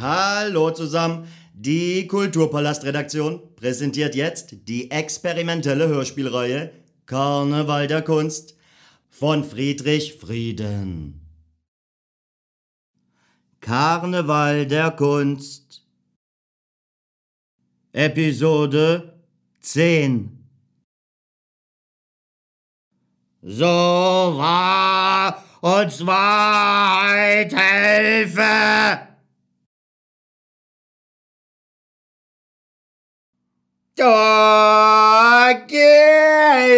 Hallo 0.00 0.70
zusammen. 0.70 1.26
Die 1.54 2.06
Kulturpalast-Redaktion 2.06 3.56
präsentiert 3.56 4.14
jetzt 4.14 4.68
die 4.68 4.92
experimentelle 4.92 5.88
Hörspielreihe 5.88 6.70
Karneval 7.04 7.88
der 7.88 8.02
Kunst 8.02 8.56
von 9.08 9.42
Friedrich 9.42 10.14
Frieden. 10.14 11.20
Karneval 13.60 14.68
der 14.68 14.92
Kunst 14.92 15.84
Episode 17.92 19.20
10 19.58 20.38
So 23.42 23.64
wahr 23.64 25.44
uns 25.60 26.06
Wahrheit 26.06 27.52
helfe! 27.52 29.07
Okay, 34.00 35.66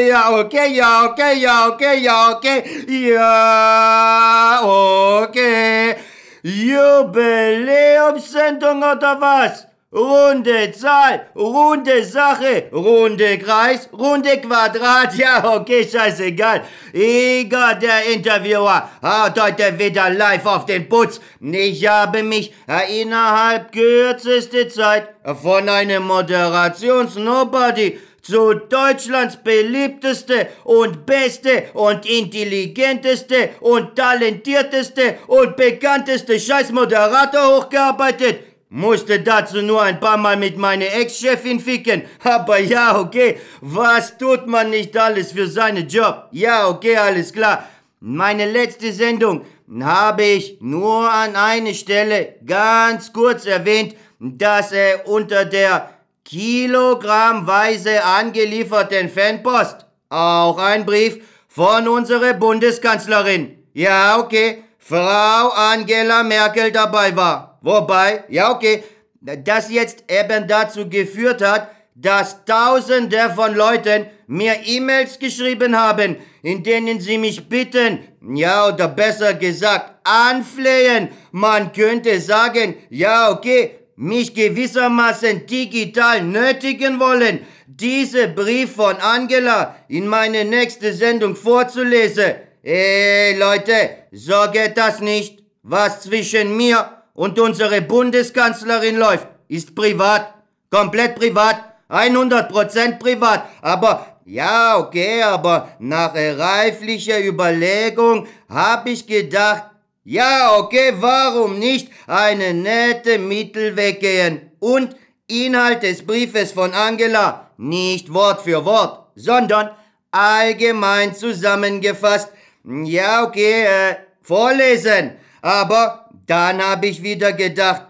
ja, 0.09 0.30
okay, 0.30 0.74
ja, 0.74 1.05
okay, 1.05 1.38
ja, 1.38 1.69
okay, 1.69 2.01
ja, 2.01 2.30
okay, 2.30 2.62
ja, 2.88 4.60
okay. 4.65 5.96
Jubiläumssendung 6.43 8.83
oder 8.83 9.20
was? 9.20 9.70
Runde 9.93 10.71
Zahl, 10.71 11.27
runde 11.35 12.05
Sache, 12.05 12.69
runde 12.73 13.37
Kreis, 13.39 13.89
runde 13.93 14.41
Quadrat, 14.41 15.16
ja, 15.16 15.57
okay, 15.57 15.83
scheißegal. 15.83 16.63
Egal, 16.93 17.77
der 17.80 18.07
Interviewer 18.07 18.89
haut 19.03 19.41
heute 19.41 19.77
wieder 19.77 20.09
live 20.11 20.47
auf 20.47 20.65
den 20.66 20.89
Putz. 20.89 21.21
Ich 21.41 21.89
habe 21.89 22.23
mich 22.23 22.53
innerhalb 22.89 23.73
kürzester 23.73 24.69
Zeit 24.69 25.09
von 25.25 25.69
einem 25.69 26.05
Moderations-Nobody 26.05 27.99
zu 28.23 28.54
Deutschlands 28.54 29.38
beliebteste 29.43 30.51
und 30.63 31.04
beste 31.04 31.65
und 31.75 32.07
intelligenteste 32.07 33.51
und 33.59 33.97
talentierteste 33.97 35.19
und 35.27 35.57
bekannteste 35.57 36.38
Scheißmoderator 36.38 37.57
hochgearbeitet 37.57 38.49
musste 38.71 39.21
dazu 39.21 39.60
nur 39.60 39.82
ein 39.82 40.01
paar 40.01 40.16
Mal 40.16 40.37
mit 40.37 40.57
meiner 40.57 40.87
Ex-Chefin 40.87 41.60
ficken. 41.60 42.02
Aber 42.24 42.59
ja, 42.59 42.99
okay, 42.99 43.38
was 43.60 44.16
tut 44.16 44.46
man 44.46 44.71
nicht 44.71 44.96
alles 44.96 45.32
für 45.32 45.46
seinen 45.46 45.88
Job? 45.88 46.29
Ja, 46.30 46.68
okay, 46.68 46.96
alles 46.96 47.32
klar. 47.32 47.68
Meine 48.01 48.51
letzte 48.51 48.93
Sendung 48.93 49.45
habe 49.82 50.23
ich 50.23 50.59
nur 50.60 51.13
an 51.13 51.37
einer 51.37 51.74
Stelle 51.74 52.37
ganz 52.46 53.13
kurz 53.13 53.45
erwähnt, 53.45 53.95
dass 54.18 54.73
er 54.73 55.07
unter 55.07 55.45
der 55.45 55.91
kilogrammweise 56.24 58.02
angelieferten 58.04 59.10
Fanpost 59.10 59.87
auch 60.09 60.59
ein 60.59 60.87
Brief 60.87 61.18
von 61.48 61.88
unserer 61.88 62.35
Bundeskanzlerin, 62.35 63.65
ja 63.74 64.19
okay, 64.19 64.65
Frau 64.78 65.50
Angela 65.50 66.22
Merkel 66.22 66.71
dabei 66.72 67.15
war. 67.15 67.50
Wobei, 67.62 68.25
ja 68.28 68.50
okay, 68.53 68.84
das 69.21 69.71
jetzt 69.71 70.05
eben 70.09 70.49
dazu 70.49 70.89
geführt 70.89 71.43
hat, 71.43 71.71
dass 71.94 72.44
Tausende 72.44 73.31
von 73.34 73.55
Leuten 73.55 74.06
mir 74.27 74.55
E-Mails 74.65 75.19
geschrieben 75.19 75.77
haben, 75.77 76.16
in 76.43 76.62
denen 76.62 77.00
sie 77.00 77.19
mich 77.19 77.49
bitten, 77.49 77.99
ja 78.34 78.69
oder 78.69 78.88
besser 78.88 79.34
gesagt, 79.34 79.97
anflehen. 80.05 81.09
Man 81.33 81.72
könnte 81.72 82.19
sagen, 82.21 82.77
ja 82.88 83.31
okay, 83.31 83.81
mich 83.97 84.34
gewissermaßen 84.34 85.47
digital 85.47 86.22
nötigen 86.22 86.99
wollen, 86.99 87.41
diese 87.66 88.28
Brief 88.28 88.77
von 88.77 88.97
Angela 88.97 89.77
in 89.88 90.06
meine 90.06 90.44
nächste 90.47 90.94
Sendung 90.94 91.37
vorzulesen. 91.37 92.34
Ey 92.62 93.37
Leute, 93.37 93.91
so 94.12 94.50
geht 94.53 94.78
das 94.78 95.00
nicht. 95.00 95.43
Was 95.62 96.00
zwischen 96.03 96.56
mir 96.56 97.00
und 97.20 97.38
unsere 97.38 97.82
Bundeskanzlerin 97.82 98.97
läuft, 98.97 99.28
ist 99.47 99.75
privat, 99.75 100.32
komplett 100.70 101.16
privat, 101.16 101.56
100% 101.91 102.98
privat, 102.98 103.44
aber 103.60 104.06
ja, 104.25 104.78
okay, 104.78 105.20
aber 105.22 105.69
nach 105.81 106.14
reiflicher 106.14 107.22
Überlegung 107.22 108.26
habe 108.48 108.88
ich 108.88 109.06
gedacht, 109.06 109.64
ja, 110.03 110.56
okay, 110.56 110.94
warum 110.97 111.58
nicht 111.58 111.91
eine 112.06 112.54
nette 112.54 113.19
Mittelweg 113.19 114.00
gehen 114.00 114.52
und 114.58 114.97
Inhalt 115.26 115.82
des 115.82 116.06
Briefes 116.06 116.52
von 116.52 116.72
Angela 116.72 117.50
nicht 117.58 118.14
Wort 118.14 118.41
für 118.41 118.64
Wort, 118.64 119.08
sondern 119.14 119.69
allgemein 120.10 121.14
zusammengefasst, 121.14 122.32
ja, 122.64 123.25
okay, 123.25 123.64
äh, 123.64 123.97
vorlesen. 124.22 125.19
Aber 125.42 126.09
dann 126.30 126.62
habe 126.62 126.86
ich 126.86 127.02
wieder 127.02 127.32
gedacht, 127.32 127.86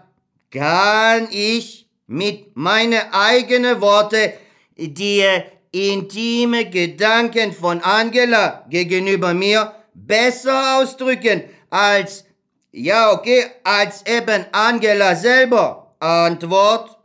kann 0.49 1.27
ich 1.29 1.87
mit 2.07 2.57
meine 2.57 3.13
eigenen 3.13 3.79
Worte 3.81 4.33
die 4.75 5.23
intime 5.71 6.67
Gedanken 6.67 7.53
von 7.53 7.81
Angela 7.81 8.65
gegenüber 8.67 9.35
mir 9.35 9.73
besser 9.93 10.79
ausdrücken 10.79 11.43
als, 11.69 12.25
ja 12.71 13.11
okay, 13.11 13.45
als 13.63 14.03
eben 14.07 14.45
Angela 14.51 15.15
selber? 15.15 15.95
Antwort, 15.99 16.97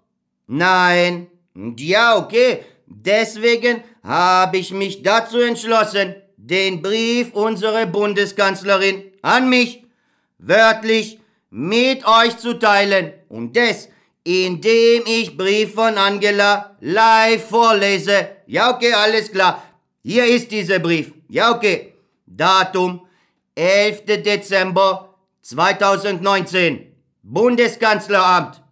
nein. 0.47 1.27
Ja 1.77 2.17
okay, 2.17 2.65
deswegen 2.87 3.85
habe 4.03 4.57
ich 4.57 4.73
mich 4.73 5.03
dazu 5.03 5.39
entschlossen, 5.41 6.15
den 6.39 6.81
Brief 6.81 7.35
unserer 7.35 7.85
Bundeskanzlerin 7.85 9.13
an 9.21 9.51
mich 9.51 9.85
wörtlich 10.39 11.19
mit 11.57 12.07
euch 12.07 12.37
zu 12.37 12.59
teilen 12.59 13.15
und 13.31 13.57
das, 13.57 13.89
indem 14.25 15.05
ich 15.07 15.39
Brief 15.39 15.73
von 15.73 15.97
Angela 15.97 16.77
live 16.81 17.49
vorlese. 17.49 18.29
Ja, 18.47 18.75
okay, 18.75 18.93
alles 18.93 19.33
klar. 19.33 19.63
Hier 20.03 20.27
ist 20.27 20.51
dieser 20.51 20.81
Brief. 20.81 21.15
Ja, 21.29 21.55
okay. 21.55 21.95
Datum 22.27 23.07
11. 23.55 24.05
Dezember 24.23 25.15
2019. 25.41 26.95
Bundeskanzleramt. 27.23 28.63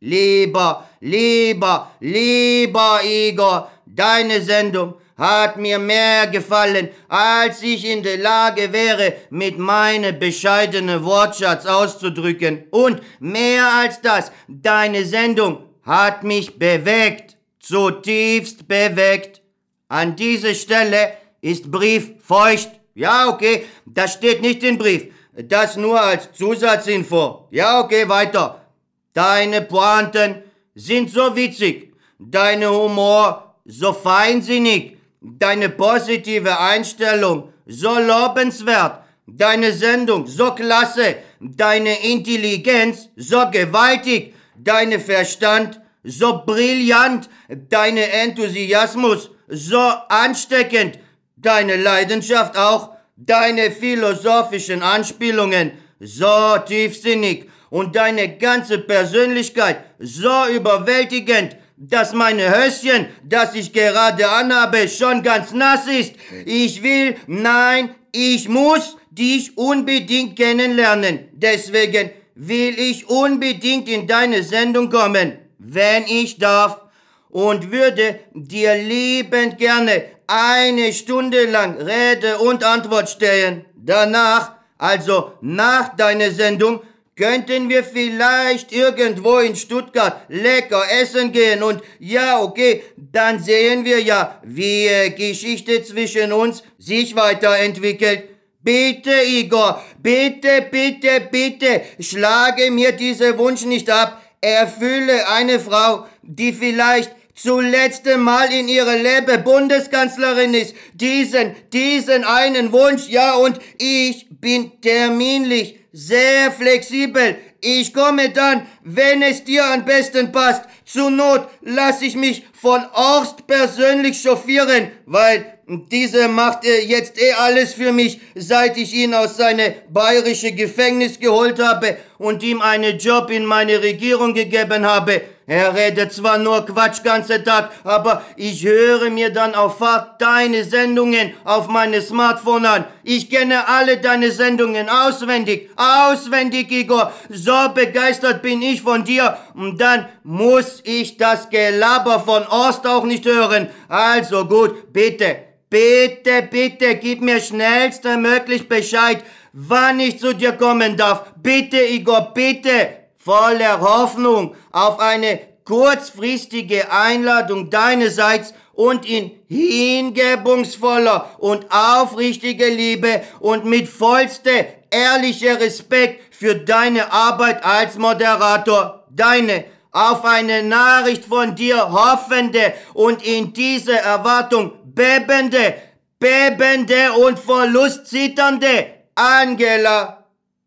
Lieber, 0.00 0.86
lieber, 1.00 1.90
lieber 2.00 3.00
Igor, 3.02 3.70
deine 3.86 4.42
Sendung 4.42 4.96
hat 5.16 5.56
mir 5.56 5.78
mehr 5.78 6.26
gefallen, 6.26 6.90
als 7.08 7.62
ich 7.62 7.84
in 7.86 8.02
der 8.02 8.18
Lage 8.18 8.72
wäre, 8.72 9.14
mit 9.30 9.58
meinem 9.58 10.18
bescheidenen 10.18 11.04
Wortschatz 11.04 11.64
auszudrücken. 11.64 12.64
Und 12.70 13.00
mehr 13.18 13.66
als 13.80 14.00
das, 14.02 14.30
deine 14.46 15.04
Sendung 15.04 15.64
hat 15.82 16.22
mich 16.22 16.58
bewegt, 16.58 17.36
zutiefst 17.60 18.68
bewegt. 18.68 19.40
An 19.88 20.16
dieser 20.16 20.54
Stelle 20.54 21.12
ist 21.40 21.70
Brief 21.70 22.12
feucht. 22.22 22.70
Ja, 22.94 23.28
okay, 23.28 23.64
das 23.86 24.14
steht 24.14 24.42
nicht 24.42 24.62
im 24.62 24.78
Brief. 24.78 25.06
Das 25.32 25.76
nur 25.76 26.00
als 26.00 26.32
Zusatzinfo. 26.32 27.48
Ja, 27.50 27.80
okay, 27.80 28.08
weiter. 28.08 28.66
Deine 29.12 29.62
Pointen 29.62 30.42
sind 30.74 31.10
so 31.10 31.36
witzig. 31.36 31.94
Deine 32.18 32.70
Humor 32.70 33.54
so 33.64 33.92
feinsinnig 33.92 34.95
deine 35.38 35.68
positive 35.68 36.58
Einstellung 36.58 37.52
so 37.66 37.98
lobenswert, 37.98 39.02
deine 39.26 39.72
Sendung 39.72 40.26
so 40.26 40.52
klasse, 40.52 41.16
deine 41.40 42.04
Intelligenz 42.04 43.08
so 43.16 43.50
gewaltig, 43.50 44.34
deine 44.56 45.00
Verstand 45.00 45.80
so 46.04 46.42
brillant, 46.46 47.28
deine 47.68 48.08
Enthusiasmus 48.10 49.30
so 49.48 49.92
ansteckend, 50.08 50.98
deine 51.36 51.76
Leidenschaft 51.76 52.56
auch, 52.56 52.90
deine 53.16 53.70
philosophischen 53.70 54.82
Anspielungen 54.82 55.72
so 56.00 56.58
tiefsinnig. 56.64 57.50
Und 57.68 57.96
deine 57.96 58.38
ganze 58.38 58.78
Persönlichkeit 58.78 59.84
so 59.98 60.46
überwältigend, 60.54 61.56
dass 61.76 62.12
meine 62.12 62.48
Höschen, 62.48 63.08
das 63.22 63.54
ich 63.54 63.72
gerade 63.72 64.28
anhabe, 64.28 64.88
schon 64.88 65.22
ganz 65.22 65.52
nass 65.52 65.86
ist. 65.86 66.14
Ich 66.44 66.82
will, 66.82 67.16
nein, 67.26 67.94
ich 68.12 68.48
muss 68.48 68.96
dich 69.10 69.56
unbedingt 69.58 70.36
kennenlernen. 70.36 71.28
Deswegen 71.32 72.10
will 72.34 72.78
ich 72.78 73.08
unbedingt 73.08 73.88
in 73.88 74.06
deine 74.06 74.42
Sendung 74.42 74.90
kommen, 74.90 75.38
wenn 75.58 76.04
ich 76.04 76.38
darf. 76.38 76.80
Und 77.28 77.70
würde 77.70 78.20
dir 78.32 78.74
liebend 78.76 79.58
gerne 79.58 80.04
eine 80.26 80.92
Stunde 80.94 81.44
lang 81.44 81.76
Rede 81.76 82.38
und 82.38 82.64
Antwort 82.64 83.10
stellen. 83.10 83.66
Danach, 83.74 84.52
also 84.78 85.32
nach 85.42 85.94
deiner 85.96 86.30
Sendung, 86.30 86.80
könnten 87.16 87.70
wir 87.70 87.82
vielleicht 87.82 88.72
irgendwo 88.72 89.38
in 89.38 89.56
Stuttgart 89.56 90.20
lecker 90.28 90.82
essen 91.00 91.32
gehen 91.32 91.62
und 91.62 91.82
ja, 91.98 92.42
okay, 92.42 92.82
dann 92.96 93.42
sehen 93.42 93.84
wir 93.84 94.02
ja, 94.02 94.40
wie 94.44 94.86
äh, 94.86 95.10
Geschichte 95.10 95.82
zwischen 95.82 96.32
uns 96.32 96.62
sich 96.78 97.16
weiterentwickelt. 97.16 98.24
Bitte, 98.62 99.22
Igor, 99.24 99.82
bitte, 100.02 100.66
bitte, 100.70 101.20
bitte, 101.30 101.82
schlage 102.00 102.70
mir 102.70 102.92
diesen 102.92 103.38
Wunsch 103.38 103.64
nicht 103.64 103.88
ab. 103.88 104.22
Erfülle 104.40 105.28
eine 105.28 105.58
Frau, 105.58 106.06
die 106.22 106.52
vielleicht 106.52 107.12
zuletzt 107.34 108.06
Mal 108.16 108.52
in 108.52 108.68
ihrer 108.68 108.96
Leben 108.96 109.44
Bundeskanzlerin 109.44 110.52
ist. 110.54 110.74
Diesen, 110.94 111.54
diesen 111.72 112.24
einen 112.24 112.72
Wunsch, 112.72 113.08
ja, 113.08 113.34
und 113.34 113.58
ich 113.78 114.26
bin 114.30 114.80
terminlich 114.80 115.78
sehr 115.96 116.52
flexibel. 116.52 117.36
Ich 117.62 117.94
komme 117.94 118.28
dann, 118.28 118.66
wenn 118.84 119.22
es 119.22 119.42
dir 119.44 119.64
am 119.64 119.82
besten 119.86 120.30
passt. 120.30 120.64
Zur 120.84 121.10
Not 121.10 121.48
lasse 121.62 122.04
ich 122.04 122.14
mich 122.14 122.44
von 122.52 122.84
Orst 122.92 123.46
persönlich 123.46 124.20
chauffieren, 124.22 124.90
weil 125.06 125.58
dieser 125.90 126.28
macht 126.28 126.66
äh, 126.66 126.82
jetzt 126.82 127.18
eh 127.18 127.32
alles 127.32 127.72
für 127.72 127.92
mich, 127.92 128.20
seit 128.34 128.76
ich 128.76 128.92
ihn 128.92 129.14
aus 129.14 129.38
seinem 129.38 129.72
bayerische 129.90 130.52
Gefängnis 130.52 131.18
geholt 131.18 131.58
habe 131.58 131.96
und 132.18 132.42
ihm 132.42 132.60
einen 132.60 132.98
Job 132.98 133.30
in 133.30 133.46
meine 133.46 133.82
Regierung 133.82 134.34
gegeben 134.34 134.84
habe. 134.84 135.22
Er 135.48 135.76
redet 135.76 136.12
zwar 136.12 136.38
nur 136.38 136.66
Quatsch 136.66 137.04
ganze 137.04 137.44
Tag, 137.44 137.70
aber 137.84 138.22
ich 138.34 138.64
höre 138.64 139.10
mir 139.10 139.32
dann 139.32 139.54
auf 139.54 139.78
Fahrt 139.78 140.20
deine 140.20 140.64
Sendungen 140.64 141.34
auf 141.44 141.68
meine 141.68 142.02
Smartphone 142.02 142.66
an. 142.66 142.84
Ich 143.04 143.30
kenne 143.30 143.68
alle 143.68 143.98
deine 143.98 144.32
Sendungen 144.32 144.88
auswendig, 144.88 145.70
auswendig, 145.76 146.72
Igor. 146.72 147.12
So 147.28 147.68
begeistert 147.72 148.42
bin 148.42 148.60
ich 148.60 148.82
von 148.82 149.04
dir. 149.04 149.38
Und 149.54 149.80
dann 149.80 150.08
muss 150.24 150.80
ich 150.82 151.16
das 151.16 151.48
Gelaber 151.48 152.18
von 152.18 152.42
Ost 152.48 152.84
auch 152.84 153.04
nicht 153.04 153.24
hören. 153.24 153.68
Also 153.88 154.46
gut, 154.46 154.92
bitte, 154.92 155.36
bitte, 155.70 156.42
bitte, 156.50 156.96
gib 156.96 157.20
mir 157.20 157.40
schnellstmöglich 157.40 158.68
Bescheid, 158.68 159.22
wann 159.52 160.00
ich 160.00 160.18
zu 160.18 160.34
dir 160.34 160.52
kommen 160.52 160.96
darf. 160.96 161.26
Bitte, 161.40 161.78
Igor, 161.84 162.32
bitte 162.34 163.05
voller 163.26 163.80
Hoffnung 163.80 164.54
auf 164.70 165.00
eine 165.00 165.40
kurzfristige 165.64 166.92
Einladung 166.92 167.70
deinerseits 167.70 168.54
und 168.72 169.04
in 169.04 169.32
hingebungsvoller 169.48 171.30
und 171.38 171.66
aufrichtiger 171.70 172.68
Liebe 172.68 173.22
und 173.40 173.64
mit 173.64 173.88
vollster 173.88 174.66
ehrlicher 174.90 175.58
Respekt 175.58 176.36
für 176.36 176.54
deine 176.54 177.12
Arbeit 177.12 177.64
als 177.64 177.98
Moderator. 177.98 179.04
Deine 179.10 179.64
auf 179.90 180.24
eine 180.24 180.62
Nachricht 180.62 181.24
von 181.24 181.56
dir 181.56 181.90
hoffende 181.90 182.74
und 182.94 183.26
in 183.26 183.52
dieser 183.52 183.98
Erwartung 183.98 184.72
bebende, 184.84 185.74
bebende 186.20 187.12
und 187.24 187.40
verlustzitternde 187.40 188.86
Angela. 189.16 190.26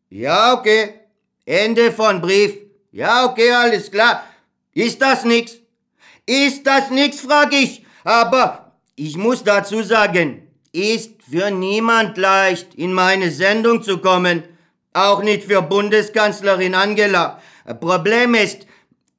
Ja, 0.10 0.56
okay. 0.56 0.99
Ende 1.50 1.92
von 1.92 2.22
Brief. 2.22 2.58
Ja, 2.92 3.26
okay, 3.26 3.52
alles 3.52 3.90
klar. 3.90 4.24
Ist 4.72 5.02
das 5.02 5.26
nix? 5.26 5.58
Ist 6.28 6.68
das 6.68 6.92
nix, 6.92 7.22
frag 7.22 7.52
ich. 7.54 7.84
Aber 8.04 8.76
ich 8.96 9.18
muss 9.18 9.44
dazu 9.44 9.82
sagen, 9.82 10.48
ist 10.72 11.24
für 11.28 11.50
niemand 11.50 12.18
leicht, 12.18 12.76
in 12.76 12.94
meine 12.94 13.32
Sendung 13.32 13.82
zu 13.82 13.98
kommen. 13.98 14.44
Auch 14.94 15.24
nicht 15.24 15.46
für 15.46 15.64
Bundeskanzlerin 15.64 16.76
Angela. 16.76 17.42
Problem 17.80 18.36
ist, 18.36 18.68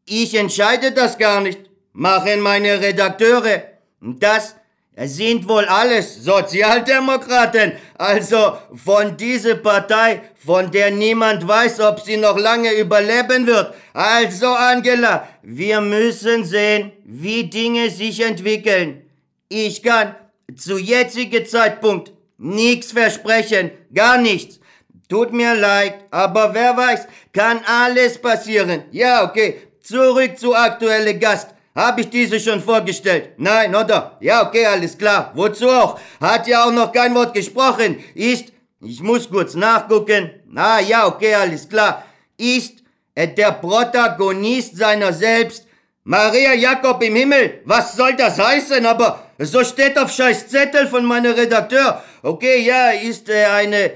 ich 0.06 0.36
entscheide 0.36 0.92
das 0.92 1.18
gar 1.18 1.40
nicht. 1.40 1.58
Machen 1.92 2.42
meine 2.42 2.80
Redakteure. 2.80 3.64
Das 4.00 4.54
sind 4.96 5.48
wohl 5.48 5.64
alles 5.64 6.24
Sozialdemokraten, 6.24 7.72
also 7.96 8.58
von 8.74 9.16
dieser 9.16 9.54
Partei, 9.56 10.22
von 10.44 10.70
der 10.70 10.90
niemand 10.90 11.46
weiß, 11.46 11.80
ob 11.80 12.00
sie 12.00 12.16
noch 12.16 12.38
lange 12.38 12.72
überleben 12.72 13.46
wird. 13.46 13.74
Also 13.94 14.48
Angela, 14.48 15.28
wir 15.42 15.80
müssen 15.80 16.44
sehen, 16.44 16.92
wie 17.04 17.44
Dinge 17.44 17.90
sich 17.90 18.20
entwickeln. 18.20 19.02
Ich 19.48 19.82
kann 19.82 20.16
zu 20.56 20.78
jetziger 20.78 21.44
Zeitpunkt 21.44 22.12
nichts 22.38 22.92
versprechen, 22.92 23.70
gar 23.94 24.18
nichts. 24.18 24.60
Tut 25.08 25.32
mir 25.32 25.54
leid, 25.54 26.04
aber 26.10 26.54
wer 26.54 26.76
weiß, 26.76 27.06
kann 27.32 27.60
alles 27.66 28.18
passieren. 28.18 28.84
Ja, 28.92 29.24
okay, 29.24 29.60
zurück 29.82 30.38
zu 30.38 30.54
aktuelle 30.54 31.18
Gast. 31.18 31.48
Hab 31.80 31.98
ich 31.98 32.10
diese 32.10 32.38
schon 32.38 32.60
vorgestellt? 32.60 33.30
Nein, 33.38 33.74
oder? 33.74 34.18
Ja, 34.20 34.46
okay, 34.46 34.66
alles 34.66 34.98
klar. 34.98 35.32
Wozu 35.34 35.66
auch? 35.66 35.98
Hat 36.20 36.46
ja 36.46 36.64
auch 36.66 36.72
noch 36.72 36.92
kein 36.92 37.14
Wort 37.14 37.32
gesprochen. 37.32 38.04
Ist, 38.14 38.52
ich 38.82 39.00
muss 39.02 39.30
kurz 39.30 39.54
nachgucken. 39.54 40.28
Ah, 40.54 40.80
ja, 40.80 41.06
okay, 41.06 41.32
alles 41.34 41.66
klar. 41.66 42.04
Ist 42.36 42.74
der 43.16 43.52
Protagonist 43.52 44.76
seiner 44.76 45.10
selbst. 45.14 45.66
Maria 46.04 46.52
Jakob 46.52 47.02
im 47.02 47.16
Himmel. 47.16 47.62
Was 47.64 47.96
soll 47.96 48.14
das 48.14 48.38
heißen? 48.38 48.84
Aber 48.84 49.24
so 49.38 49.64
steht 49.64 49.98
auf 49.98 50.12
scheiß 50.12 50.48
Zettel 50.48 50.86
von 50.86 51.06
meinem 51.06 51.32
Redakteur. 51.32 52.02
Okay, 52.22 52.60
ja, 52.60 52.90
ist 52.90 53.26
er 53.30 53.54
eine 53.54 53.90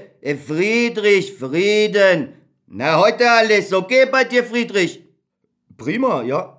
Friedrich 0.47 1.35
Frieden. 1.37 2.33
Na, 2.65 2.99
heute 2.99 3.29
alles 3.29 3.71
okay 3.71 4.07
bei 4.11 4.23
dir, 4.23 4.43
Friedrich? 4.43 5.03
Prima, 5.77 6.23
ja. 6.23 6.55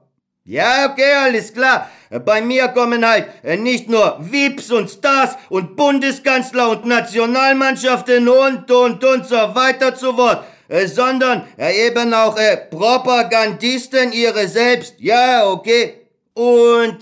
Ja, 0.49 0.89
okay, 0.93 1.13
alles 1.13 1.53
klar. 1.53 1.91
Bei 2.25 2.41
mir 2.41 2.69
kommen 2.69 3.05
halt 3.05 3.27
äh, 3.43 3.57
nicht 3.57 3.89
nur 3.89 4.17
Vips 4.21 4.71
und 4.71 4.89
Stars 4.89 5.37
und 5.49 5.75
Bundeskanzler 5.75 6.71
und 6.71 6.87
Nationalmannschaften 6.87 8.29
und 8.29 8.71
und 8.71 9.03
und 9.03 9.27
so 9.27 9.35
weiter 9.35 9.93
zu 9.97 10.17
Wort, 10.17 10.45
äh, 10.69 10.87
sondern 10.87 11.43
äh, 11.59 11.89
eben 11.89 12.15
auch 12.15 12.39
Propagandisten 12.71 14.13
ihre 14.13 14.47
selbst. 14.47 14.95
Ja, 14.99 15.49
okay. 15.49 15.95
Und 16.35 16.99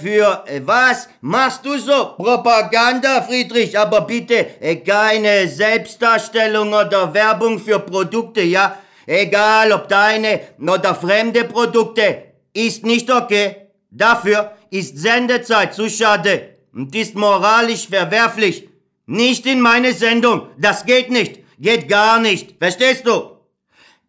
für 0.00 0.44
was 0.64 1.08
machst 1.20 1.64
du 1.64 1.78
so 1.78 2.16
Propaganda, 2.16 3.22
Friedrich? 3.22 3.78
Aber 3.78 4.02
bitte 4.02 4.46
keine 4.86 5.48
Selbstdarstellung 5.48 6.72
oder 6.74 7.14
Werbung 7.14 7.58
für 7.58 7.78
Produkte, 7.78 8.42
ja? 8.42 8.76
Egal 9.06 9.72
ob 9.72 9.88
deine 9.88 10.40
oder 10.60 10.94
fremde 10.94 11.44
Produkte 11.44 12.33
ist 12.54 12.86
nicht 12.86 13.10
okay. 13.10 13.56
Dafür 13.90 14.52
ist 14.70 14.96
Sendezeit 14.96 15.74
zu 15.74 15.90
schade 15.90 16.56
und 16.72 16.94
ist 16.94 17.14
moralisch 17.14 17.88
verwerflich. 17.88 18.68
Nicht 19.06 19.44
in 19.44 19.60
meine 19.60 19.92
Sendung. 19.92 20.48
Das 20.58 20.86
geht 20.86 21.10
nicht. 21.10 21.40
Geht 21.58 21.88
gar 21.88 22.20
nicht. 22.20 22.56
Verstehst 22.58 23.06
du? 23.06 23.34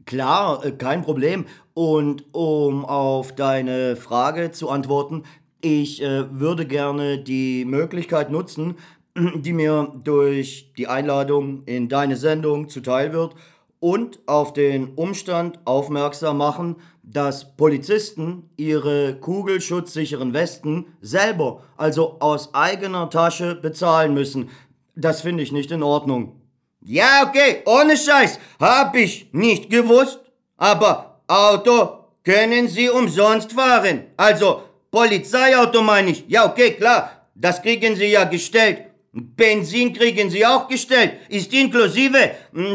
Klar, 0.06 0.64
äh, 0.64 0.72
kein 0.72 1.02
Problem. 1.02 1.46
Und 1.74 2.24
um 2.32 2.86
auf 2.86 3.36
deine 3.36 3.96
Frage 3.96 4.52
zu 4.52 4.70
antworten, 4.70 5.24
ich 5.62 6.02
äh, 6.02 6.26
würde 6.32 6.66
gerne 6.66 7.18
die 7.18 7.66
Möglichkeit 7.66 8.32
nutzen, 8.32 8.78
die 9.16 9.54
mir 9.54 9.94
durch 10.04 10.72
die 10.78 10.88
Einladung 10.88 11.64
in 11.66 11.90
deine 11.90 12.16
Sendung 12.16 12.70
zuteil 12.70 13.14
wird, 13.14 13.36
und 13.80 14.20
auf 14.26 14.54
den 14.54 14.96
Umstand 14.96 15.60
aufmerksam 15.66 16.38
machen, 16.38 16.78
dass 17.08 17.56
Polizisten 17.56 18.50
ihre 18.58 19.16
kugelschutzsicheren 19.16 20.34
Westen 20.34 20.86
selber, 21.02 21.64
also 21.78 22.18
aus 22.20 22.54
eigener 22.54 23.10
Tasche, 23.10 23.56
bezahlen 23.56 24.14
müssen. 24.14 24.50
Das 24.96 25.22
finde 25.22 25.44
ich 25.44 25.52
nicht 25.52 25.72
in 25.72 25.84
Ordnung. 25.84 26.42
Ja, 26.82 27.26
okay, 27.28 27.64
ohne 27.66 27.98
Scheiß, 27.98 28.40
hab 28.60 28.96
ich 28.96 29.30
nicht 29.32 29.70
gewusst. 29.70 30.20
Aber 30.58 31.22
Auto 31.28 32.06
können 32.24 32.68
Sie 32.68 32.90
umsonst 32.90 33.54
fahren. 33.54 34.06
Also 34.18 34.64
Polizeiauto 34.92 35.82
meine 35.82 36.12
ich. 36.12 36.26
Ja, 36.28 36.46
okay, 36.50 36.72
klar, 36.72 37.28
das 37.36 37.62
kriegen 37.62 37.96
Sie 37.96 38.06
ja 38.06 38.24
gestellt. 38.24 38.86
Benzin 39.12 39.94
kriegen 39.94 40.30
Sie 40.30 40.46
auch 40.46 40.68
gestellt, 40.68 41.14
ist 41.30 41.54
inklusive. 41.54 42.32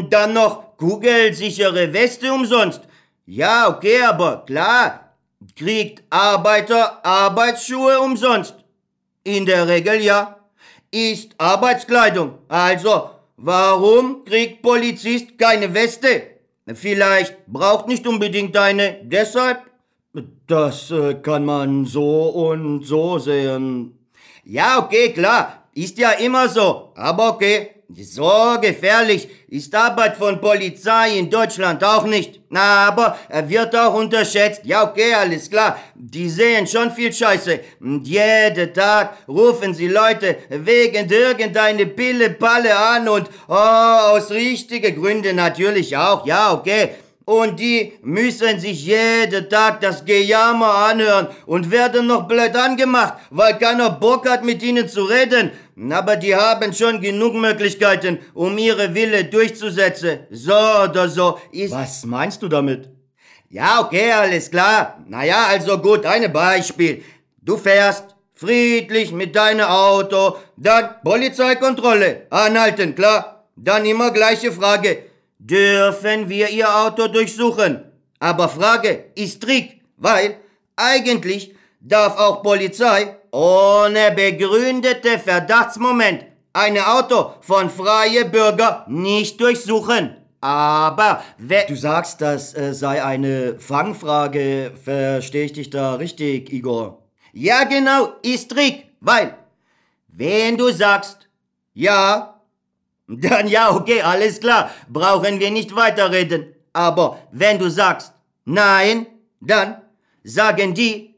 Dann 0.09 0.33
noch 0.33 0.77
kugelsichere 0.77 1.93
Weste 1.93 2.33
umsonst. 2.33 2.81
Ja, 3.33 3.69
okay, 3.69 4.01
aber 4.01 4.43
klar, 4.45 5.15
kriegt 5.55 6.03
Arbeiter 6.09 6.99
Arbeitsschuhe 7.05 7.97
umsonst. 8.01 8.55
In 9.23 9.45
der 9.45 9.69
Regel 9.69 10.01
ja. 10.01 10.35
Ist 10.91 11.35
Arbeitskleidung. 11.37 12.39
Also, 12.49 13.11
warum 13.37 14.25
kriegt 14.25 14.61
Polizist 14.61 15.37
keine 15.37 15.73
Weste? 15.73 16.23
Vielleicht 16.73 17.47
braucht 17.47 17.87
nicht 17.87 18.05
unbedingt 18.05 18.57
eine, 18.57 18.99
deshalb? 19.01 19.61
Das 20.47 20.91
äh, 20.91 21.13
kann 21.13 21.45
man 21.45 21.85
so 21.85 22.27
und 22.27 22.83
so 22.83 23.17
sehen. 23.17 23.97
Ja, 24.43 24.77
okay, 24.77 25.13
klar. 25.13 25.69
Ist 25.73 25.97
ja 25.97 26.11
immer 26.11 26.49
so. 26.49 26.91
Aber 26.97 27.29
okay, 27.29 27.80
So 27.99 28.57
gefährlich 28.61 29.27
ist 29.47 29.75
Arbeit 29.75 30.15
von 30.15 30.39
Polizei 30.39 31.17
in 31.17 31.29
Deutschland 31.29 31.83
auch 31.83 32.05
nicht. 32.05 32.39
Na, 32.49 32.87
aber 32.87 33.17
er 33.27 33.49
wird 33.49 33.75
auch 33.75 33.93
unterschätzt. 33.93 34.61
Ja, 34.63 34.83
okay, 34.83 35.13
alles 35.13 35.49
klar. 35.49 35.77
Die 35.95 36.29
sehen 36.29 36.67
schon 36.67 36.91
viel 36.91 37.11
Scheiße. 37.11 37.59
Und 37.79 38.07
jeden 38.07 38.73
Tag 38.73 39.17
rufen 39.27 39.73
sie 39.73 39.87
Leute 39.87 40.37
wegen 40.49 41.09
irgendeine 41.09 41.85
Pille-Palle 41.85 42.75
an 42.75 43.09
und, 43.09 43.29
oh, 43.47 43.53
aus 43.53 44.31
richtigen 44.31 44.95
Gründen 44.95 45.35
natürlich 45.35 45.95
auch. 45.97 46.25
Ja, 46.25 46.53
okay. 46.53 46.91
Und 47.25 47.59
die 47.59 47.93
müssen 48.01 48.59
sich 48.59 48.85
jeden 48.85 49.47
Tag 49.49 49.79
das 49.81 50.03
Gejammer 50.03 50.73
anhören 50.73 51.27
und 51.45 51.69
werden 51.69 52.07
noch 52.07 52.27
blöd 52.27 52.55
angemacht, 52.55 53.13
weil 53.29 53.57
keiner 53.59 53.91
Bock 53.91 54.27
hat, 54.27 54.43
mit 54.43 54.63
ihnen 54.63 54.89
zu 54.89 55.03
reden. 55.03 55.51
Aber 55.91 56.15
die 56.15 56.35
haben 56.35 56.73
schon 56.73 56.99
genug 56.99 57.35
Möglichkeiten, 57.35 58.19
um 58.33 58.57
ihre 58.57 58.93
Wille 58.95 59.25
durchzusetzen. 59.25 60.21
So 60.31 60.53
oder 60.53 61.07
so 61.07 61.39
ist... 61.51 61.71
Was 61.71 62.05
meinst 62.05 62.41
du 62.41 62.47
damit? 62.47 62.89
Ja, 63.49 63.81
okay, 63.81 64.11
alles 64.11 64.49
klar. 64.49 64.99
Naja, 65.07 65.45
also 65.49 65.77
gut, 65.77 66.05
ein 66.05 66.31
Beispiel. 66.33 67.03
Du 67.41 67.57
fährst 67.57 68.15
friedlich 68.33 69.11
mit 69.11 69.35
deinem 69.35 69.67
Auto, 69.67 70.37
dann 70.57 70.95
Polizeikontrolle, 71.03 72.27
anhalten, 72.29 72.95
klar. 72.95 73.45
Dann 73.55 73.85
immer 73.85 74.09
gleiche 74.11 74.51
Frage 74.51 75.10
dürfen 75.41 76.29
wir 76.29 76.49
Ihr 76.49 76.73
Auto 76.73 77.07
durchsuchen. 77.07 77.83
Aber 78.19 78.47
Frage 78.49 79.05
ist 79.15 79.41
Trick, 79.41 79.81
weil 79.97 80.37
eigentlich 80.75 81.55
darf 81.79 82.17
auch 82.17 82.43
Polizei 82.43 83.15
ohne 83.31 84.11
begründete 84.11 85.17
Verdachtsmoment 85.17 86.25
ein 86.53 86.77
Auto 86.77 87.33
von 87.41 87.69
freie 87.69 88.25
Bürger 88.25 88.85
nicht 88.87 89.39
durchsuchen. 89.39 90.17
Aber 90.41 91.23
wer... 91.37 91.65
Du 91.65 91.75
sagst, 91.75 92.21
das 92.21 92.53
äh, 92.55 92.73
sei 92.73 93.03
eine 93.03 93.59
Fangfrage. 93.59 94.71
Verstehe 94.83 95.45
ich 95.45 95.53
dich 95.53 95.69
da 95.69 95.95
richtig, 95.95 96.51
Igor? 96.51 97.03
Ja, 97.33 97.63
genau, 97.63 98.13
ist 98.23 98.51
Trick, 98.51 98.87
weil 98.99 99.35
wenn 100.07 100.57
du 100.57 100.71
sagst, 100.71 101.29
ja, 101.73 102.40
dann 103.19 103.47
ja, 103.47 103.71
okay, 103.75 104.01
alles 104.01 104.39
klar, 104.39 104.71
brauchen 104.89 105.39
wir 105.39 105.51
nicht 105.51 105.75
weiterreden. 105.75 106.53
Aber 106.73 107.19
wenn 107.31 107.59
du 107.59 107.69
sagst 107.69 108.13
nein, 108.45 109.07
dann 109.39 109.81
sagen 110.23 110.73
die, 110.73 111.15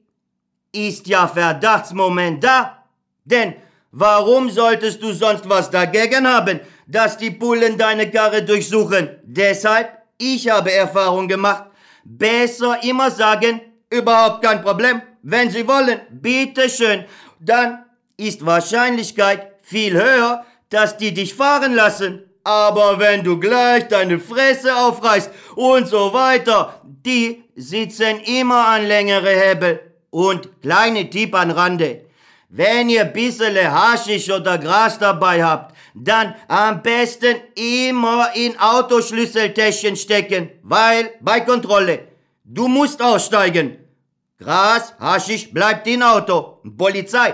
ist 0.72 1.08
ja 1.08 1.28
Verdachtsmoment 1.28 2.44
da. 2.44 2.84
Denn 3.24 3.54
warum 3.92 4.50
solltest 4.50 5.02
du 5.04 5.14
sonst 5.14 5.48
was 5.48 5.70
dagegen 5.70 6.28
haben, 6.28 6.60
dass 6.88 7.18
die 7.18 7.30
Bullen 7.30 7.78
deine 7.78 8.10
Karre 8.10 8.44
durchsuchen? 8.44 9.10
Deshalb, 9.24 10.02
ich 10.18 10.50
habe 10.50 10.72
Erfahrung 10.72 11.28
gemacht, 11.28 11.66
besser 12.04 12.84
immer 12.84 13.12
sagen, 13.12 13.62
überhaupt 13.90 14.44
kein 14.44 14.62
Problem. 14.62 15.02
Wenn 15.22 15.50
Sie 15.50 15.68
wollen, 15.68 16.02
bitteschön, 16.10 17.06
dann 17.40 17.86
ist 18.18 18.46
Wahrscheinlichkeit 18.46 19.54
viel 19.62 19.94
höher, 19.94 20.46
dass 20.74 20.98
die 20.98 21.14
dich 21.14 21.34
fahren 21.36 21.76
lassen. 21.76 22.24
Aber 22.44 23.00
wenn 23.00 23.24
du 23.24 23.40
gleich 23.40 23.88
deine 23.88 24.20
Fresse 24.20 24.76
aufreißt 24.76 25.30
und 25.56 25.88
so 25.88 26.14
weiter, 26.14 26.82
die 26.84 27.44
sitzen 27.56 28.20
immer 28.26 28.68
an 28.68 28.86
längere 28.86 29.30
Hebel. 29.30 29.80
Und 30.10 30.62
kleine 30.62 31.10
Tipp 31.10 31.34
an 31.36 31.52
Rande. 31.52 32.06
Wenn 32.50 32.90
ihr 32.90 33.06
bissele 33.06 33.72
Haschisch 33.72 34.30
oder 34.30 34.60
Gras 34.60 35.00
dabei 35.00 35.44
habt, 35.44 35.76
dann 35.96 36.36
am 36.48 36.84
besten 36.84 37.36
immer 37.56 38.30
in 38.36 38.60
Autoschlüsseltäschchen 38.60 39.96
stecken, 39.96 40.52
weil 40.62 41.12
bei 41.20 41.40
Kontrolle, 41.40 42.08
du 42.44 42.68
musst 42.68 43.02
aussteigen. 43.02 43.78
Gras, 44.40 44.94
Haschisch 45.00 45.52
bleibt 45.52 45.88
in 45.88 46.04
Auto. 46.04 46.60
Polizei 46.78 47.34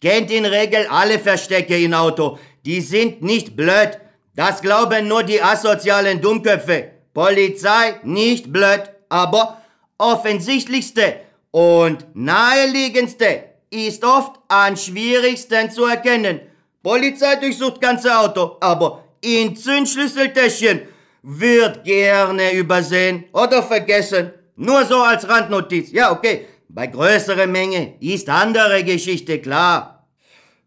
kennt 0.00 0.30
in 0.30 0.44
Regel 0.44 0.86
alle 0.88 1.18
Verstecke 1.18 1.76
in 1.76 1.94
Auto. 1.94 2.38
Die 2.64 2.80
sind 2.80 3.22
nicht 3.22 3.56
blöd. 3.56 3.98
Das 4.34 4.60
glauben 4.62 5.06
nur 5.06 5.22
die 5.22 5.42
asozialen 5.42 6.20
Dummköpfe. 6.20 6.90
Polizei 7.12 8.00
nicht 8.02 8.52
blöd, 8.52 8.82
aber 9.08 9.62
offensichtlichste 9.98 11.20
und 11.50 12.04
naheliegendste 12.14 13.44
ist 13.70 14.02
oft 14.04 14.40
am 14.48 14.76
schwierigsten 14.76 15.70
zu 15.70 15.84
erkennen. 15.84 16.40
Polizei 16.82 17.36
durchsucht 17.36 17.80
ganze 17.80 18.18
Auto, 18.18 18.56
aber 18.60 19.04
in 19.20 19.54
Zündschlüsseltäschchen 19.54 20.82
wird 21.22 21.84
gerne 21.84 22.52
übersehen 22.52 23.24
oder 23.32 23.62
vergessen. 23.62 24.32
Nur 24.56 24.84
so 24.84 24.96
als 24.96 25.28
Randnotiz. 25.28 25.92
Ja, 25.92 26.12
okay. 26.12 26.46
Bei 26.68 26.88
größerer 26.88 27.46
Menge 27.46 27.94
ist 28.00 28.28
andere 28.28 28.82
Geschichte 28.82 29.40
klar. 29.40 29.93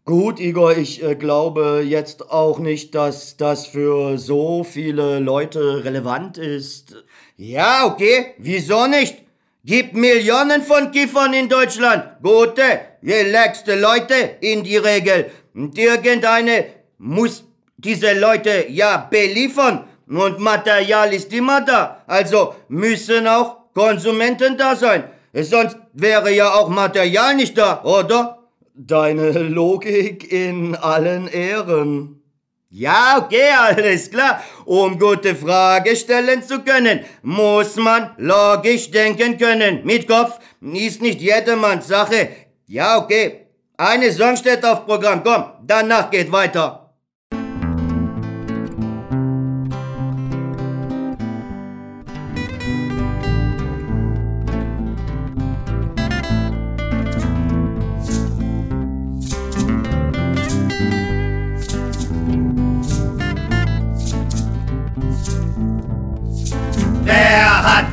Gut, 0.07 0.39
Igor, 0.39 0.77
ich 0.77 1.03
äh, 1.03 1.15
glaube 1.15 1.83
jetzt 1.85 2.31
auch 2.31 2.59
nicht, 2.59 2.95
dass 2.95 3.35
das 3.35 3.67
für 3.67 4.17
so 4.17 4.63
viele 4.63 5.19
Leute 5.19 5.83
relevant 5.83 6.37
ist. 6.37 6.95
Ja, 7.35 7.85
okay, 7.85 8.33
wieso 8.37 8.87
nicht? 8.87 9.17
Gibt 9.65 9.95
Millionen 9.95 10.61
von 10.61 10.91
Kiffern 10.91 11.33
in 11.33 11.49
Deutschland. 11.49 12.05
Gute, 12.23 12.79
relaxte 13.03 13.75
Leute 13.77 14.37
in 14.39 14.63
die 14.63 14.77
Regel. 14.77 15.29
Und 15.53 15.77
irgendeine 15.77 16.67
muss 16.97 17.43
diese 17.75 18.17
Leute 18.17 18.67
ja 18.69 19.09
beliefern. 19.11 19.89
Und 20.07 20.39
Material 20.39 21.11
ist 21.11 21.33
immer 21.33 21.59
da. 21.59 22.05
Also 22.07 22.55
müssen 22.69 23.27
auch 23.27 23.73
Konsumenten 23.73 24.57
da 24.57 24.73
sein. 24.73 25.03
Sonst 25.33 25.75
wäre 25.91 26.31
ja 26.31 26.53
auch 26.53 26.69
Material 26.69 27.35
nicht 27.35 27.57
da, 27.57 27.83
oder? 27.83 28.36
Deine 28.79 29.31
Logik 29.31 30.31
in 30.31 30.75
allen 30.75 31.27
Ehren. 31.27 32.21
Ja, 32.69 33.17
okay, 33.17 33.49
alles 33.57 34.11
klar. 34.11 34.43
Um 34.65 34.99
gute 34.99 35.33
Frage 35.33 35.95
stellen 35.95 36.43
zu 36.43 36.61
können, 36.61 36.99
muss 37.23 37.75
man 37.77 38.11
logisch 38.17 38.91
denken 38.91 39.39
können. 39.39 39.83
Mit 39.83 40.07
Kopf 40.07 40.37
ist 40.61 41.01
nicht 41.01 41.21
jedermanns 41.21 41.87
Sache. 41.87 42.29
Ja, 42.67 42.99
okay. 42.99 43.47
Eine 43.77 44.11
Song 44.11 44.37
steht 44.37 44.63
auf 44.63 44.85
Programm. 44.85 45.23
Komm, 45.23 45.45
danach 45.65 46.11
geht 46.11 46.31
weiter. 46.31 46.86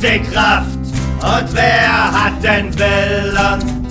Die 0.02 0.20
Kraft 0.20 0.78
und 1.20 1.54
wer 1.54 2.12
hat 2.12 2.42
den 2.42 2.76
Willen, 2.78 3.84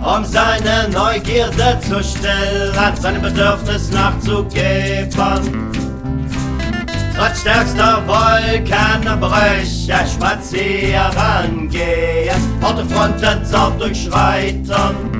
um 0.00 0.24
seine 0.24 0.88
Neugierde 0.92 1.78
zu 1.80 2.02
stillen, 2.02 2.96
seinem 3.00 3.22
Bedürfnis 3.22 3.90
nachzugeben. 3.90 5.70
Trotz 7.16 7.40
stärkster 7.40 8.02
Wolkenbrüche 8.06 9.94
spazieren 10.12 11.68
gehen, 11.68 12.62
Autofronten 12.62 13.44
zart 13.44 13.80
durchschreiten. 13.80 15.11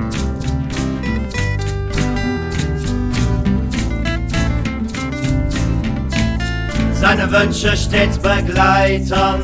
Seine 7.03 7.29
Wünsche 7.29 7.75
stets 7.75 8.17
begleiten. 8.17 9.43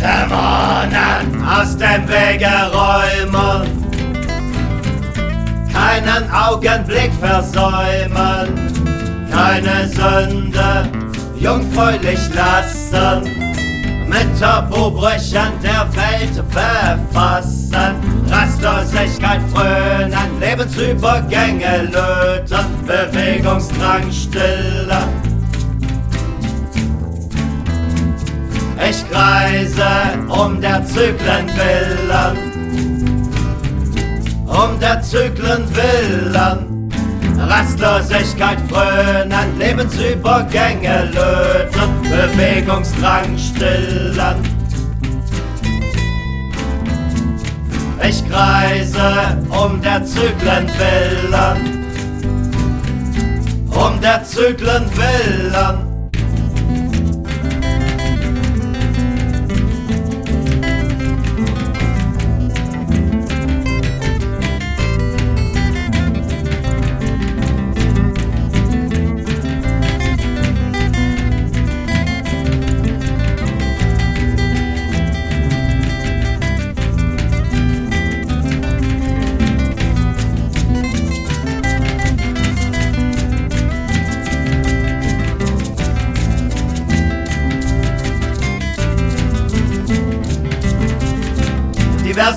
Dämonen 0.00 1.44
aus 1.48 1.76
dem 1.76 2.08
Wege 2.08 2.50
räumen, 2.72 3.86
keinen 5.72 6.28
Augenblick 6.32 7.12
versäumen, 7.20 8.48
keine 9.30 9.86
Sünde 9.86 10.90
jungfräulich 11.38 12.18
lassen, 12.34 13.41
mit 14.12 14.38
Tabubrüchen 14.38 15.52
der 15.62 15.88
Welt 15.96 16.36
befassen 16.50 17.94
Rastlosigkeit 18.28 19.40
frönen, 19.52 20.40
Lebensübergänge 20.40 21.90
löten, 21.92 22.66
Bewegungsdrang 22.86 24.10
stillen. 24.12 25.08
Ich 28.88 29.08
kreise 29.10 29.90
um 30.28 30.60
der 30.60 30.84
Zyklen 30.84 31.48
willen, 31.56 32.36
um 34.46 34.80
der 34.80 35.00
Zyklen 35.02 35.64
willen. 35.74 36.71
Rastlosigkeit 37.38 38.58
frönen, 38.68 39.58
Lebensübergänge 39.58 41.10
lösen, 41.12 42.02
Bewegungsdrang 42.02 43.36
stillen. 43.38 44.36
Ich 48.08 48.28
kreise 48.28 49.38
um 49.48 49.80
der 49.80 50.04
Zyklen 50.04 50.68
willen, 50.78 51.84
um 53.70 54.00
der 54.00 54.24
Zyklen 54.24 54.90
willen. 54.96 55.91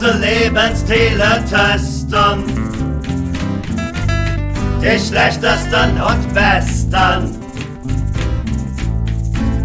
Diverse 0.05 0.17
Lebensstile 0.19 1.43
testen. 1.49 2.43
Die 4.81 4.99
schlechtesten 4.99 5.99
und 6.01 6.33
besten. 6.33 7.41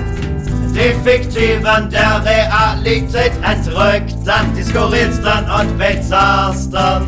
Die 0.74 0.94
fiktiven 1.04 1.89
der 1.89 2.22
Realität 2.25 3.32
entrückten. 3.42 4.54
Die 4.56 4.63
skurrilsten 4.63 5.50
und 5.50 5.77
bizarrsten. 5.77 7.08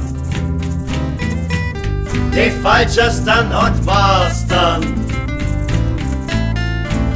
Die 2.34 2.51
falschesten 2.62 3.48
und 3.51 3.86
wahrsten 3.86 4.99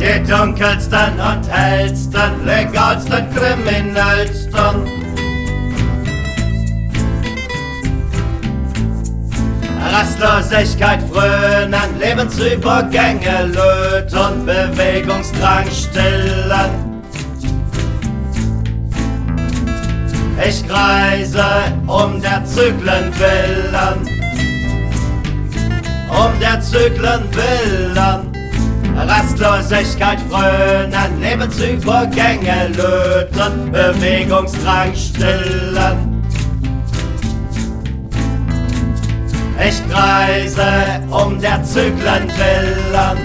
die 0.03 0.21
dunkelsten 0.29 1.17
und 1.17 1.49
hellsten, 1.49 2.45
legalsten, 2.45 3.25
kriminellsten. 3.33 4.75
Rastlosigkeit 9.91 10.99
frönen, 11.09 11.99
Lebensübergänge 11.99 13.45
löten, 13.45 14.45
Bewegungsdrang 14.45 15.65
stillen. 15.71 16.71
Ich 20.45 20.67
kreise 20.67 21.45
um 21.87 22.21
der 22.21 22.43
Zyklen 22.43 23.13
willen, 23.17 24.09
um 26.09 26.39
der 26.41 26.59
Zyklen 26.59 27.23
willen. 27.31 28.32
Rastlosigkeit 29.07 30.19
frönen, 30.29 31.19
Lebensübergänge 31.21 32.69
löten, 32.69 33.71
Bewegungsdrang 33.71 34.95
stillen. 34.95 36.23
Ich 39.59 39.81
kreise 39.89 41.01
um 41.09 41.39
der 41.39 41.63
Zyklen 41.63 42.29
willen, 42.37 43.17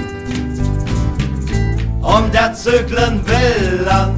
um 2.03 2.31
der 2.31 2.55
Zyklen 2.55 3.21
willen. 3.27 4.18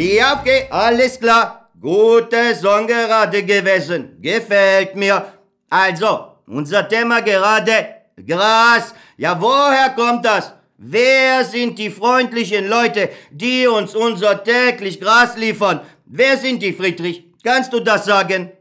Ja, 0.00 0.40
okay, 0.40 0.66
alles 0.70 1.20
klar. 1.20 1.68
Gute 1.78 2.54
Song 2.54 2.86
gerade 2.86 3.42
gewesen. 3.42 4.16
Gefällt 4.22 4.96
mir. 4.96 5.26
Also, 5.68 6.36
unser 6.46 6.88
Thema 6.88 7.20
gerade 7.20 7.72
Gras. 8.26 8.94
Ja, 9.18 9.38
woher 9.38 9.90
kommt 9.90 10.24
das? 10.24 10.54
Wer 10.78 11.44
sind 11.44 11.78
die 11.78 11.90
freundlichen 11.90 12.66
Leute, 12.66 13.10
die 13.30 13.66
uns 13.66 13.94
unser 13.94 14.42
täglich 14.42 14.98
Gras 14.98 15.36
liefern? 15.36 15.80
Wer 16.06 16.38
sind 16.38 16.62
die, 16.62 16.72
Friedrich? 16.72 17.24
Kannst 17.44 17.70
du 17.74 17.80
das 17.80 18.06
sagen? 18.06 18.52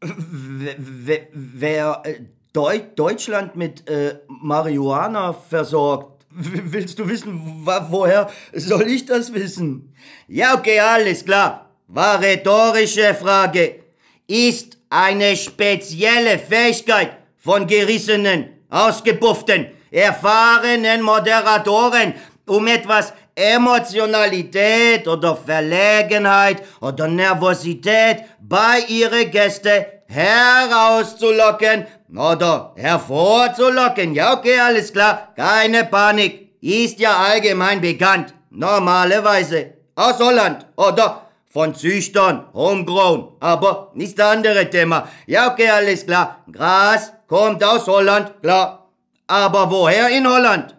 Wer, 0.00 1.26
wer 1.32 2.02
äh, 2.04 2.20
Deu 2.52 2.78
Deutschland 2.94 3.56
mit 3.56 3.90
äh, 3.90 4.20
Marihuana 4.28 5.32
versorgt? 5.32 6.15
Willst 6.38 6.98
du 6.98 7.08
wissen, 7.08 7.62
woher 7.64 8.28
soll 8.52 8.88
ich 8.88 9.06
das 9.06 9.32
wissen? 9.32 9.94
Ja, 10.28 10.54
okay, 10.54 10.78
alles 10.80 11.24
klar. 11.24 11.70
War 11.88 12.20
rhetorische 12.20 13.14
Frage. 13.14 13.80
Ist 14.26 14.76
eine 14.90 15.34
spezielle 15.34 16.38
Fähigkeit 16.38 17.16
von 17.38 17.66
gerissenen, 17.66 18.50
ausgepufften, 18.68 19.68
erfahrenen 19.90 21.00
Moderatoren, 21.00 22.12
um 22.46 22.66
etwas 22.66 23.14
Emotionalität 23.36 25.06
oder 25.06 25.36
Verlegenheit 25.36 26.62
oder 26.80 27.06
Nervosität 27.06 28.24
bei 28.40 28.80
ihre 28.88 29.26
Gäste 29.26 30.02
herauszulocken 30.06 31.86
oder 32.16 32.72
hervorzulocken. 32.76 34.14
Ja, 34.14 34.32
okay, 34.32 34.58
alles 34.58 34.90
klar. 34.90 35.34
Keine 35.36 35.84
Panik. 35.84 36.54
Ist 36.62 36.98
ja 36.98 37.14
allgemein 37.14 37.82
bekannt. 37.82 38.32
Normalerweise. 38.48 39.74
Aus 39.94 40.18
Holland. 40.18 40.66
Oder 40.76 41.28
von 41.52 41.74
Züchtern. 41.74 42.46
Homegrown. 42.54 43.36
Aber 43.40 43.90
nicht 43.94 44.18
das 44.18 44.36
andere 44.36 44.70
Thema. 44.70 45.08
Ja, 45.26 45.52
okay, 45.52 45.68
alles 45.68 46.06
klar. 46.06 46.42
Gras 46.50 47.12
kommt 47.26 47.62
aus 47.62 47.86
Holland. 47.86 48.32
Klar. 48.40 48.88
Aber 49.26 49.70
woher 49.70 50.08
in 50.08 50.26
Holland? 50.26 50.74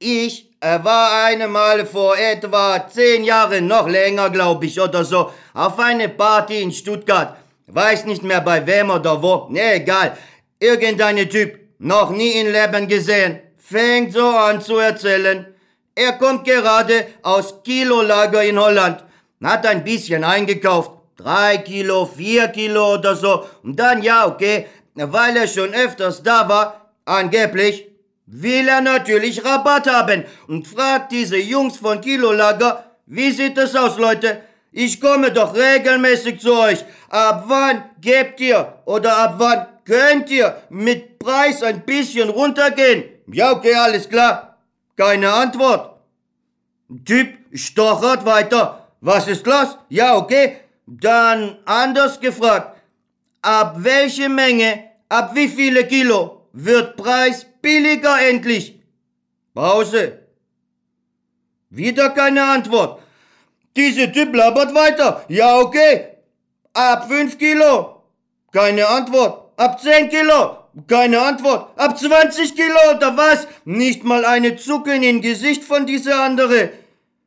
Ich 0.00 0.43
äh, 0.64 0.82
war 0.82 1.24
einmal 1.26 1.84
vor 1.84 2.16
etwa 2.16 2.88
zehn 2.88 3.22
Jahren, 3.24 3.66
noch 3.66 3.86
länger 3.86 4.30
glaube 4.30 4.66
ich 4.66 4.80
oder 4.80 5.04
so, 5.04 5.30
auf 5.52 5.78
eine 5.78 6.08
Party 6.08 6.62
in 6.62 6.72
Stuttgart. 6.72 7.36
Weiß 7.66 8.04
nicht 8.06 8.22
mehr 8.22 8.40
bei 8.40 8.66
wem 8.66 8.90
oder 8.90 9.22
wo. 9.22 9.46
Nee, 9.50 9.74
egal. 9.74 10.16
Irgendeine 10.58 11.28
Typ. 11.28 11.58
Noch 11.78 12.10
nie 12.10 12.32
in 12.40 12.52
Leben 12.52 12.88
gesehen. 12.88 13.40
Fängt 13.58 14.12
so 14.12 14.28
an 14.28 14.60
zu 14.60 14.78
erzählen. 14.78 15.46
Er 15.94 16.12
kommt 16.12 16.44
gerade 16.44 17.06
aus 17.22 17.62
Kilolager 17.62 18.42
in 18.42 18.58
Holland. 18.58 19.04
Hat 19.42 19.66
ein 19.66 19.84
bisschen 19.84 20.24
eingekauft. 20.24 20.92
Drei 21.16 21.58
Kilo, 21.58 22.06
vier 22.06 22.48
Kilo 22.48 22.94
oder 22.94 23.14
so. 23.14 23.44
Und 23.62 23.78
dann, 23.78 24.02
ja, 24.02 24.26
okay, 24.26 24.66
weil 24.94 25.36
er 25.36 25.46
schon 25.46 25.72
öfters 25.74 26.22
da 26.22 26.48
war, 26.48 26.90
angeblich, 27.04 27.86
will 28.26 28.68
er 28.68 28.80
natürlich 28.80 29.44
Rabatt 29.44 29.86
haben 29.90 30.24
und 30.48 30.66
fragt 30.66 31.12
diese 31.12 31.36
Jungs 31.36 31.76
von 31.76 32.00
Kilolager, 32.00 32.84
wie 33.06 33.30
sieht 33.30 33.58
es 33.58 33.76
aus, 33.76 33.98
Leute? 33.98 34.42
Ich 34.72 35.00
komme 35.00 35.30
doch 35.30 35.54
regelmäßig 35.54 36.40
zu 36.40 36.54
euch. 36.54 36.84
Ab 37.08 37.44
wann 37.46 37.84
gebt 38.00 38.40
ihr 38.40 38.80
oder 38.86 39.16
ab 39.18 39.34
wann 39.38 39.66
könnt 39.84 40.30
ihr 40.30 40.56
mit 40.70 41.18
Preis 41.18 41.62
ein 41.62 41.84
bisschen 41.84 42.28
runtergehen? 42.28 43.04
Ja, 43.28 43.52
okay, 43.52 43.74
alles 43.74 44.08
klar. 44.08 44.58
Keine 44.96 45.32
Antwort. 45.32 46.00
Typ 47.04 47.34
stochert 47.52 48.24
weiter. 48.24 48.88
Was 49.00 49.28
ist 49.28 49.46
los? 49.46 49.78
Ja, 49.90 50.16
okay. 50.16 50.56
Dann 50.86 51.58
anders 51.66 52.18
gefragt. 52.18 52.76
Ab 53.42 53.76
welche 53.78 54.28
Menge, 54.28 54.90
ab 55.08 55.34
wie 55.34 55.48
viele 55.48 55.86
Kilo 55.86 56.33
wird 56.54 56.96
Preis 56.96 57.46
billiger 57.60 58.20
endlich? 58.20 58.80
Pause. 59.52 60.20
Wieder 61.70 62.10
keine 62.10 62.44
Antwort. 62.44 63.02
Diese 63.76 64.10
Typ 64.12 64.34
labert 64.34 64.74
weiter. 64.74 65.24
Ja, 65.28 65.58
okay. 65.58 66.06
Ab 66.72 67.08
5 67.08 67.38
Kilo. 67.38 68.02
Keine 68.52 68.86
Antwort. 68.86 69.52
Ab 69.56 69.80
10 69.80 70.08
Kilo. 70.08 70.58
Keine 70.86 71.20
Antwort. 71.20 71.78
Ab 71.78 71.98
20 71.98 72.54
Kilo 72.54 72.78
oder 72.96 73.16
was? 73.16 73.48
Nicht 73.64 74.04
mal 74.04 74.24
eine 74.24 74.56
Zucken 74.56 75.02
im 75.02 75.20
Gesicht 75.20 75.64
von 75.64 75.86
dieser 75.86 76.22
andere. 76.22 76.70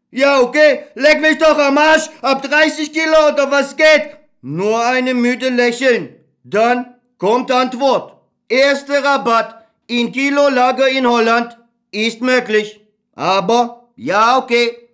Ja, 0.10 0.40
okay, 0.40 0.86
leck 0.96 1.20
mich 1.20 1.38
doch 1.38 1.58
am 1.58 1.78
Arsch, 1.78 2.10
ab 2.22 2.42
30 2.42 2.94
Kilo 2.94 3.28
oder 3.32 3.52
was 3.52 3.76
geht? 3.76 4.18
Nur 4.42 4.86
eine 4.86 5.14
müde 5.14 5.50
Lächeln. 5.50 6.16
Dann 6.44 6.96
kommt 7.18 7.52
Antwort. 7.52 8.17
Erster 8.50 9.04
Rabatt 9.04 9.68
in 9.88 10.12
Kilolager 10.12 10.88
in 10.88 11.06
Holland 11.06 11.58
ist 11.92 12.22
möglich. 12.22 12.80
Aber, 13.16 13.90
ja, 13.96 14.38
okay. 14.38 14.90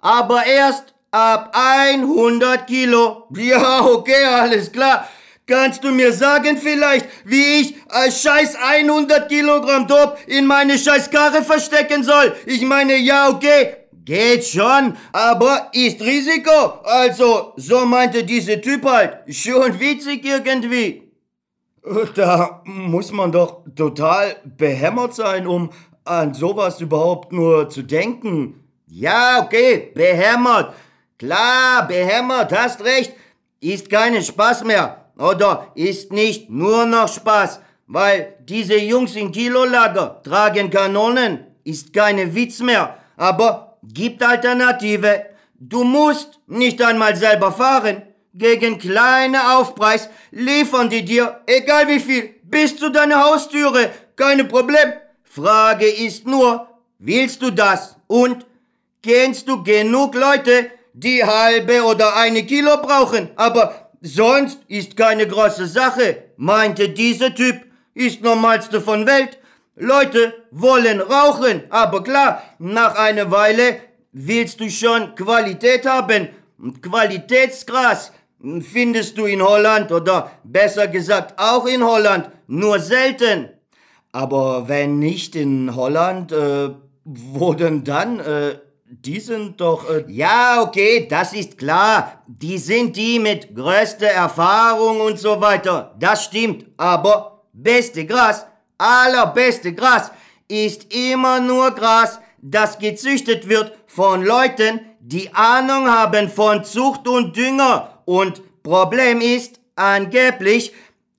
Aber 0.00 0.44
erst 0.44 0.94
ab 1.10 1.52
100 1.52 2.66
Kilo. 2.66 3.26
Ja, 3.36 3.84
okay, 3.84 4.24
alles 4.24 4.70
klar. 4.70 5.08
Kannst 5.46 5.82
du 5.82 5.90
mir 5.90 6.12
sagen 6.12 6.56
vielleicht, 6.56 7.06
wie 7.24 7.60
ich 7.60 7.74
als 7.88 8.22
scheiß 8.22 8.54
100 8.54 9.28
Kilogramm 9.28 9.88
Top 9.88 10.16
in 10.26 10.46
meine 10.46 10.78
scheiß 10.78 11.10
Karre 11.10 11.42
verstecken 11.42 12.04
soll? 12.04 12.34
Ich 12.46 12.62
meine, 12.62 12.96
ja, 12.96 13.28
okay. 13.28 13.76
Geht 14.04 14.44
schon, 14.44 14.96
aber 15.12 15.68
ist 15.72 16.00
Risiko. 16.00 16.80
Also, 16.84 17.52
so 17.56 17.84
meinte 17.84 18.24
dieser 18.24 18.60
Typ 18.60 18.84
halt. 18.84 19.18
Schon 19.28 19.78
witzig 19.78 20.24
irgendwie. 20.24 21.11
Da 22.14 22.62
muss 22.64 23.10
man 23.12 23.32
doch 23.32 23.62
total 23.74 24.36
behämmert 24.44 25.14
sein, 25.14 25.46
um 25.46 25.70
an 26.04 26.34
sowas 26.34 26.80
überhaupt 26.80 27.32
nur 27.32 27.68
zu 27.68 27.82
denken. 27.82 28.62
Ja, 28.86 29.42
okay, 29.42 29.90
behämmert. 29.94 30.74
Klar, 31.18 31.86
behämmert, 31.88 32.52
hast 32.52 32.84
recht. 32.84 33.14
Ist 33.60 33.90
keinen 33.90 34.22
Spaß 34.22 34.64
mehr. 34.64 35.06
Oder 35.18 35.68
ist 35.74 36.12
nicht 36.12 36.50
nur 36.50 36.86
noch 36.86 37.08
Spaß, 37.08 37.60
weil 37.86 38.34
diese 38.40 38.76
Jungs 38.76 39.14
in 39.16 39.30
Kilolager 39.30 40.20
tragen 40.22 40.70
Kanonen. 40.70 41.46
Ist 41.64 41.92
keine 41.92 42.34
Witz 42.34 42.60
mehr. 42.60 42.96
Aber 43.16 43.78
gibt 43.82 44.22
Alternative. 44.22 45.26
Du 45.54 45.84
musst 45.84 46.40
nicht 46.46 46.82
einmal 46.82 47.14
selber 47.14 47.52
fahren. 47.52 48.02
Gegen 48.34 48.78
kleine 48.78 49.56
Aufpreis 49.56 50.08
liefern 50.30 50.88
die 50.88 51.04
dir, 51.04 51.40
egal 51.46 51.86
wie 51.88 52.00
viel, 52.00 52.34
bis 52.44 52.76
zu 52.76 52.90
deiner 52.90 53.22
Haustüre. 53.24 53.90
Keine 54.16 54.46
Problem. 54.46 54.94
Frage 55.22 55.86
ist 55.86 56.26
nur, 56.26 56.66
willst 56.98 57.42
du 57.42 57.50
das? 57.50 57.96
Und 58.06 58.46
kennst 59.02 59.48
du 59.48 59.62
genug 59.62 60.14
Leute, 60.14 60.70
die 60.94 61.22
halbe 61.22 61.82
oder 61.82 62.16
eine 62.16 62.44
Kilo 62.44 62.78
brauchen? 62.78 63.28
Aber 63.36 63.90
sonst 64.00 64.60
ist 64.66 64.96
keine 64.96 65.26
große 65.28 65.66
Sache, 65.66 66.24
meinte 66.36 66.88
dieser 66.88 67.34
Typ. 67.34 67.60
Ist 67.94 68.22
normalste 68.22 68.80
von 68.80 69.06
Welt. 69.06 69.38
Leute 69.76 70.34
wollen 70.50 71.00
rauchen, 71.00 71.64
aber 71.68 72.02
klar, 72.02 72.42
nach 72.58 72.94
einer 72.94 73.30
Weile 73.30 73.80
willst 74.12 74.60
du 74.60 74.70
schon 74.70 75.14
Qualität 75.14 75.84
haben. 75.86 76.28
Qualitätsgras 76.80 78.12
findest 78.60 79.18
du 79.18 79.26
in 79.26 79.42
Holland 79.42 79.92
oder 79.92 80.30
besser 80.44 80.88
gesagt 80.88 81.34
auch 81.38 81.66
in 81.66 81.84
Holland 81.84 82.30
nur 82.46 82.78
selten. 82.80 83.50
Aber 84.12 84.68
wenn 84.68 84.98
nicht 84.98 85.36
in 85.36 85.74
Holland, 85.74 86.32
äh, 86.32 86.70
wo 87.04 87.54
denn 87.54 87.84
dann? 87.84 88.20
Äh, 88.20 88.56
die 88.84 89.20
sind 89.20 89.60
doch. 89.60 89.88
Äh 89.88 90.04
ja, 90.08 90.60
okay, 90.62 91.06
das 91.08 91.32
ist 91.32 91.56
klar. 91.56 92.22
Die 92.26 92.58
sind 92.58 92.96
die 92.96 93.18
mit 93.18 93.54
größter 93.54 94.08
Erfahrung 94.08 95.00
und 95.00 95.18
so 95.18 95.40
weiter. 95.40 95.94
Das 95.98 96.24
stimmt. 96.24 96.66
Aber 96.76 97.44
beste 97.52 98.04
Gras, 98.04 98.44
allerbeste 98.76 99.72
Gras 99.72 100.10
ist 100.46 100.92
immer 100.92 101.40
nur 101.40 101.70
Gras, 101.70 102.18
das 102.42 102.78
gezüchtet 102.78 103.48
wird 103.48 103.72
von 103.86 104.22
Leuten, 104.22 104.80
die 105.00 105.32
Ahnung 105.34 105.88
haben 105.88 106.28
von 106.28 106.64
Zucht 106.64 107.08
und 107.08 107.36
Dünger 107.36 107.91
und 108.04 108.42
Problem 108.62 109.20
ist, 109.20 109.60
angeblich, 109.74 110.72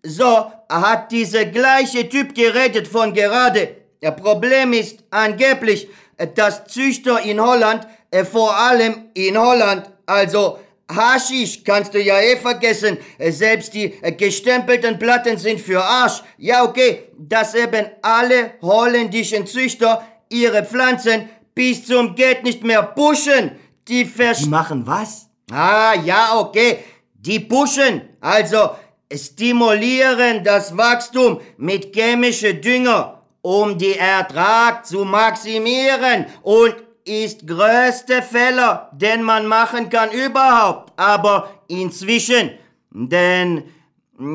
so 0.04 0.52
hat 0.69 1.12
dieser 1.12 1.46
gleiche 1.46 2.08
Typ 2.10 2.36
geredet 2.36 2.88
von 2.88 3.13
gerade. 3.13 3.76
Problem 4.12 4.74
ist 4.74 5.04
angeblich, 5.10 5.88
dass 6.36 6.65
Züchter 6.65 7.22
in 7.22 7.41
Holland, 7.41 7.88
äh, 8.12 8.24
vor 8.24 8.56
allem 8.56 9.10
in 9.13 9.38
Holland, 9.38 9.89
also 10.06 10.60
Haschisch 10.93 11.63
kannst 11.63 11.93
du 11.93 12.02
ja 12.02 12.19
eh 12.19 12.38
vergessen. 12.38 12.98
Äh, 13.17 13.32
selbst 13.32 13.74
die 13.74 13.93
äh, 14.02 14.12
gestempelten 14.12 15.00
Platten 15.00 15.38
sind 15.38 15.60
für 15.60 15.84
Arsch. 15.84 16.22
Ja, 16.38 16.63
okay, 16.63 17.10
dass 17.17 17.56
eben 17.56 17.88
alle 18.02 18.52
holländischen 18.62 19.48
Züchter 19.48 20.06
ihre 20.30 20.63
Pflanzen 20.63 21.30
bis 21.56 21.86
zum 21.86 22.15
Geht 22.15 22.43
nicht 22.43 22.63
mehr 22.63 22.84
pushen. 22.84 23.52
Die, 23.88 24.06
die 24.06 24.50
machen 24.50 24.86
was? 24.86 25.22
Ah, 25.51 25.93
ja, 25.93 26.39
okay. 26.39 26.79
Die 27.13 27.39
pushen, 27.39 28.01
also 28.19 28.71
stimulieren 29.12 30.43
das 30.43 30.75
Wachstum 30.75 31.39
mit 31.58 31.93
chemischen 31.95 32.62
Dünger, 32.62 33.21
um 33.41 33.77
die 33.77 33.97
Ertrag 33.97 34.86
zu 34.86 35.06
maximieren 35.06 36.25
und 36.41 36.75
ist 37.06 37.45
größte 37.45 38.21
Fehler, 38.21 38.89
den 38.93 39.23
man 39.23 39.45
machen 39.45 39.89
kann 39.89 40.12
überhaupt. 40.12 40.93
Aber 40.97 41.49
inzwischen, 41.67 42.51
denn 42.91 43.63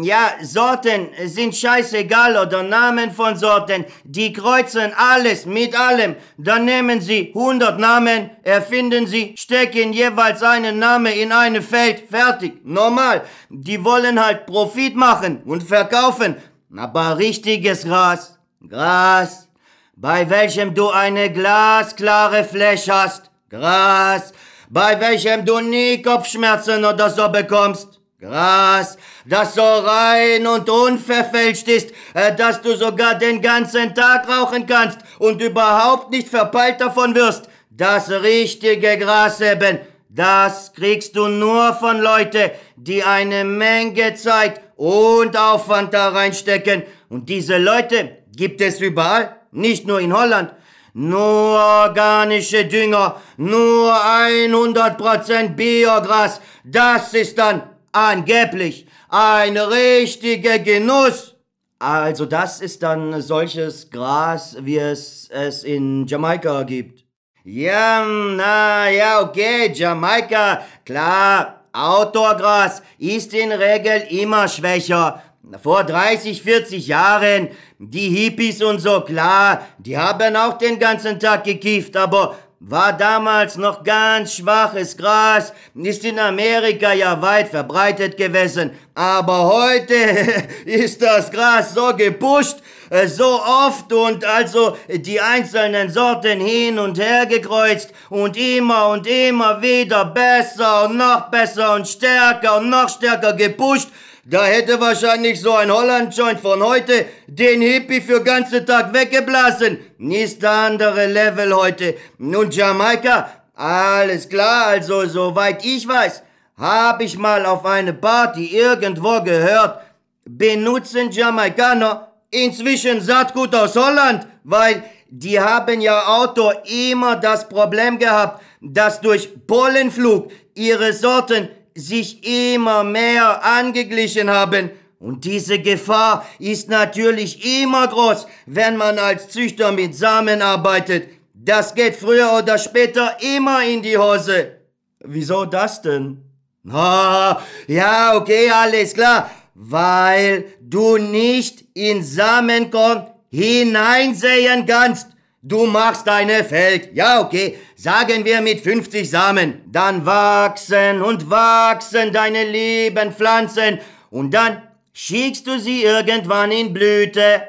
ja, 0.03 0.33
Sorten 0.43 1.09
sind 1.25 1.55
scheißegal 1.55 2.37
oder 2.37 2.63
Namen 2.63 3.11
von 3.11 3.37
Sorten. 3.37 3.85
Die 4.05 4.33
kreuzen 4.33 4.93
alles 4.97 5.47
mit 5.47 5.79
allem. 5.79 6.17
Dann 6.37 6.65
nehmen 6.65 7.01
sie 7.01 7.33
100 7.35 7.79
Namen, 7.79 8.31
erfinden 8.43 9.07
sie, 9.07 9.35
stecken 9.37 9.93
jeweils 9.93 10.43
einen 10.43 10.79
Namen 10.79 11.13
in 11.13 11.33
ein 11.33 11.63
Feld. 11.63 12.05
Fertig. 12.11 12.61
Normal. 12.65 13.23
Die 13.49 13.83
wollen 13.83 14.23
halt 14.23 14.47
Profit 14.47 14.95
machen 14.95 15.43
und 15.45 15.63
verkaufen. 15.63 16.37
Aber 16.77 17.17
richtiges 17.17 17.85
Gras. 17.85 18.39
Gras. 18.69 19.49
Bei 19.97 20.29
welchem 20.29 20.75
du 20.75 20.91
eine 20.91 21.33
glasklare 21.33 22.45
Fläche 22.45 22.93
hast. 22.93 23.31
Gras. 23.49 24.33
Bei 24.69 25.01
welchem 25.01 25.45
du 25.47 25.61
nie 25.61 26.03
Kopfschmerzen 26.03 26.85
oder 26.85 27.09
so 27.09 27.29
bekommst. 27.29 27.98
Gras, 28.21 28.99
das 29.27 29.55
so 29.55 29.63
rein 29.63 30.45
und 30.45 30.69
unverfälscht 30.69 31.69
ist, 31.69 31.93
äh, 32.15 32.35
dass 32.35 32.61
du 32.61 32.75
sogar 32.75 33.15
den 33.15 33.41
ganzen 33.41 33.95
Tag 33.95 34.29
rauchen 34.29 34.67
kannst 34.67 34.99
und 35.21 35.41
überhaupt 35.41 36.11
nicht 36.11 36.27
verpeilt 36.27 36.81
davon 36.81 37.15
wirst. 37.15 37.49
Das 37.71 38.11
richtige 38.11 38.99
Gras 38.99 39.41
eben, 39.41 39.79
das 40.09 40.73
kriegst 40.73 41.15
du 41.15 41.29
nur 41.29 41.75
von 41.75 42.01
Leuten, 42.01 42.51
die 42.75 43.05
eine 43.05 43.45
Menge 43.45 44.17
Zeit 44.17 44.63
und 44.75 45.37
Aufwand 45.37 45.95
da 45.95 46.09
reinstecken. 46.09 46.83
Und 47.09 47.29
diese 47.29 47.57
Leute 47.57 48.19
gibt 48.37 48.61
es 48.61 48.81
überall, 48.81 49.37
nicht 49.53 49.87
nur 49.87 50.01
in 50.01 50.13
Holland. 50.13 50.55
Nur 50.93 51.53
organische 51.87 52.65
Dünger, 52.65 53.21
nur 53.37 53.93
100% 53.95 55.51
Biogras, 55.51 56.41
das 56.65 57.15
ist 57.15 57.39
dann 57.39 57.78
Angeblich 57.93 58.87
ein 59.09 59.57
richtiger 59.57 60.59
Genuss. 60.59 61.35
Also 61.79 62.27
das 62.27 62.61
ist 62.61 62.83
dann 62.83 63.23
solches 63.23 63.91
Gras, 63.91 64.57
wie 64.61 64.79
es 64.79 65.29
es 65.31 65.63
in 65.63 66.07
Jamaika 66.07 66.65
gibt. 66.65 67.05
Ja, 67.45 68.05
na 68.05 68.91
ja, 68.91 69.23
okay, 69.23 69.73
Jamaika, 69.73 70.63
klar, 70.85 71.65
Outdoorgras 71.73 72.83
ist 72.99 73.33
in 73.33 73.53
Regel 73.53 74.03
immer 74.11 74.49
schwächer. 74.49 75.23
Vor 75.63 75.85
30, 75.85 76.43
40 76.43 76.87
Jahren, 76.89 77.49
die 77.79 78.11
Hippies 78.11 78.61
und 78.61 78.81
so, 78.81 79.01
klar, 79.01 79.67
die 79.79 79.97
haben 79.97 80.37
auch 80.37 80.59
den 80.59 80.79
ganzen 80.79 81.19
Tag 81.19 81.45
gekifft, 81.45 81.97
aber 81.97 82.37
war 82.61 82.93
damals 82.93 83.57
noch 83.57 83.85
ganz 83.85 84.35
schwaches 84.35 84.97
Gras, 84.97 85.53
ist 85.75 86.05
in 86.05 86.19
Amerika 86.19 86.93
ja 86.93 87.23
weit 87.23 87.49
verbreitet 87.49 88.17
gewesen. 88.17 88.73
Aber 88.95 89.45
heute 89.45 89.95
ist 90.65 91.01
das 91.01 91.31
Gras 91.31 91.73
so 91.73 91.95
gepusht, 91.95 92.57
äh, 92.91 93.07
so 93.07 93.41
oft 93.41 93.93
und 93.93 94.25
also 94.25 94.77
die 94.89 95.21
einzelnen 95.21 95.89
Sorten 95.89 96.41
hin 96.41 96.81
und 96.81 96.99
her 96.99 97.27
gekreuzt 97.27 97.93
und 98.11 98.37
immer 98.37 98.89
und 98.89 99.07
immer 99.07 99.63
wieder 99.63 100.07
besser 100.07 100.87
und 100.87 100.97
noch 100.97 101.31
besser 101.31 101.75
und 101.75 101.87
stärker 101.87 102.57
und 102.57 102.71
noch 102.71 102.89
stärker 102.89 103.35
gepusht, 103.35 103.89
da 104.31 104.45
hätte 104.45 104.79
wahrscheinlich 104.79 105.41
so 105.41 105.55
ein 105.55 105.73
Holland-Joint 105.73 106.41
von 106.41 106.63
heute 106.63 107.07
den 107.27 107.63
Hippie 107.63 108.03
für 108.03 108.23
ganze 108.23 108.63
Tag 108.63 108.93
weggeblasen. 108.93 109.79
Ist 109.99 110.43
der 110.43 110.51
andere 110.51 111.07
Level 111.07 111.57
heute. 111.57 111.95
Nun 112.19 112.51
Jamaika, 112.51 113.31
alles 113.55 114.29
klar, 114.29 114.67
also 114.67 115.07
soweit 115.07 115.65
ich 115.65 115.89
weiß, 115.89 116.23
hab 116.59 117.01
ich 117.01 117.17
mal 117.17 117.47
auf 117.47 117.65
eine 117.65 117.95
Party 117.95 118.55
irgendwo 118.55 119.23
gehört, 119.23 119.81
benutzen 120.27 121.11
Jamaikaner 121.11 122.13
inzwischen 122.31 123.01
Saatgut 123.01 123.55
aus 123.55 123.77
Holland, 123.77 124.27
weil 124.45 124.83
die 125.09 125.41
haben 125.41 125.81
ja 125.81 126.07
Auto 126.07 126.53
immer 126.67 127.17
das 127.17 127.49
Problem 127.49 127.99
gehabt, 127.99 128.43
dass 128.61 129.01
durch 129.01 129.31
Pollenflug 129.47 130.31
ihre 130.55 130.93
Sorten 130.93 131.49
sich 131.79 132.25
immer 132.25 132.85
mehr 132.85 133.45
angeglichen 133.45 134.31
haben. 134.31 134.71
Und 134.99 135.25
diese 135.25 135.61
Gefahr 135.61 136.27
ist 136.39 136.69
natürlich 136.69 137.63
immer 137.63 137.87
groß, 137.87 138.27
wenn 138.47 138.77
man 138.77 138.99
als 138.99 139.29
Züchter 139.29 139.71
mit 139.71 139.95
Samen 139.95 140.43
arbeitet. 140.43 141.09
Das 141.33 141.75
geht 141.75 141.95
früher 141.95 142.33
oder 142.37 142.59
später 142.59 143.17
immer 143.37 143.65
in 143.65 143.81
die 143.81 143.97
Hose. 143.97 144.59
Wieso 145.01 145.45
das 145.45 145.81
denn? 145.81 146.23
Ah, 146.69 147.41
ja, 147.69 148.17
okay, 148.17 148.51
alles 148.51 148.93
klar. 148.93 149.31
Weil 149.55 150.47
du 150.61 150.97
nicht 150.97 151.65
in 151.75 152.03
Samenkorn 152.03 153.07
hineinsehen 153.31 154.67
kannst. 154.67 155.09
Du 155.43 155.67
machst 155.67 156.05
deine 156.07 156.43
Feld. 156.43 156.91
Ja, 156.95 157.21
okay. 157.21 157.59
Sagen 157.77 158.25
wir 158.25 158.41
mit 158.41 158.61
50 158.61 159.09
Samen. 159.09 159.63
Dann 159.67 160.05
wachsen 160.05 161.01
und 161.01 161.31
wachsen 161.31 162.13
deine 162.13 162.45
lieben 162.45 163.13
Pflanzen. 163.13 163.79
Und 164.11 164.35
dann 164.35 164.63
schickst 164.93 165.47
du 165.47 165.61
sie 165.61 165.85
irgendwann 165.85 166.51
in 166.51 166.73
Blüte. 166.73 167.43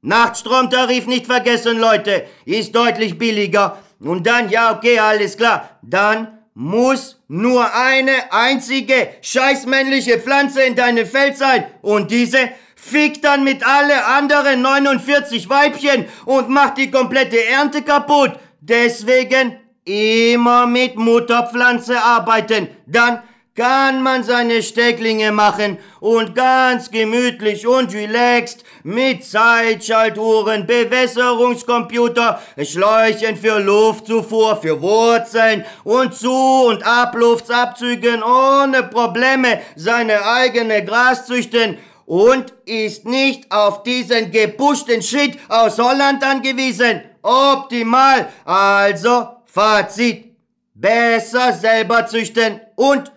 Nachtstromtarif 0.00 1.06
nicht 1.06 1.26
vergessen, 1.26 1.78
Leute. 1.78 2.24
Ist 2.46 2.74
deutlich 2.74 3.18
billiger. 3.18 3.78
Und 4.00 4.26
dann, 4.26 4.48
ja, 4.48 4.74
okay, 4.74 4.98
alles 4.98 5.36
klar. 5.36 5.78
Dann 5.82 6.38
muss 6.54 7.20
nur 7.28 7.74
eine 7.74 8.32
einzige 8.32 9.08
scheißmännliche 9.20 10.18
Pflanze 10.18 10.62
in 10.62 10.76
deinem 10.76 11.04
Feld 11.04 11.36
sein. 11.36 11.66
Und 11.82 12.10
diese 12.10 12.38
fickt 12.84 13.24
dann 13.24 13.44
mit 13.44 13.66
alle 13.66 14.04
anderen 14.04 14.62
49 14.62 15.48
Weibchen 15.48 16.06
und 16.26 16.48
macht 16.48 16.76
die 16.76 16.90
komplette 16.90 17.42
Ernte 17.44 17.82
kaputt. 17.82 18.32
Deswegen 18.60 19.56
immer 19.84 20.66
mit 20.66 20.96
Mutterpflanze 20.96 22.00
arbeiten. 22.00 22.68
Dann 22.86 23.22
kann 23.54 24.02
man 24.02 24.24
seine 24.24 24.62
Stecklinge 24.62 25.30
machen 25.30 25.78
und 26.00 26.34
ganz 26.34 26.90
gemütlich 26.90 27.66
und 27.66 27.94
relaxed 27.94 28.64
mit 28.82 29.24
Zeitschaltuhren, 29.24 30.66
Bewässerungskomputer, 30.66 32.40
Schläuchen 32.64 33.36
für 33.36 33.60
Luftzufuhr, 33.60 34.56
für 34.60 34.82
Wurzeln 34.82 35.64
und 35.84 36.14
Zu- 36.14 36.66
und 36.66 36.84
Abluftsabzügen 36.84 38.24
ohne 38.24 38.82
Probleme 38.82 39.60
seine 39.76 40.26
eigene 40.26 40.84
Gras 40.84 41.26
züchten 41.26 41.78
und 42.06 42.52
ist 42.64 43.04
nicht 43.06 43.50
auf 43.50 43.82
diesen 43.82 44.30
gepuschten 44.30 45.02
Shit 45.02 45.38
aus 45.48 45.78
Holland 45.78 46.22
angewiesen. 46.22 47.02
Optimal. 47.22 48.28
Also, 48.44 49.28
Fazit. 49.46 50.32
Besser 50.74 51.52
selber 51.52 52.06
züchten 52.06 52.60
und 52.74 53.12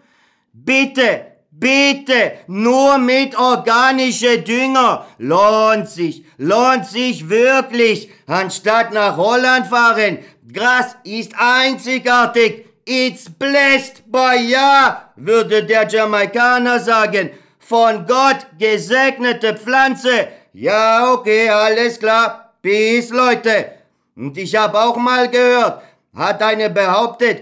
Bitte, 0.67 1.28
bitte, 1.52 2.39
nur 2.47 2.97
mit 2.97 3.38
organische 3.38 4.39
Dünger. 4.39 5.06
Lohnt 5.17 5.88
sich, 5.88 6.26
lohnt 6.38 6.86
sich 6.86 7.30
wirklich, 7.30 8.10
anstatt 8.26 8.91
nach 8.91 9.15
Holland 9.15 9.67
fahren. 9.67 10.19
Gras 10.52 10.97
ist 11.04 11.34
einzigartig. 11.38 12.65
It's 12.86 13.30
blessed 13.30 14.12
by 14.12 14.36
ja, 14.50 15.13
würde 15.15 15.63
der 15.63 15.88
Jamaikaner 15.88 16.80
sagen. 16.80 17.30
Von 17.69 18.06
Gott 18.06 18.47
gesegnete 18.58 19.53
Pflanze. 19.53 20.30
Ja, 20.53 21.12
okay, 21.12 21.49
alles 21.49 21.99
klar. 21.99 22.53
Peace, 22.62 23.10
Leute. 23.10 23.71
Und 24.15 24.38
ich 24.38 24.56
habe 24.56 24.80
auch 24.80 24.95
mal 24.95 25.30
gehört, 25.30 25.82
hat 26.15 26.41
eine 26.41 26.69
behauptet, 26.69 27.41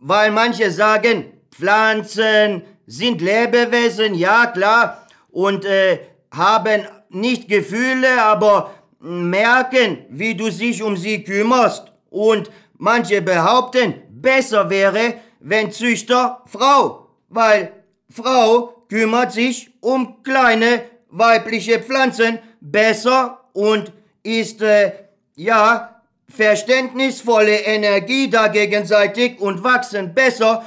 weil 0.00 0.32
manche 0.32 0.68
sagen, 0.72 1.32
Pflanzen 1.52 2.62
sind 2.88 3.20
Lebewesen, 3.20 4.16
ja 4.16 4.46
klar, 4.46 5.06
und 5.30 5.64
äh, 5.64 6.00
haben 6.32 6.84
nicht 7.10 7.48
Gefühle, 7.48 8.20
aber 8.20 8.74
merken, 8.98 10.06
wie 10.08 10.34
du 10.34 10.50
dich 10.50 10.82
um 10.82 10.96
sie 10.96 11.22
kümmerst. 11.22 11.92
Und 12.10 12.50
manche 12.78 13.22
behaupten, 13.22 13.94
besser 14.10 14.68
wäre, 14.68 15.14
wenn 15.38 15.70
Züchter 15.70 16.42
Frau, 16.46 17.10
weil 17.28 17.72
Frau 18.10 18.75
kümmert 18.88 19.32
sich 19.32 19.70
um 19.80 20.22
kleine 20.22 20.82
weibliche 21.10 21.80
Pflanzen 21.80 22.38
besser 22.60 23.40
und 23.52 23.92
ist, 24.22 24.62
äh, 24.62 24.92
ja, 25.36 26.02
verständnisvolle 26.28 27.56
Energie 27.60 28.28
da 28.28 28.48
gegenseitig 28.48 29.40
und 29.40 29.62
wachsen 29.62 30.12
besser 30.14 30.64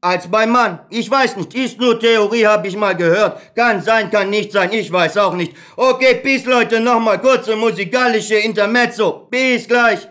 als 0.00 0.28
beim 0.28 0.50
Mann. 0.50 0.78
Ich 0.90 1.10
weiß 1.10 1.36
nicht, 1.36 1.54
ist 1.54 1.80
nur 1.80 1.98
Theorie, 1.98 2.46
habe 2.46 2.68
ich 2.68 2.76
mal 2.76 2.94
gehört. 2.94 3.54
Kann 3.56 3.82
sein, 3.82 4.10
kann 4.10 4.30
nicht 4.30 4.52
sein, 4.52 4.72
ich 4.72 4.90
weiß 4.92 5.16
auch 5.18 5.34
nicht. 5.34 5.52
Okay, 5.76 6.20
bis 6.22 6.44
Leute, 6.44 6.80
nochmal 6.80 7.20
kurze 7.20 7.56
musikalische 7.56 8.36
Intermezzo. 8.36 9.26
Bis 9.30 9.66
gleich. 9.66 10.08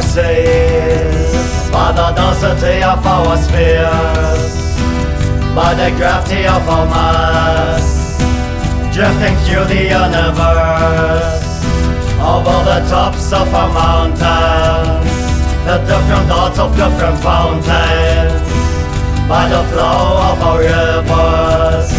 Sins, 0.00 1.70
by 1.72 1.90
the 1.90 2.12
density 2.14 2.82
of 2.84 3.04
our 3.04 3.36
spheres, 3.36 4.54
by 5.56 5.74
the 5.74 5.90
gravity 5.96 6.46
of 6.46 6.62
our 6.68 6.86
mass, 6.86 8.16
drifting 8.94 9.34
through 9.42 9.64
the 9.66 9.82
universe, 9.90 11.64
over 12.22 12.58
the 12.62 12.78
tops 12.88 13.32
of 13.32 13.52
our 13.52 13.72
mountains, 13.74 15.10
the 15.66 15.78
different 15.90 16.28
thoughts 16.28 16.58
of 16.60 16.70
different 16.76 17.18
fountains, 17.18 18.42
by 19.28 19.48
the 19.48 19.62
flow 19.70 20.30
of 20.30 20.38
our 20.46 20.58
rivers, 20.60 21.90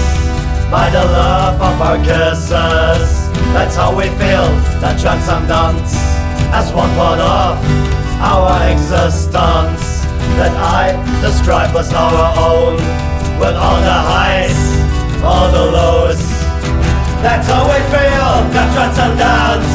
by 0.72 0.90
the 0.90 1.04
love 1.04 1.62
of 1.62 1.82
our 1.82 1.98
kisses. 1.98 3.30
That's 3.52 3.76
how 3.76 3.96
we 3.96 4.06
feel 4.06 4.48
that 4.80 4.98
transcendence 5.00 6.13
as 6.54 6.72
one 6.72 6.90
part 6.94 7.20
of 7.20 7.58
our 8.22 8.70
existence 8.70 10.06
that 10.38 10.54
I 10.54 10.94
describe 11.18 11.76
as 11.76 11.90
our 11.92 12.30
own 12.38 12.78
with 13.42 13.58
all 13.58 13.80
the 13.82 14.00
highs, 14.14 14.62
all 15.26 15.50
the 15.50 15.66
lows. 15.74 16.22
That's 17.26 17.50
how 17.50 17.66
we 17.66 17.82
feel 17.90 18.32
that 18.54 18.70
transcendence 18.70 19.66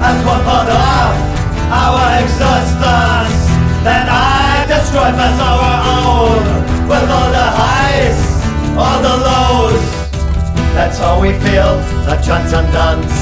as 0.00 0.16
one 0.24 0.42
part 0.48 0.72
of 0.72 1.08
our 1.68 2.04
existence 2.24 3.36
that 3.84 4.08
I 4.08 4.64
describe 4.72 5.20
as 5.20 5.36
our 5.36 5.72
own 6.00 6.42
with 6.88 7.06
all 7.12 7.28
the 7.28 7.48
highs, 7.60 8.20
all 8.80 8.98
the 9.04 9.16
lows. 9.28 9.84
That's 10.72 10.96
how 10.96 11.20
we 11.20 11.36
feel 11.44 11.76
that 12.08 12.24
transcendence 12.24 13.12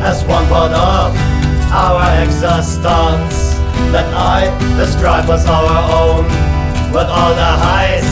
as 0.00 0.24
one 0.24 0.48
part 0.48 0.72
of 0.72 1.33
our 1.74 2.22
existence 2.22 3.58
that 3.90 4.06
I 4.14 4.46
describe 4.78 5.26
as 5.26 5.42
our 5.42 5.74
own 5.90 6.22
with 6.94 7.10
all 7.10 7.34
the 7.34 7.52
highs, 7.66 8.06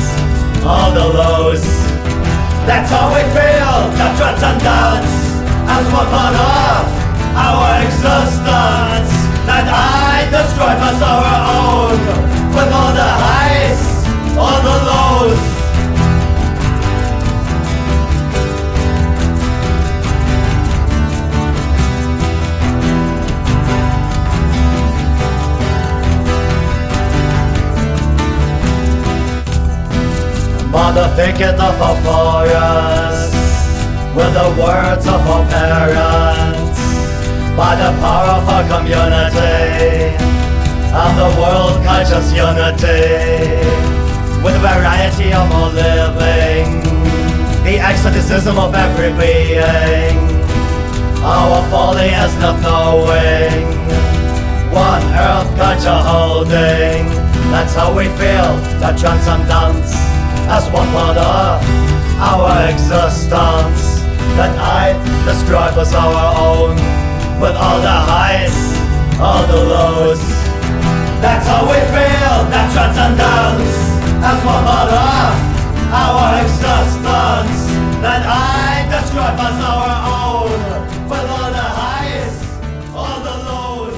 all 0.66 0.90
the 0.90 1.06
lows. 1.06 1.62
That's 2.66 2.90
how 2.90 3.14
we 3.14 3.22
feel 3.30 3.78
that 3.94 4.18
transcendence 4.18 5.14
as 5.70 5.84
one 5.94 6.10
part 6.10 6.34
of 6.34 6.82
our 7.38 7.86
existence 7.86 9.14
that 9.46 9.70
I 9.70 10.26
describe 10.26 10.82
as 10.82 10.98
our 10.98 11.30
own 11.62 11.98
with 12.50 12.70
all 12.74 12.92
the 12.98 13.10
highs, 13.14 13.82
all 14.34 14.58
the 14.58 14.78
lows. 14.90 15.61
By 30.72 30.90
the 30.90 31.06
thicket 31.14 31.54
of 31.60 31.76
our 31.84 31.96
forest, 32.00 33.34
with 34.16 34.32
the 34.32 34.48
words 34.56 35.06
of 35.06 35.20
our 35.28 35.44
parents, 35.52 36.80
by 37.54 37.76
the 37.76 37.92
power 38.00 38.40
of 38.40 38.48
our 38.48 38.64
community, 38.72 40.16
and 40.96 41.14
the 41.20 41.28
world 41.38 41.76
culture's 41.84 42.32
unity, 42.32 43.60
with 44.42 44.54
the 44.56 44.62
variety 44.64 45.28
of 45.34 45.46
our 45.52 45.70
living, 45.76 46.80
the 47.64 47.76
ecstaticism 47.76 48.56
of 48.56 48.74
every 48.74 49.12
being, 49.20 50.16
our 51.22 51.68
folly 51.68 52.08
is 52.08 52.34
not 52.40 52.56
knowing 52.62 53.68
one 54.72 55.04
earth 55.12 55.54
culture 55.54 56.02
holding. 56.08 57.04
That's 57.52 57.74
how 57.74 57.94
we 57.94 58.04
feel 58.16 58.56
that 58.80 58.98
transcendence 58.98 60.11
as 60.52 60.68
one 60.68 60.86
part 60.92 61.16
of 61.16 61.64
our 62.20 62.68
existence 62.68 64.04
that 64.36 64.52
I 64.60 64.92
describe 65.24 65.78
as 65.78 65.94
our 65.94 66.36
own 66.36 66.76
with 67.40 67.56
all 67.56 67.80
the 67.80 67.98
highs, 68.12 68.56
all 69.18 69.46
the 69.48 69.60
lows. 69.72 70.20
That's 71.24 71.46
how 71.48 71.64
we 71.64 71.80
feel 71.94 72.36
that 72.52 72.68
transcendence 72.76 73.72
as 74.28 74.38
one 74.44 74.64
part 74.68 74.92
of 74.92 75.32
our 75.88 76.28
existence 76.44 77.60
that 78.04 78.22
I 78.28 78.84
describe 78.92 79.40
as 79.48 79.56
our 79.72 79.92
own 80.20 80.52
with 81.08 81.26
all 81.32 81.48
the 81.48 81.66
highs, 81.80 82.36
all 82.92 83.18
the 83.24 83.36
lows. 83.48 83.96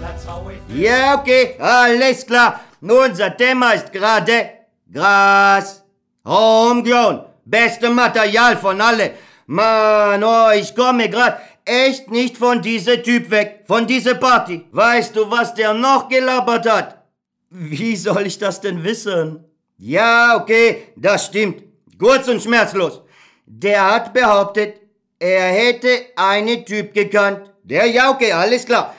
That's 0.00 0.24
how 0.24 0.40
we 0.40 0.54
feel. 0.56 0.80
Ja, 0.88 1.20
okay, 1.20 1.56
alles 1.60 2.24
klar. 2.24 2.60
Unser 2.80 3.36
Thema 3.36 3.74
ist 3.74 3.92
gerade 3.92 4.59
Gras. 4.92 5.82
Homegrown. 6.24 7.24
Beste 7.44 7.90
Material 7.90 8.56
von 8.56 8.80
alle. 8.80 9.12
Mann, 9.46 10.22
oh, 10.22 10.50
ich 10.54 10.74
komme 10.74 11.08
grad 11.08 11.40
echt 11.64 12.10
nicht 12.10 12.36
von 12.36 12.60
diesem 12.62 13.02
Typ 13.02 13.30
weg. 13.30 13.64
Von 13.66 13.86
dieser 13.86 14.14
Party. 14.14 14.66
Weißt 14.72 15.14
du, 15.14 15.30
was 15.30 15.54
der 15.54 15.74
noch 15.74 16.08
gelabert 16.08 16.68
hat? 16.70 17.04
Wie 17.50 17.96
soll 17.96 18.26
ich 18.26 18.38
das 18.38 18.60
denn 18.60 18.82
wissen? 18.82 19.44
Ja, 19.76 20.36
okay, 20.36 20.88
das 20.96 21.26
stimmt. 21.26 21.62
Kurz 21.98 22.28
und 22.28 22.42
schmerzlos. 22.42 23.02
Der 23.46 23.92
hat 23.92 24.12
behauptet, 24.12 24.80
er 25.18 25.48
hätte 25.52 26.06
einen 26.16 26.64
Typ 26.64 26.94
gekannt. 26.94 27.50
Der, 27.62 27.86
ja, 27.86 28.10
okay, 28.10 28.32
alles 28.32 28.64
klar. 28.64 28.94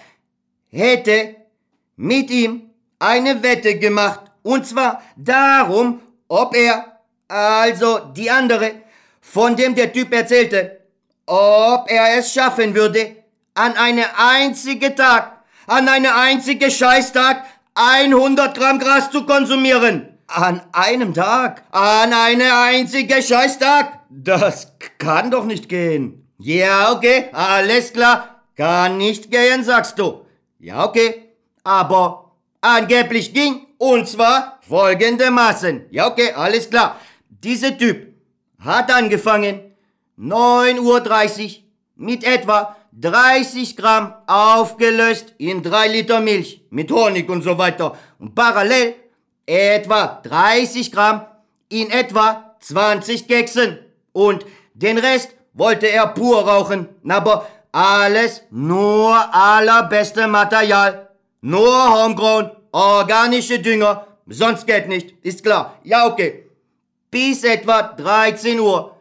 Hätte 0.70 1.36
mit 1.96 2.30
ihm 2.30 2.70
eine 3.00 3.42
Wette 3.42 3.78
gemacht. 3.78 4.31
Und 4.44 4.66
zwar 4.68 5.02
darum, 5.16 6.02
ob 6.28 6.56
er, 6.56 7.00
also 7.28 8.00
die 8.16 8.30
andere, 8.30 8.72
von 9.22 9.56
dem 9.56 9.76
der 9.76 9.94
Typ 9.94 10.14
erzählte, 10.14 10.82
ob 11.26 11.90
er 11.90 12.18
es 12.18 12.34
schaffen 12.34 12.74
würde, 12.74 13.18
an 13.54 13.76
einem 13.78 14.06
einzigen 14.18 14.96
Tag, 14.96 15.44
an 15.68 15.88
einem 15.88 16.12
einzigen 16.14 16.72
Scheißtag 16.72 17.44
100 17.76 18.58
Gramm 18.58 18.80
Gras 18.80 19.12
zu 19.12 19.26
konsumieren. 19.26 20.18
An 20.28 20.62
einem 20.72 21.14
Tag? 21.14 21.64
An 21.72 22.14
einem 22.14 22.52
einzigen 22.52 23.22
Scheißtag. 23.22 24.00
Das 24.10 24.74
kann 24.98 25.30
doch 25.32 25.46
nicht 25.46 25.70
gehen. 25.70 26.28
Ja, 26.38 26.92
okay, 26.94 27.30
alles 27.34 27.94
klar. 27.94 28.42
Kann 28.56 28.98
nicht 28.98 29.30
gehen, 29.30 29.64
sagst 29.64 30.00
du. 30.00 30.26
Ja, 30.60 30.86
okay. 30.86 31.30
Aber 31.64 32.32
angeblich 32.62 33.34
ging, 33.34 33.68
und 33.82 34.08
zwar 34.08 34.60
folgendermaßen. 34.70 35.88
Ja, 35.90 36.06
okay, 36.06 36.34
alles 36.34 36.70
klar. 36.70 37.00
Dieser 37.30 37.76
Typ 37.76 38.14
hat 38.60 38.94
angefangen, 38.94 39.60
9.30 40.20 41.46
Uhr 41.46 41.52
mit 41.96 42.24
etwa 42.24 42.76
30 42.92 43.76
Gramm 43.76 44.14
aufgelöst 44.28 45.34
in 45.40 45.64
3 45.64 45.88
Liter 45.88 46.22
Milch 46.22 46.62
mit 46.70 46.92
Honig 46.92 47.28
und 47.28 47.42
so 47.42 47.58
weiter. 47.58 47.98
Und 48.20 48.36
parallel 48.36 48.94
etwa 49.48 50.22
30 50.22 50.92
Gramm 50.92 51.26
in 51.70 51.90
etwa 51.90 52.54
20 52.60 53.28
Keksen. 53.28 53.80
Und 54.12 54.46
den 54.76 55.00
Rest 55.00 55.32
wollte 55.54 55.88
er 55.88 56.06
pur 56.06 56.48
rauchen, 56.48 56.88
aber 57.10 57.48
alles 57.72 58.44
nur 58.52 59.16
allerbeste 59.34 60.28
Material. 60.28 61.10
Nur 61.42 61.90
Homegrown, 61.96 62.52
organische 62.72 63.60
Dünger, 63.60 64.08
sonst 64.28 64.66
geht 64.68 64.88
nicht, 64.88 65.16
ist 65.24 65.44
klar. 65.44 65.80
Ja, 65.84 66.08
okay. 66.08 66.46
Bis 67.10 67.44
etwa 67.44 67.82
13 67.84 68.60
Uhr 68.60 68.96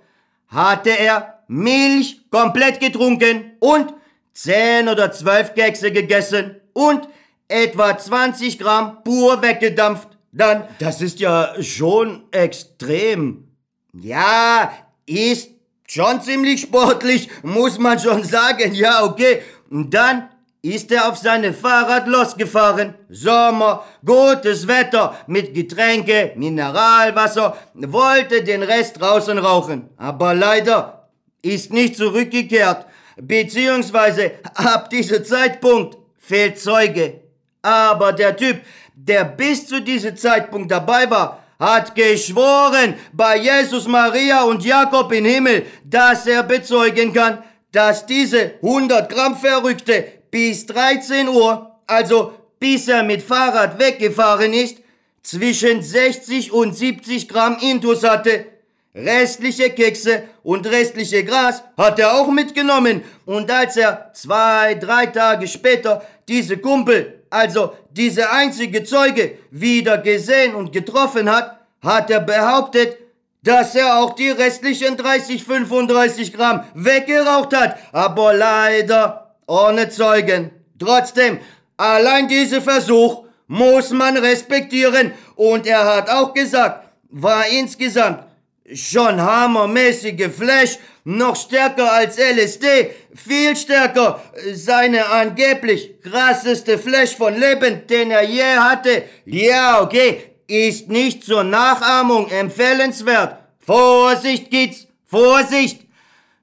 hatte 0.48 0.90
er 0.90 1.42
Milch 1.48 2.20
komplett 2.30 2.80
getrunken 2.80 3.52
und 3.60 3.94
10 4.34 4.88
oder 4.88 5.12
12 5.12 5.54
Kekse 5.54 5.92
gegessen 5.92 6.56
und 6.72 7.08
etwa 7.48 7.96
20 7.96 8.58
Gramm 8.58 9.02
pur 9.04 9.42
weggedampft. 9.42 10.08
Dann, 10.32 10.64
Das 10.78 11.00
ist 11.00 11.18
ja 11.20 11.54
schon 11.60 12.24
extrem. 12.30 13.48
ja, 13.92 14.72
ist 15.06 15.50
schon 15.88 16.22
ziemlich 16.22 16.60
sportlich, 16.60 17.28
muss 17.42 17.78
man 17.78 17.98
schon 17.98 18.22
sagen. 18.22 18.72
Ja, 18.74 19.04
okay. 19.04 19.42
Dann 19.70 20.28
ist 20.62 20.92
er 20.92 21.08
auf 21.08 21.16
seinem 21.16 21.54
Fahrrad 21.54 22.06
losgefahren. 22.06 22.94
Sommer, 23.08 23.84
gutes 24.04 24.66
Wetter, 24.66 25.16
mit 25.26 25.54
Getränke, 25.54 26.32
Mineralwasser, 26.36 27.56
wollte 27.74 28.44
den 28.44 28.62
Rest 28.62 29.00
draußen 29.00 29.38
rauchen. 29.38 29.88
Aber 29.96 30.34
leider 30.34 31.08
ist 31.42 31.72
nicht 31.72 31.96
zurückgekehrt. 31.96 32.86
Beziehungsweise 33.16 34.32
ab 34.54 34.90
diesem 34.90 35.24
Zeitpunkt 35.24 35.96
fehlt 36.18 36.58
Zeuge. 36.58 37.20
Aber 37.62 38.12
der 38.12 38.36
Typ, 38.36 38.60
der 38.94 39.24
bis 39.24 39.66
zu 39.66 39.80
diesem 39.80 40.16
Zeitpunkt 40.16 40.70
dabei 40.70 41.10
war, 41.10 41.42
hat 41.58 41.94
geschworen 41.94 42.94
bei 43.12 43.36
Jesus, 43.36 43.86
Maria 43.86 44.44
und 44.44 44.64
Jakob 44.64 45.12
im 45.12 45.26
Himmel, 45.26 45.66
dass 45.84 46.26
er 46.26 46.42
bezeugen 46.42 47.12
kann, 47.12 47.42
dass 47.70 48.06
diese 48.06 48.54
100 48.62 49.10
Gramm 49.10 49.36
Verrückte 49.36 50.19
bis 50.30 50.66
13 50.66 51.28
Uhr, 51.28 51.70
also 51.86 52.32
bis 52.58 52.88
er 52.88 53.02
mit 53.02 53.22
Fahrrad 53.22 53.78
weggefahren 53.78 54.52
ist, 54.52 54.78
zwischen 55.22 55.82
60 55.82 56.52
und 56.52 56.76
70 56.76 57.28
Gramm 57.28 57.58
Intus 57.60 58.04
hatte. 58.04 58.46
Restliche 58.94 59.70
Kekse 59.70 60.24
und 60.42 60.66
restliche 60.66 61.24
Gras 61.24 61.62
hat 61.76 61.98
er 62.00 62.12
auch 62.14 62.28
mitgenommen. 62.28 63.02
Und 63.24 63.50
als 63.50 63.76
er 63.76 64.10
zwei, 64.14 64.74
drei 64.74 65.06
Tage 65.06 65.46
später 65.46 66.02
diese 66.26 66.58
Kumpel, 66.58 67.22
also 67.30 67.74
diese 67.90 68.30
einzige 68.32 68.82
Zeuge, 68.82 69.38
wieder 69.50 69.98
gesehen 69.98 70.54
und 70.56 70.72
getroffen 70.72 71.30
hat, 71.30 71.60
hat 71.82 72.10
er 72.10 72.20
behauptet, 72.20 72.96
dass 73.42 73.74
er 73.74 73.98
auch 73.98 74.14
die 74.14 74.30
restlichen 74.30 74.96
30, 74.96 75.44
35 75.44 76.32
Gramm 76.32 76.64
weggeraucht 76.74 77.56
hat. 77.56 77.78
Aber 77.92 78.34
leider 78.34 79.19
ohne 79.50 79.88
Zeugen. 79.88 80.52
Trotzdem, 80.78 81.40
allein 81.76 82.28
dieser 82.28 82.62
Versuch 82.62 83.24
muss 83.48 83.90
man 83.90 84.16
respektieren. 84.16 85.12
Und 85.34 85.66
er 85.66 85.84
hat 85.84 86.08
auch 86.08 86.32
gesagt, 86.32 86.88
war 87.10 87.46
insgesamt 87.48 88.24
schon 88.72 89.20
hammermäßige 89.20 90.28
Flash, 90.30 90.78
noch 91.02 91.34
stärker 91.34 91.92
als 91.92 92.18
LSD, 92.18 92.90
viel 93.14 93.56
stärker. 93.56 94.22
Seine 94.52 95.06
angeblich 95.06 96.00
krasseste 96.00 96.78
Flash 96.78 97.16
von 97.16 97.34
Leben, 97.34 97.86
den 97.88 98.12
er 98.12 98.22
je 98.22 98.56
hatte. 98.56 99.04
Ja, 99.24 99.82
okay, 99.82 100.22
ist 100.46 100.88
nicht 100.88 101.24
zur 101.24 101.42
Nachahmung 101.42 102.30
empfehlenswert. 102.30 103.38
Vorsicht, 103.58 104.50
Kids, 104.50 104.86
Vorsicht! 105.04 105.86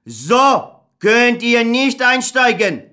So 0.04 0.72
könnt 0.98 1.42
ihr 1.42 1.64
nicht 1.64 2.02
einsteigen. 2.02 2.88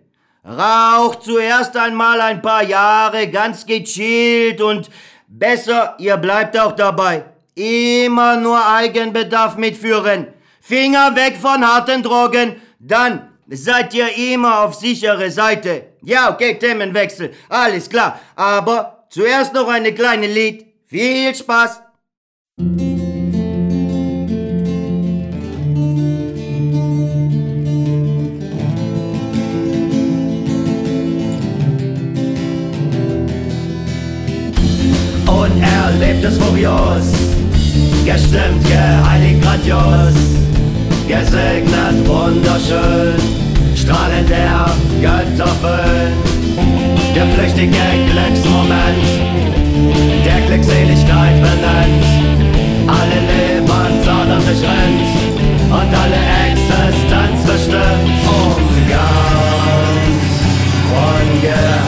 Raucht 0.45 1.23
zuerst 1.23 1.75
einmal 1.75 2.21
ein 2.21 2.39
paar 2.39 2.63
Jahre 2.63 3.27
ganz 3.29 3.65
gechillt 3.65 4.61
und 4.61 4.91
besser, 5.27 5.95
ihr 5.97 6.17
bleibt 6.17 6.57
auch 6.59 6.73
dabei. 6.73 7.25
Immer 7.55 8.37
nur 8.37 8.63
Eigenbedarf 8.63 9.57
mitführen. 9.57 10.27
Finger 10.61 11.15
weg 11.15 11.37
von 11.41 11.65
harten 11.65 12.03
Drogen, 12.03 12.61
dann 12.79 13.29
seid 13.47 13.93
ihr 13.95 14.15
immer 14.33 14.61
auf 14.61 14.75
sichere 14.75 15.31
Seite. 15.31 15.93
Ja, 16.03 16.31
okay, 16.31 16.59
Themenwechsel, 16.59 17.33
alles 17.49 17.89
klar. 17.89 18.19
Aber 18.35 19.05
zuerst 19.09 19.53
noch 19.53 19.67
eine 19.67 19.93
kleine 19.93 20.27
Lied. 20.27 20.65
Viel 20.85 21.33
Spaß! 21.33 21.81
Er 36.25 36.31
lebt 36.31 36.37
es 36.37 36.37
furios, 36.37 37.11
gestimmt, 38.05 38.63
geheiligt, 38.67 39.41
grandios, 39.41 40.15
gesegnet, 41.07 42.07
wunderschön, 42.07 43.15
strahlend 43.75 44.29
der 44.29 44.65
Götterfüllen, 45.01 46.13
der 47.15 47.27
flüchtige 47.27 47.85
Glücksmoment, 48.09 49.05
der 50.25 50.41
Glückseligkeit 50.47 51.35
benennt, 51.41 52.05
alle 52.87 53.19
Lebensadern 53.29 54.41
durchrennt 54.45 55.09
und 55.69 55.93
alle 56.01 56.21
Existenz 56.49 57.43
bestimmt. 57.45 58.15
Um 58.27 58.89
Gas 58.89 59.35
Ja, 61.43 61.84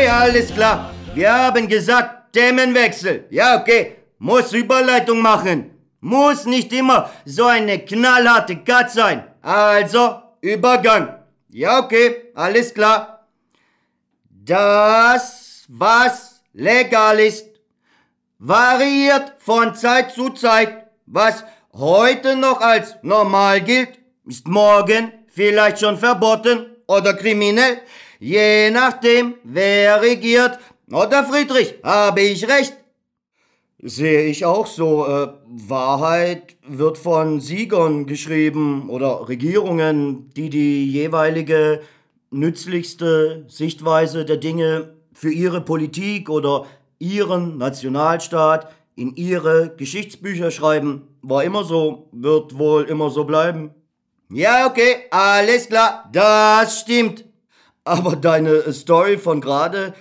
okay, 0.00 0.08
alles 0.08 0.52
klar. 0.54 0.94
Wir 1.14 1.32
haben 1.32 1.68
gesagt, 1.68 2.32
Themenwechsel. 2.32 3.26
Ja, 3.30 3.60
okay. 3.60 3.96
Muss 4.18 4.52
Überleitung 4.52 5.20
machen. 5.20 5.70
Muss 6.00 6.46
nicht 6.46 6.72
immer 6.72 7.10
so 7.24 7.44
eine 7.44 7.78
knallharte 7.80 8.56
Cut 8.56 8.90
sein. 8.90 9.24
Also, 9.42 10.22
Übergang. 10.40 11.18
Ja, 11.48 11.80
okay, 11.80 12.30
alles 12.34 12.72
klar. 12.72 13.26
Das, 14.30 15.64
was 15.68 16.42
legal 16.54 17.18
ist, 17.20 17.46
variiert 18.38 19.34
von 19.38 19.74
Zeit 19.74 20.12
zu 20.12 20.30
Zeit. 20.30 20.86
Was 21.06 21.44
heute 21.74 22.36
noch 22.36 22.60
als 22.60 22.96
normal 23.02 23.60
gilt, 23.60 23.98
ist 24.26 24.46
morgen 24.46 25.12
vielleicht 25.28 25.80
schon 25.80 25.98
verboten 25.98 26.76
oder 26.86 27.14
kriminell. 27.14 27.82
Je 28.22 28.70
nachdem, 28.70 29.34
wer 29.44 30.02
regiert. 30.02 30.58
Oder 30.92 31.24
Friedrich, 31.24 31.76
habe 31.82 32.20
ich 32.20 32.46
recht? 32.46 32.76
Sehe 33.78 34.26
ich 34.26 34.44
auch 34.44 34.66
so. 34.66 35.06
Äh, 35.06 35.28
Wahrheit 35.46 36.56
wird 36.68 36.98
von 36.98 37.40
Siegern 37.40 38.04
geschrieben 38.04 38.90
oder 38.90 39.26
Regierungen, 39.26 40.28
die 40.36 40.50
die 40.50 40.92
jeweilige 40.92 41.80
nützlichste 42.30 43.46
Sichtweise 43.48 44.26
der 44.26 44.36
Dinge 44.36 44.92
für 45.14 45.32
ihre 45.32 45.62
Politik 45.62 46.28
oder 46.28 46.66
ihren 46.98 47.56
Nationalstaat 47.56 48.70
in 48.96 49.16
ihre 49.16 49.74
Geschichtsbücher 49.74 50.50
schreiben. 50.50 51.08
War 51.22 51.42
immer 51.42 51.64
so, 51.64 52.10
wird 52.12 52.58
wohl 52.58 52.84
immer 52.84 53.08
so 53.08 53.24
bleiben. 53.24 53.70
Ja, 54.28 54.66
okay, 54.66 55.06
alles 55.10 55.68
klar, 55.68 56.10
das 56.12 56.80
stimmt. 56.80 57.24
Aber 57.90 58.14
deine 58.14 58.72
Story 58.72 59.18
von 59.18 59.40
gerade 59.40 59.94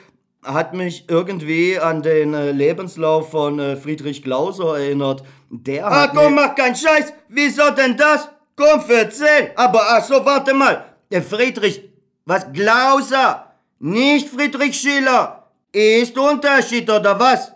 hat 0.44 0.76
mich 0.76 1.06
irgendwie 1.08 1.80
an 1.80 2.04
den 2.04 2.36
äh, 2.36 2.52
Lebenslauf 2.52 3.32
von 3.32 3.58
äh, 3.58 3.76
Friedrich 3.78 4.22
Glauser 4.22 4.78
erinnert. 4.78 5.24
Der 5.50 5.88
ah, 5.88 6.04
hat 6.04 6.14
komm, 6.14 6.36
mach 6.36 6.54
keinen 6.54 6.76
Scheiß. 6.76 7.12
Wieso 7.30 7.72
denn 7.72 7.98
das? 7.98 8.30
Komm, 8.56 8.84
erzähl. 8.90 9.54
Aber 9.56 9.82
ach 9.88 10.04
so, 10.04 10.24
warte 10.24 10.54
mal. 10.54 10.86
Der 11.10 11.24
Friedrich, 11.24 11.82
was 12.26 12.54
Glauser? 12.54 13.56
Nicht 13.80 14.30
Friedrich 14.30 14.80
Schiller. 14.80 15.48
Ist 15.72 16.16
Unterschied 16.16 16.88
oder 16.92 17.20
was? 17.20 17.54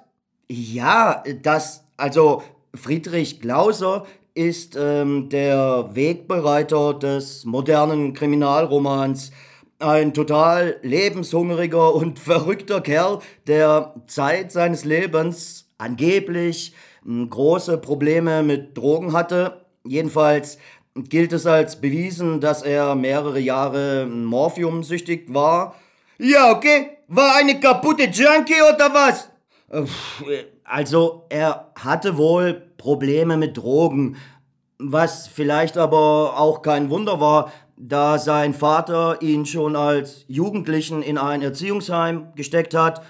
Ja, 0.48 1.24
das, 1.44 1.84
also 1.96 2.42
Friedrich 2.74 3.40
Glauser 3.40 4.08
ist 4.34 4.76
ähm, 4.82 5.30
der 5.30 5.92
Wegbereiter 5.94 6.96
des 6.96 7.46
modernen 7.46 8.16
Kriminalromans 8.16 9.32
ein 9.84 10.14
total 10.14 10.78
lebenshungriger 10.82 11.94
und 11.94 12.20
verrückter 12.20 12.82
Kerl, 12.82 13.20
der 13.48 13.94
Zeit 14.08 14.52
seines 14.52 14.86
Lebens 14.86 15.70
angeblich 15.78 16.74
hm, 17.04 17.30
große 17.30 17.78
Probleme 17.78 18.44
mit 18.44 18.78
Drogen 18.78 19.14
hatte. 19.14 19.66
Jedenfalls 19.86 20.58
gilt 20.96 21.34
es 21.34 21.46
als 21.46 21.82
bewiesen, 21.82 22.40
dass 22.40 22.62
er 22.62 22.96
mehrere 22.96 23.40
Jahre 23.40 24.06
morphiumsüchtig 24.06 25.34
war. 25.34 25.76
Ja, 26.18 26.52
okay. 26.52 26.98
War 27.08 27.36
eine 27.36 27.60
kaputte 27.60 28.04
Junkie 28.04 28.62
oder 28.74 28.94
was? 28.94 29.30
Also, 30.64 31.26
er 31.30 31.72
hatte 31.78 32.18
wohl 32.18 32.62
Probleme 32.78 33.38
mit 33.38 33.58
Drogen, 33.58 34.18
was 34.78 35.28
vielleicht 35.28 35.78
aber 35.78 36.40
auch 36.40 36.62
kein 36.62 36.90
Wunder 36.90 37.20
war, 37.20 37.52
da 37.86 38.18
sein 38.18 38.54
Vater 38.54 39.22
ihn 39.22 39.46
schon 39.46 39.76
als 39.76 40.24
Jugendlichen 40.28 41.02
in 41.02 41.18
ein 41.18 41.42
Erziehungsheim 41.42 42.28
gesteckt 42.36 42.74
hat. 42.74 43.04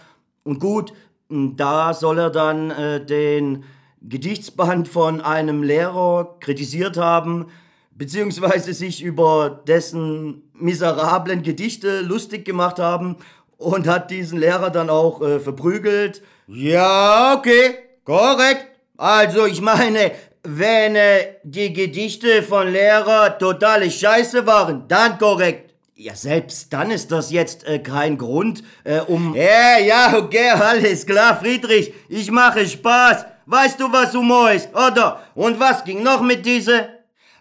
Und 0.44 0.60
gut, 0.60 0.94
da 1.30 1.94
soll 1.94 2.18
er 2.18 2.30
dann 2.32 2.72
äh, 2.72 3.06
den 3.06 3.64
Gedichtsband 4.02 4.88
von 4.88 5.22
einem 5.22 5.62
Lehrer 5.62 6.38
kritisiert 6.40 6.98
haben, 6.98 7.48
beziehungsweise 7.92 8.74
sich 8.74 9.04
über 9.04 9.62
dessen 9.68 10.42
miserablen 10.54 11.44
Gedichte 11.44 12.02
lustig 12.02 12.44
gemacht 12.44 12.80
haben 12.80 13.18
und 13.58 13.88
hat 13.88 14.10
diesen 14.10 14.40
Lehrer 14.40 14.72
dann 14.72 14.90
auch 14.90 15.22
äh, 15.22 15.40
verprügelt. 15.40 16.24
Ja, 16.48 17.36
okay, 17.38 17.76
korrekt. 18.04 18.68
Also 18.98 19.46
ich 19.46 19.62
meine, 19.62 20.12
wenn 20.44 20.96
äh, 20.96 21.36
die 21.44 21.72
Gedichte 21.72 22.44
von 22.44 22.68
Lehrer 22.72 23.38
totale 23.38 23.90
Scheiße 23.90 24.46
waren, 24.46 24.88
dann 24.88 25.18
korrekt. 25.18 25.74
Ja, 25.96 26.16
selbst 26.16 26.74
dann 26.74 26.92
ist 26.92 27.12
das 27.12 27.32
jetzt 27.32 27.66
äh, 27.66 27.80
kein 27.80 28.18
Grund, 28.18 28.64
äh, 28.84 29.00
um... 29.00 29.36
Ja, 29.36 29.80
ja, 29.80 30.18
okay, 30.18 30.50
alles 30.54 31.06
klar, 31.06 31.38
Friedrich. 31.38 31.94
Ich 32.10 32.30
mache 32.30 32.68
Spaß. 32.68 33.26
Weißt 33.46 33.80
du, 33.80 33.92
was 33.92 34.14
Humor 34.14 34.52
ist, 34.52 34.70
oder? 34.74 35.22
Und 35.36 35.60
was 35.60 35.84
ging 35.84 36.02
noch 36.04 36.22
mit 36.22 36.46
diese? 36.46 36.90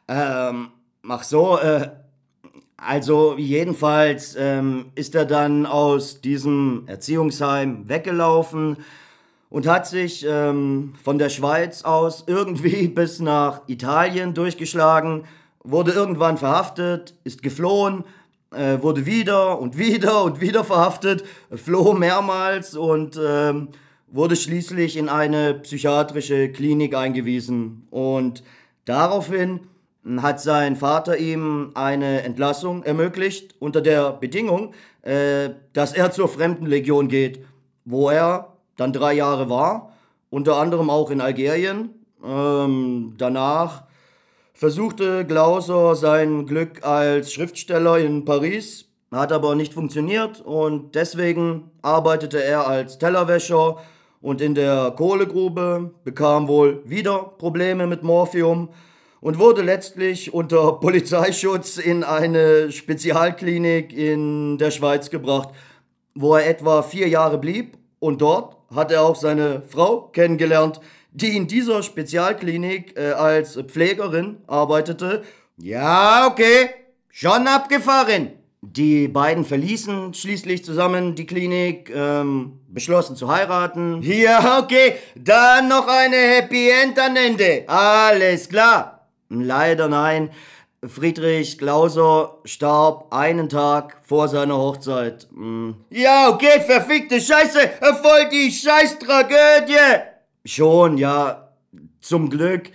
Ähm, 0.08 0.70
ach 1.08 1.22
so, 1.22 1.58
äh, 1.58 1.88
also 2.76 3.36
jedenfalls 3.38 4.36
ähm, 4.36 4.92
ist 4.94 5.14
er 5.14 5.24
dann 5.24 5.66
aus 5.66 6.20
diesem 6.20 6.84
Erziehungsheim 6.86 7.88
weggelaufen 7.88 8.76
und 9.52 9.66
hat 9.66 9.86
sich 9.86 10.24
ähm, 10.26 10.94
von 11.04 11.18
der 11.18 11.28
Schweiz 11.28 11.82
aus 11.82 12.24
irgendwie 12.26 12.88
bis 12.94 13.20
nach 13.20 13.60
Italien 13.66 14.32
durchgeschlagen, 14.32 15.24
wurde 15.62 15.92
irgendwann 15.92 16.38
verhaftet, 16.38 17.14
ist 17.22 17.42
geflohen, 17.42 18.04
äh, 18.52 18.80
wurde 18.80 19.04
wieder 19.04 19.60
und 19.60 19.76
wieder 19.76 20.24
und 20.24 20.40
wieder 20.40 20.64
verhaftet, 20.64 21.24
floh 21.54 21.92
mehrmals 21.92 22.74
und 22.74 23.20
ähm, 23.22 23.68
wurde 24.06 24.36
schließlich 24.36 24.96
in 24.96 25.10
eine 25.10 25.52
psychiatrische 25.52 26.50
Klinik 26.50 26.96
eingewiesen. 26.96 27.86
Und 27.90 28.42
daraufhin 28.86 29.60
hat 30.22 30.40
sein 30.40 30.76
Vater 30.76 31.18
ihm 31.18 31.72
eine 31.74 32.22
Entlassung 32.22 32.84
ermöglicht 32.84 33.54
unter 33.58 33.82
der 33.82 34.12
Bedingung, 34.12 34.72
äh, 35.02 35.50
dass 35.74 35.92
er 35.92 36.10
zur 36.10 36.28
Fremdenlegion 36.28 37.08
geht, 37.08 37.44
wo 37.84 38.08
er 38.08 38.51
dann 38.82 38.92
drei 38.92 39.14
Jahre 39.14 39.48
war, 39.48 39.92
unter 40.28 40.56
anderem 40.56 40.90
auch 40.90 41.10
in 41.10 41.20
Algerien. 41.20 41.90
Ähm, 42.24 43.14
danach 43.16 43.84
versuchte 44.52 45.24
Glauser 45.24 45.94
sein 45.94 46.46
Glück 46.46 46.84
als 46.84 47.32
Schriftsteller 47.32 47.98
in 47.98 48.24
Paris, 48.24 48.88
hat 49.10 49.32
aber 49.32 49.54
nicht 49.54 49.72
funktioniert 49.74 50.40
und 50.40 50.94
deswegen 50.94 51.70
arbeitete 51.82 52.42
er 52.42 52.66
als 52.66 52.98
Tellerwäscher 52.98 53.76
und 54.20 54.40
in 54.40 54.54
der 54.54 54.94
Kohlegrube, 54.96 55.92
bekam 56.04 56.48
wohl 56.48 56.82
wieder 56.84 57.18
Probleme 57.38 57.86
mit 57.86 58.02
Morphium 58.02 58.70
und 59.20 59.38
wurde 59.38 59.62
letztlich 59.62 60.34
unter 60.34 60.72
Polizeischutz 60.80 61.76
in 61.76 62.04
eine 62.04 62.72
Spezialklinik 62.72 63.92
in 63.92 64.58
der 64.58 64.70
Schweiz 64.70 65.10
gebracht, 65.10 65.50
wo 66.14 66.34
er 66.34 66.48
etwa 66.48 66.82
vier 66.82 67.08
Jahre 67.08 67.38
blieb 67.38 67.78
und 68.00 68.20
dort 68.20 68.56
hat 68.74 68.90
er 68.90 69.02
auch 69.02 69.16
seine 69.16 69.62
Frau 69.62 70.08
kennengelernt, 70.12 70.80
die 71.12 71.36
in 71.36 71.46
dieser 71.46 71.82
Spezialklinik 71.82 72.96
äh, 72.96 73.12
als 73.12 73.56
Pflegerin 73.56 74.38
arbeitete. 74.46 75.22
Ja, 75.58 76.26
okay, 76.26 76.70
schon 77.10 77.46
abgefahren. 77.46 78.32
Die 78.64 79.08
beiden 79.08 79.44
verließen 79.44 80.14
schließlich 80.14 80.64
zusammen 80.64 81.16
die 81.16 81.26
Klinik, 81.26 81.90
ähm, 81.94 82.60
beschlossen 82.68 83.16
zu 83.16 83.28
heiraten. 83.28 84.00
Ja, 84.02 84.60
okay, 84.60 84.94
dann 85.16 85.68
noch 85.68 85.88
eine 85.88 86.16
Happy 86.16 86.70
End 86.70 86.98
an 86.98 87.16
Ende. 87.16 87.64
Alles 87.66 88.48
klar. 88.48 89.08
Leider 89.28 89.88
nein. 89.88 90.30
Friedrich 90.84 91.58
Glauser 91.58 92.38
starb 92.44 93.14
einen 93.14 93.48
Tag 93.48 93.98
vor 94.02 94.26
seiner 94.26 94.56
Hochzeit. 94.56 95.28
Hm. 95.32 95.76
Ja, 95.90 96.28
okay, 96.28 96.60
verfickte 96.60 97.20
Scheiße, 97.20 97.58
voll 98.02 98.28
die 98.32 98.50
Scheißtragödie. 98.50 100.02
Schon, 100.44 100.98
ja. 100.98 101.52
Zum 102.00 102.30
Glück 102.30 102.70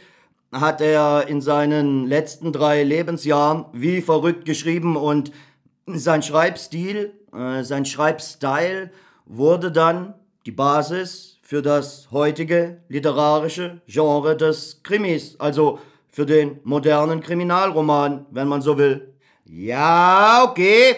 hat 0.54 0.80
er 0.80 1.28
in 1.28 1.42
seinen 1.42 2.08
letzten 2.08 2.54
drei 2.54 2.84
Lebensjahren 2.84 3.66
wie 3.74 4.02
verrückt 4.02 4.46
geschrieben 4.46 4.96
und 4.96 5.34
sein 5.86 6.24
Schreibstil, 6.24 7.12
äh, 7.34 7.64
sein 7.64 7.84
Schreibstyle 7.84 8.90
wurde 9.26 9.70
dann 9.70 10.14
die 10.46 10.52
Basis 10.54 11.40
für 11.42 11.62
das 11.62 12.08
heutige 12.12 12.78
literarische 12.88 13.82
Genre 13.86 14.38
des 14.38 14.82
Krimis, 14.84 15.36
also 15.40 15.80
für 16.18 16.26
den 16.26 16.60
modernen 16.64 17.22
Kriminalroman, 17.22 18.26
wenn 18.32 18.48
man 18.48 18.64
so 18.64 18.76
will. 18.76 19.14
Ja, 19.46 20.46
okay. 20.50 20.96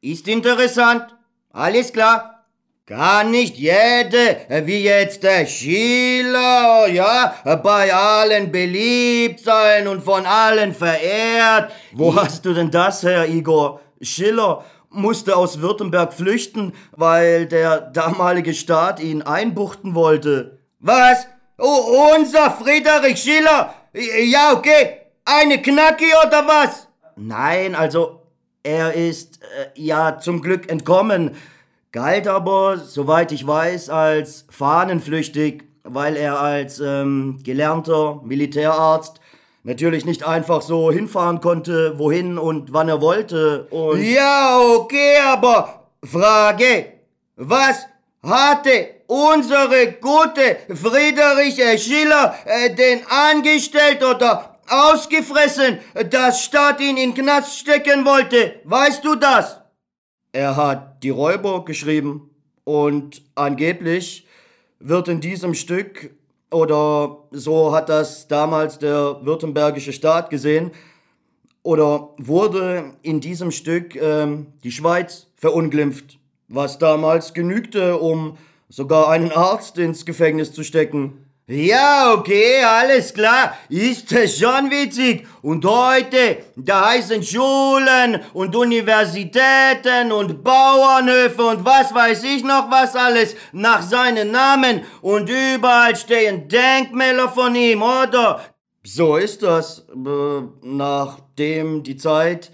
Ist 0.00 0.26
interessant. 0.26 1.14
Alles 1.52 1.92
klar. 1.92 2.46
Kann 2.86 3.30
nicht 3.30 3.58
jede, 3.58 4.38
wie 4.64 4.84
jetzt 4.84 5.22
der 5.22 5.44
Schiller, 5.44 6.88
ja, 6.88 7.34
bei 7.62 7.92
allen 7.92 8.50
beliebt 8.50 9.40
sein 9.40 9.86
und 9.86 10.02
von 10.02 10.24
allen 10.24 10.72
verehrt. 10.72 11.70
Wo 11.92 12.16
hast 12.16 12.46
du 12.46 12.54
denn 12.54 12.70
das, 12.70 13.02
Herr 13.02 13.28
Igor? 13.28 13.82
Schiller 14.00 14.64
musste 14.88 15.36
aus 15.36 15.60
Württemberg 15.60 16.14
flüchten, 16.14 16.72
weil 16.92 17.44
der 17.44 17.82
damalige 17.82 18.54
Staat 18.54 18.98
ihn 18.98 19.20
einbuchten 19.20 19.94
wollte. 19.94 20.60
Was? 20.78 21.26
Oh, 21.58 22.14
unser 22.16 22.50
Friedrich 22.50 23.18
Schiller? 23.18 23.74
Ja, 23.94 24.52
okay. 24.52 25.00
Eine 25.24 25.62
Knacki 25.62 26.06
oder 26.26 26.46
was? 26.46 26.88
Nein, 27.16 27.74
also 27.74 28.20
er 28.62 28.94
ist 28.94 29.40
äh, 29.42 29.80
ja 29.80 30.18
zum 30.18 30.42
Glück 30.42 30.70
entkommen, 30.70 31.36
galt 31.92 32.26
aber, 32.26 32.76
soweit 32.78 33.30
ich 33.30 33.46
weiß, 33.46 33.88
als 33.88 34.46
fahnenflüchtig, 34.50 35.64
weil 35.84 36.16
er 36.16 36.40
als 36.40 36.80
ähm, 36.80 37.38
gelernter 37.44 38.20
Militärarzt 38.24 39.20
natürlich 39.62 40.04
nicht 40.04 40.26
einfach 40.26 40.60
so 40.60 40.90
hinfahren 40.90 41.40
konnte, 41.40 41.98
wohin 41.98 42.36
und 42.36 42.72
wann 42.72 42.88
er 42.88 43.00
wollte. 43.00 43.66
Und 43.70 44.02
ja, 44.02 44.58
okay, 44.60 45.18
aber 45.24 45.88
Frage, 46.02 46.86
was 47.36 47.86
hatte 48.22 48.93
unsere 49.14 49.92
gute 50.00 50.56
Friedrich 50.74 51.56
Schiller 51.80 52.34
äh, 52.44 52.74
denn 52.74 53.00
angestellt 53.08 54.02
oder 54.02 54.58
ausgefressen, 54.68 55.78
dass 56.10 56.42
Staat 56.42 56.80
ihn 56.80 56.96
in 56.96 57.14
Knast 57.14 57.58
stecken 57.58 58.04
wollte? 58.04 58.56
Weißt 58.64 59.04
du 59.04 59.14
das? 59.14 59.60
Er 60.32 60.56
hat 60.56 61.02
die 61.04 61.10
Räuber 61.10 61.64
geschrieben 61.64 62.30
und 62.64 63.22
angeblich 63.36 64.26
wird 64.80 65.08
in 65.08 65.20
diesem 65.20 65.54
Stück 65.54 66.10
oder 66.50 67.18
so 67.30 67.72
hat 67.72 67.88
das 67.88 68.26
damals 68.28 68.78
der 68.78 69.24
württembergische 69.24 69.92
Staat 69.92 70.30
gesehen. 70.30 70.70
Oder 71.62 72.10
wurde 72.18 72.94
in 73.02 73.20
diesem 73.20 73.50
Stück 73.50 73.96
ähm, 73.96 74.48
die 74.62 74.70
Schweiz 74.70 75.28
verunglimpft, 75.36 76.18
was 76.48 76.78
damals 76.78 77.32
genügte, 77.32 77.96
um 77.96 78.36
sogar 78.74 79.08
einen 79.08 79.30
Arzt 79.30 79.78
ins 79.78 80.04
Gefängnis 80.04 80.52
zu 80.52 80.64
stecken. 80.64 81.30
Ja, 81.46 82.12
okay, 82.12 82.64
alles 82.64 83.14
klar. 83.14 83.56
Ist 83.68 84.08
schon 84.10 84.68
witzig. 84.70 85.28
Und 85.42 85.64
heute, 85.64 86.38
da 86.56 86.88
heißen 86.88 87.22
Schulen 87.22 88.20
und 88.32 88.56
Universitäten 88.56 90.10
und 90.10 90.42
Bauernhöfe 90.42 91.44
und 91.44 91.64
was 91.64 91.94
weiß 91.94 92.24
ich 92.24 92.42
noch 92.42 92.68
was 92.68 92.96
alles 92.96 93.36
nach 93.52 93.82
seinen 93.82 94.32
Namen. 94.32 94.82
Und 95.02 95.28
überall 95.28 95.94
stehen 95.94 96.48
Denkmäler 96.48 97.28
von 97.28 97.54
ihm, 97.54 97.80
oder? 97.80 98.40
So 98.82 99.16
ist 99.16 99.44
das. 99.44 99.86
Nachdem 100.62 101.84
die 101.84 101.96
Zeit 101.96 102.50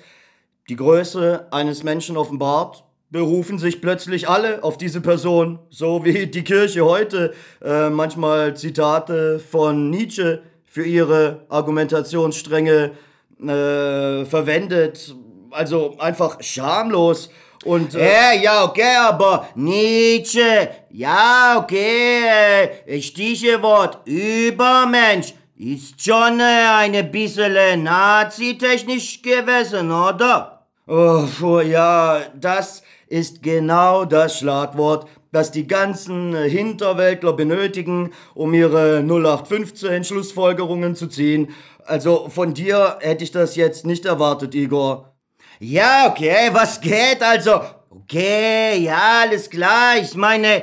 die 0.69 0.77
Größe 0.77 1.47
eines 1.51 1.83
Menschen 1.83 2.19
offenbart, 2.19 2.85
berufen 3.11 3.59
sich 3.59 3.81
plötzlich 3.81 4.29
alle 4.29 4.63
auf 4.63 4.79
diese 4.79 5.01
Person, 5.01 5.59
so 5.69 6.05
wie 6.05 6.27
die 6.27 6.45
Kirche 6.45 6.85
heute 6.85 7.35
äh, 7.63 7.91
manchmal 7.91 8.57
Zitate 8.57 9.41
von 9.41 9.91
Nietzsche 9.91 10.43
für 10.65 10.85
ihre 10.85 11.45
Argumentationsstränge 11.49 12.93
äh, 13.41 14.25
verwendet. 14.25 15.15
Also 15.51 15.97
einfach 15.99 16.41
schamlos. 16.41 17.31
Und, 17.65 17.95
äh, 17.95 18.01
ja, 18.01 18.33
ja, 18.41 18.65
okay, 18.65 18.97
aber 18.99 19.49
Nietzsche, 19.55 20.71
ja, 20.91 21.59
okay, 21.59 22.71
äh, 22.87 23.03
Stichwort 23.03 23.99
Übermensch, 24.07 25.35
ist 25.57 26.03
schon 26.03 26.41
äh, 26.41 26.43
eine 26.43 27.05
bisschen 27.05 27.83
nazi-technisch 27.83 29.21
gewesen, 29.21 29.93
oder? 29.93 30.65
Oh, 30.87 31.61
ja, 31.61 32.23
das 32.35 32.83
ist 33.11 33.43
genau 33.43 34.05
das 34.05 34.39
Schlagwort, 34.39 35.07
das 35.33 35.51
die 35.51 35.67
ganzen 35.67 36.35
Hinterwäldler 36.35 37.35
benötigen, 37.35 38.13
um 38.35 38.55
ihre 38.55 39.03
0815 39.03 40.05
Schlussfolgerungen 40.05 40.95
zu 40.95 41.09
ziehen. 41.09 41.49
Also 41.85 42.29
von 42.29 42.55
dir 42.55 42.99
hätte 43.01 43.25
ich 43.25 43.33
das 43.33 43.57
jetzt 43.57 43.85
nicht 43.85 44.07
erwartet, 44.07 44.55
Igor. 44.55 45.13
Ja, 45.59 46.09
okay, 46.09 46.49
was 46.53 46.81
geht 46.81 47.21
also? 47.21 47.61
Okay, 47.91 48.79
ja, 48.79 49.23
alles 49.23 49.51
klar. 49.51 49.99
Ich 50.01 50.15
meine, 50.15 50.63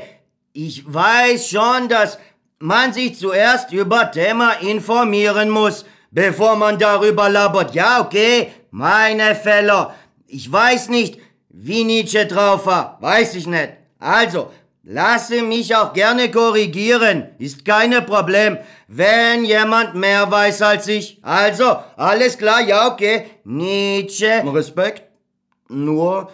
ich 0.53 0.83
weiß 0.91 1.49
schon, 1.49 1.89
dass 1.89 2.17
man 2.59 2.93
sich 2.93 3.19
zuerst 3.19 3.71
über 3.73 4.09
Thema 4.09 4.53
informieren 4.53 5.49
muss, 5.49 5.85
bevor 6.11 6.55
man 6.55 6.79
darüber 6.79 7.29
labert. 7.29 7.75
Ja, 7.75 8.01
okay, 8.01 8.51
meine 8.71 9.35
Fälle. 9.35 9.91
Ich 10.27 10.51
weiß 10.51 10.89
nicht, 10.89 11.19
wie 11.60 11.84
Nietzsche 11.84 12.26
drauf 12.28 12.68
war, 12.68 12.97
weiß 13.01 13.34
ich 13.36 13.47
nicht. 13.47 13.70
Also, 13.97 14.51
lasse 14.84 15.41
mich 15.41 15.76
auch 15.76 15.91
gerne 15.91 16.30
korrigieren, 16.30 17.30
ist 17.39 17.66
kein 17.66 18.05
Problem, 18.05 18.60
wenn 18.88 19.43
jemand 19.43 19.95
mehr 19.95 20.30
weiß 20.30 20.62
als 20.62 20.88
ich. 20.88 21.18
Also, 21.24 21.78
alles 21.95 22.38
klar, 22.38 22.62
ja, 22.62 22.91
okay. 22.91 23.26
Nietzsche. 23.43 24.43
Respekt. 24.53 25.03
Nur, 25.70 26.30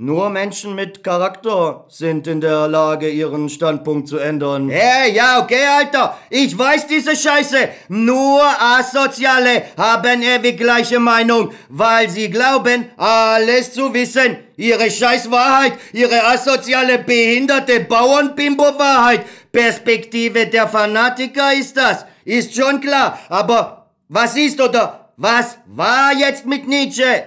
nur 0.00 0.30
Menschen 0.30 0.76
mit 0.76 1.02
Charakter 1.02 1.84
sind 1.88 2.28
in 2.28 2.40
der 2.40 2.68
Lage, 2.68 3.08
ihren 3.08 3.48
Standpunkt 3.48 4.06
zu 4.06 4.18
ändern. 4.18 4.68
Hey, 4.68 5.12
ja, 5.12 5.42
okay, 5.42 5.66
Alter. 5.76 6.16
Ich 6.30 6.56
weiß 6.56 6.86
diese 6.86 7.16
Scheiße. 7.16 7.68
Nur 7.88 8.40
Asoziale 8.60 9.64
haben 9.76 10.22
ewig 10.22 10.56
gleiche 10.56 11.00
Meinung, 11.00 11.50
weil 11.68 12.08
sie 12.08 12.30
glauben, 12.30 12.84
alles 12.96 13.72
zu 13.72 13.92
wissen. 13.92 14.36
Ihre 14.56 14.88
Scheißwahrheit, 14.88 15.72
ihre 15.92 16.24
asoziale, 16.28 16.98
behinderte 16.98 17.80
Bauernbimbo-Wahrheit. 17.80 19.24
Perspektive 19.50 20.46
der 20.46 20.68
Fanatiker 20.68 21.52
ist 21.54 21.76
das. 21.76 22.06
Ist 22.24 22.54
schon 22.54 22.80
klar. 22.80 23.18
Aber 23.28 23.88
was 24.08 24.36
ist 24.36 24.60
oder 24.60 25.10
was 25.16 25.58
war 25.66 26.12
jetzt 26.16 26.46
mit 26.46 26.68
Nietzsche? 26.68 27.24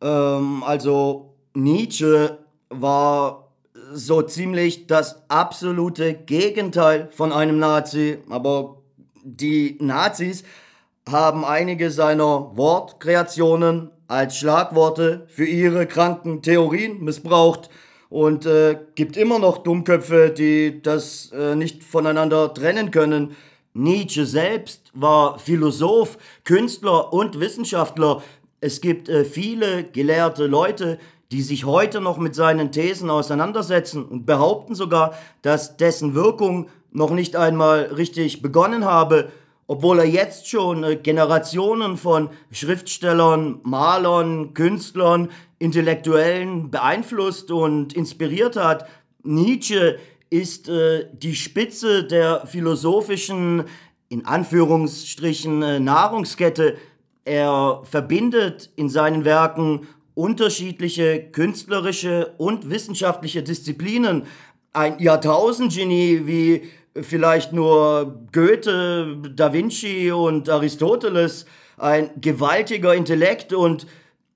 Ähm, 0.00 0.62
also 0.64 1.33
Nietzsche 1.54 2.38
war 2.68 3.52
so 3.92 4.22
ziemlich 4.22 4.86
das 4.86 5.28
absolute 5.28 6.14
Gegenteil 6.14 7.08
von 7.12 7.32
einem 7.32 7.58
Nazi, 7.58 8.18
aber 8.28 8.82
die 9.22 9.78
Nazis 9.80 10.44
haben 11.08 11.44
einige 11.44 11.90
seiner 11.90 12.56
Wortkreationen 12.56 13.90
als 14.08 14.36
Schlagworte 14.36 15.26
für 15.28 15.44
ihre 15.44 15.86
kranken 15.86 16.42
Theorien 16.42 17.02
missbraucht 17.02 17.70
und 18.10 18.46
äh, 18.46 18.78
gibt 18.94 19.16
immer 19.16 19.38
noch 19.38 19.58
Dummköpfe, 19.58 20.30
die 20.30 20.82
das 20.82 21.30
äh, 21.32 21.54
nicht 21.54 21.84
voneinander 21.84 22.52
trennen 22.52 22.90
können. 22.90 23.36
Nietzsche 23.74 24.26
selbst 24.26 24.90
war 24.94 25.38
Philosoph, 25.38 26.18
Künstler 26.44 27.12
und 27.12 27.40
Wissenschaftler. 27.40 28.22
Es 28.60 28.80
gibt 28.80 29.08
äh, 29.08 29.24
viele 29.24 29.84
gelehrte 29.84 30.46
Leute, 30.46 30.98
die 31.34 31.42
sich 31.42 31.64
heute 31.64 32.00
noch 32.00 32.16
mit 32.16 32.36
seinen 32.36 32.70
Thesen 32.70 33.10
auseinandersetzen 33.10 34.04
und 34.04 34.24
behaupten 34.24 34.76
sogar, 34.76 35.14
dass 35.42 35.76
dessen 35.76 36.14
Wirkung 36.14 36.68
noch 36.92 37.10
nicht 37.10 37.34
einmal 37.34 37.86
richtig 37.86 38.40
begonnen 38.40 38.84
habe, 38.84 39.32
obwohl 39.66 39.98
er 39.98 40.04
jetzt 40.04 40.48
schon 40.48 40.84
äh, 40.84 40.94
Generationen 40.94 41.96
von 41.96 42.30
Schriftstellern, 42.52 43.58
Malern, 43.64 44.54
Künstlern, 44.54 45.28
Intellektuellen 45.58 46.70
beeinflusst 46.70 47.50
und 47.50 47.94
inspiriert 47.94 48.54
hat. 48.54 48.86
Nietzsche 49.24 49.98
ist 50.30 50.68
äh, 50.68 51.08
die 51.14 51.34
Spitze 51.34 52.04
der 52.04 52.46
philosophischen, 52.46 53.64
in 54.08 54.24
Anführungsstrichen, 54.24 55.62
äh, 55.64 55.80
Nahrungskette. 55.80 56.76
Er 57.24 57.80
verbindet 57.82 58.70
in 58.76 58.88
seinen 58.88 59.24
Werken 59.24 59.88
unterschiedliche 60.14 61.30
künstlerische 61.30 62.34
und 62.38 62.70
wissenschaftliche 62.70 63.42
Disziplinen. 63.42 64.24
Ein 64.72 64.98
Jahrtausendgenie 64.98 66.22
wie 66.24 66.62
vielleicht 67.00 67.52
nur 67.52 68.26
Goethe, 68.32 69.18
Da 69.34 69.52
Vinci 69.52 70.12
und 70.12 70.48
Aristoteles, 70.48 71.46
ein 71.76 72.10
gewaltiger 72.20 72.94
Intellekt 72.94 73.52
und 73.52 73.86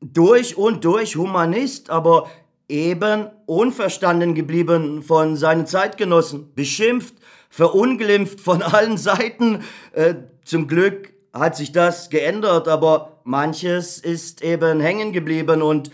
durch 0.01 0.57
und 0.57 0.85
durch 0.85 1.17
Humanist, 1.17 1.91
aber 1.91 2.29
eben 2.69 3.29
unverstanden 3.47 4.35
geblieben 4.35 5.03
von 5.03 5.37
seinen 5.37 5.67
Zeitgenossen, 5.67 6.53
beschimpft, 6.55 7.15
verunglimpft 7.49 8.41
von 8.41 8.63
allen 8.63 8.97
Seiten. 8.97 9.63
Äh, 9.93 10.15
zum 10.45 10.67
Glück 10.67 11.13
hat 11.33 11.57
sich 11.57 11.73
das 11.73 12.11
geändert, 12.11 12.69
aber 12.69 13.21
manches 13.25 13.99
ist 13.99 14.43
eben 14.43 14.81
hängen 14.81 15.13
geblieben 15.13 15.63
und 15.63 15.91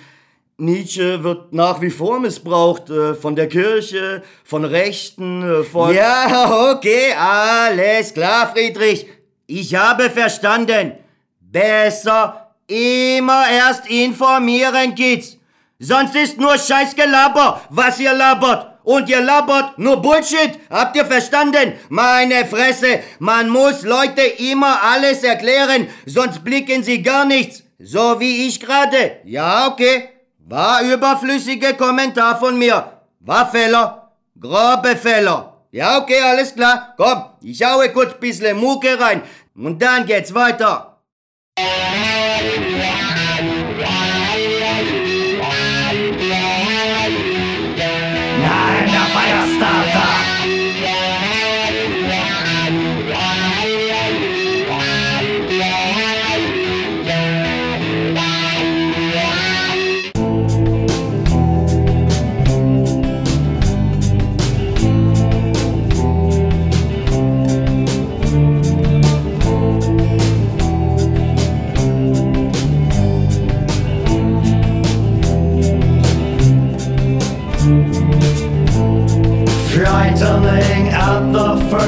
Nietzsche 0.56 1.24
wird 1.24 1.52
nach 1.52 1.80
wie 1.80 1.90
vor 1.90 2.20
missbraucht 2.20 2.88
äh, 2.88 3.14
von 3.14 3.34
der 3.34 3.48
Kirche, 3.48 4.22
von 4.44 4.64
Rechten, 4.64 5.42
äh, 5.42 5.64
von... 5.64 5.92
Ja, 5.92 6.70
okay, 6.72 7.12
alles 7.18 8.14
klar, 8.14 8.52
Friedrich. 8.52 9.06
Ich 9.46 9.74
habe 9.74 10.10
verstanden. 10.10 10.92
Besser 11.40 12.54
immer 12.68 13.44
erst 13.50 13.90
informieren, 13.90 14.94
Kids. 14.94 15.36
Sonst 15.80 16.14
ist 16.14 16.38
nur 16.38 16.56
Scheißgelaber, 16.56 17.62
was 17.70 17.98
ihr 17.98 18.12
labert. 18.12 18.73
Und 18.84 19.08
ihr 19.08 19.20
labert 19.20 19.78
nur 19.78 20.00
Bullshit. 20.00 20.60
Habt 20.70 20.94
ihr 20.96 21.06
verstanden? 21.06 21.72
Meine 21.88 22.44
Fresse. 22.44 23.00
Man 23.18 23.48
muss 23.48 23.82
Leute 23.82 24.22
immer 24.22 24.82
alles 24.82 25.22
erklären, 25.24 25.88
sonst 26.06 26.44
blicken 26.44 26.82
sie 26.82 27.02
gar 27.02 27.24
nichts. 27.24 27.62
So 27.78 28.20
wie 28.20 28.46
ich 28.46 28.60
gerade. 28.60 29.18
Ja, 29.24 29.66
okay. 29.68 30.10
War 30.38 30.82
überflüssige 30.82 31.74
Kommentar 31.74 32.38
von 32.38 32.58
mir. 32.58 32.92
War 33.20 33.50
Fehler. 33.50 34.12
Grobe 34.38 34.94
Fehler. 34.96 35.54
Ja, 35.70 35.98
okay, 35.98 36.20
alles 36.20 36.54
klar. 36.54 36.94
Komm, 36.96 37.24
ich 37.42 37.64
haue 37.64 37.90
kurz 37.90 38.14
bisschen 38.20 38.58
Mucke 38.58 39.00
rein. 39.00 39.22
Und 39.56 39.80
dann 39.80 40.06
geht's 40.06 40.34
weiter. 40.34 41.00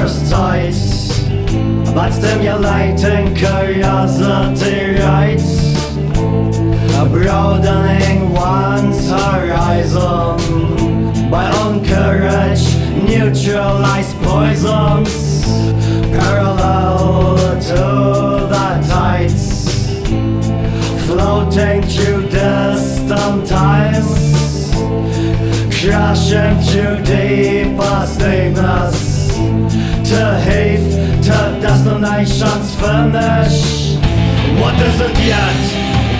The 0.07 0.13
first 0.13 0.29
sight, 0.29 0.73
but 1.93 2.11
stimulating 2.11 3.35
curiosity 3.35 4.99
rights. 5.01 5.67
Broadening 7.11 8.33
one's 8.33 9.09
horizon 9.09 10.37
by 11.31 11.49
encourage 11.67 12.65
neutralize 13.07 14.13
poisons 14.15 15.43
parallel 16.11 17.37
to 17.61 18.47
the 18.51 18.69
tides 18.87 19.45
floating 21.05 21.81
through 21.83 22.23
distant 22.29 23.47
times 23.47 24.71
crashing 25.79 26.59
through 26.61 27.03
deepest 27.03 27.46
destinations 32.17 32.75
finish. 32.75 33.97
What 34.59 34.75
isn't 34.75 35.17
yet? 35.21 35.61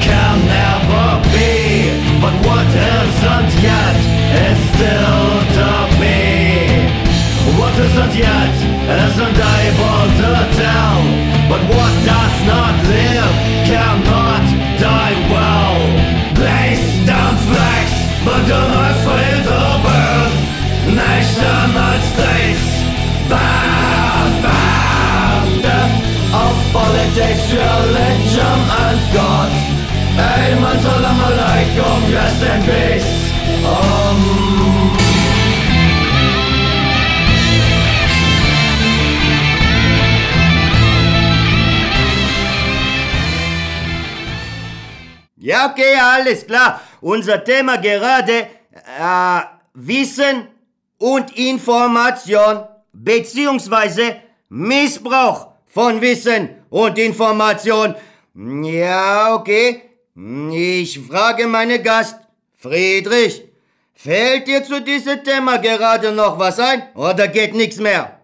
Can 0.02 0.38
never 0.46 1.08
be, 1.34 1.90
but 2.22 2.34
what 2.46 2.68
isn't 2.68 3.52
yet? 3.64 3.98
Is 4.46 4.60
still 4.74 5.28
to 5.58 5.70
be. 5.98 6.22
What 7.58 7.74
isn't 7.74 8.16
yet? 8.16 8.56
Isn't 8.88 9.38
able 9.58 10.06
to 10.22 10.32
tell, 10.62 11.00
but 11.50 11.62
what 11.76 11.87
politics, 27.18 27.52
religion, 27.52 28.60
and 28.86 29.02
God. 29.14 29.52
Amen, 30.20 30.78
salam 30.82 31.20
alaikum, 31.28 32.00
rest 32.14 32.44
in 32.44 32.62
peace. 32.68 33.12
Um. 33.66 34.58
Ja, 45.40 45.72
okay, 45.72 45.96
alles 45.98 46.46
klar. 46.46 46.82
Unser 47.02 47.44
Thema 47.44 47.78
gerade 47.78 48.48
äh, 49.00 49.42
Wissen 49.74 50.48
und 50.98 51.38
Information 51.38 52.66
beziehungsweise 52.92 54.18
Missbrauch 54.50 55.57
von 55.78 56.02
Wissen 56.02 56.50
und 56.72 56.98
Information. 56.98 57.94
Ja, 58.34 59.36
okay. 59.36 59.84
Ich 60.52 61.00
frage 61.00 61.46
meine 61.46 61.80
Gast, 61.84 62.16
Friedrich, 62.56 63.44
fällt 63.94 64.48
dir 64.48 64.64
zu 64.64 64.82
diesem 64.82 65.24
Thema 65.24 65.58
gerade 65.58 66.12
noch 66.12 66.40
was 66.40 66.58
ein 66.58 66.82
oder 66.96 67.28
geht 67.28 67.54
nichts 67.54 67.78
mehr? 67.78 68.20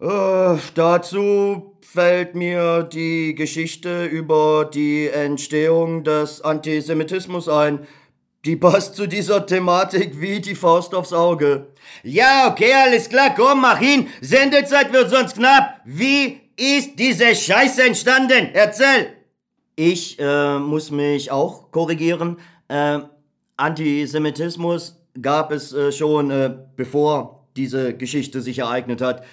Äh, 0.00 0.56
dazu 0.76 1.74
fällt 1.80 2.36
mir 2.36 2.84
die 2.84 3.34
Geschichte 3.34 4.04
über 4.04 4.70
die 4.72 5.08
Entstehung 5.08 6.04
des 6.04 6.42
Antisemitismus 6.42 7.48
ein. 7.48 7.88
Die 8.44 8.54
passt 8.54 8.94
zu 8.94 9.08
dieser 9.08 9.44
Thematik 9.44 10.20
wie 10.20 10.40
die 10.40 10.54
Faust 10.54 10.94
aufs 10.94 11.12
Auge. 11.12 11.66
Ja, 12.04 12.48
okay, 12.52 12.72
alles 12.72 13.08
klar, 13.08 13.34
komm, 13.34 13.62
mach 13.62 13.78
hin. 13.78 14.06
Sendezeit 14.20 14.92
wird 14.92 15.10
sonst 15.10 15.34
knapp. 15.34 15.80
Wie 15.84 16.43
ist 16.56 16.98
diese 16.98 17.34
Scheiße 17.34 17.82
entstanden? 17.82 18.50
Erzähl. 18.52 19.08
Ich 19.76 20.18
äh, 20.20 20.58
muss 20.58 20.92
mich 20.92 21.32
auch 21.32 21.72
korrigieren. 21.72 22.36
Äh, 22.68 23.00
Antisemitismus 23.56 25.00
gab 25.20 25.50
es 25.50 25.72
äh, 25.72 25.90
schon, 25.90 26.30
äh, 26.30 26.54
bevor 26.76 27.46
diese 27.56 27.94
Geschichte 27.94 28.40
sich 28.40 28.60
ereignet 28.60 29.00
hat. 29.00 29.24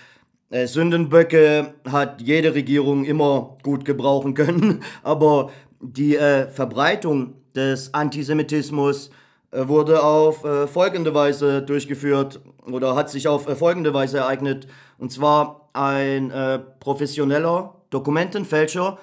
Äh, 0.50 0.68
Sündenböcke 0.68 1.76
hat 1.90 2.22
jede 2.22 2.54
Regierung 2.56 3.06
immer 3.06 3.58
gut 3.64 3.86
gebrauchen 3.86 4.34
können, 4.34 4.84
aber 5.04 5.52
die 5.80 6.16
äh, 6.16 6.48
Verbreitung 6.48 7.36
des 7.56 7.94
Antisemitismus 7.94 9.12
wurde 9.52 10.04
auf 10.04 10.44
äh, 10.44 10.68
folgende 10.68 11.14
Weise 11.14 11.62
durchgeführt 11.62 12.40
oder 12.66 12.96
hat 12.96 13.10
sich 13.10 13.28
auf 13.28 13.48
äh, 13.48 13.56
folgende 13.56 13.94
Weise 13.94 14.20
ereignet. 14.20 14.68
Und 14.98 15.12
zwar 15.12 15.70
ein 15.74 16.32
äh, 16.32 16.60
professioneller 16.80 17.76
Dokumentenfälscher 17.90 18.98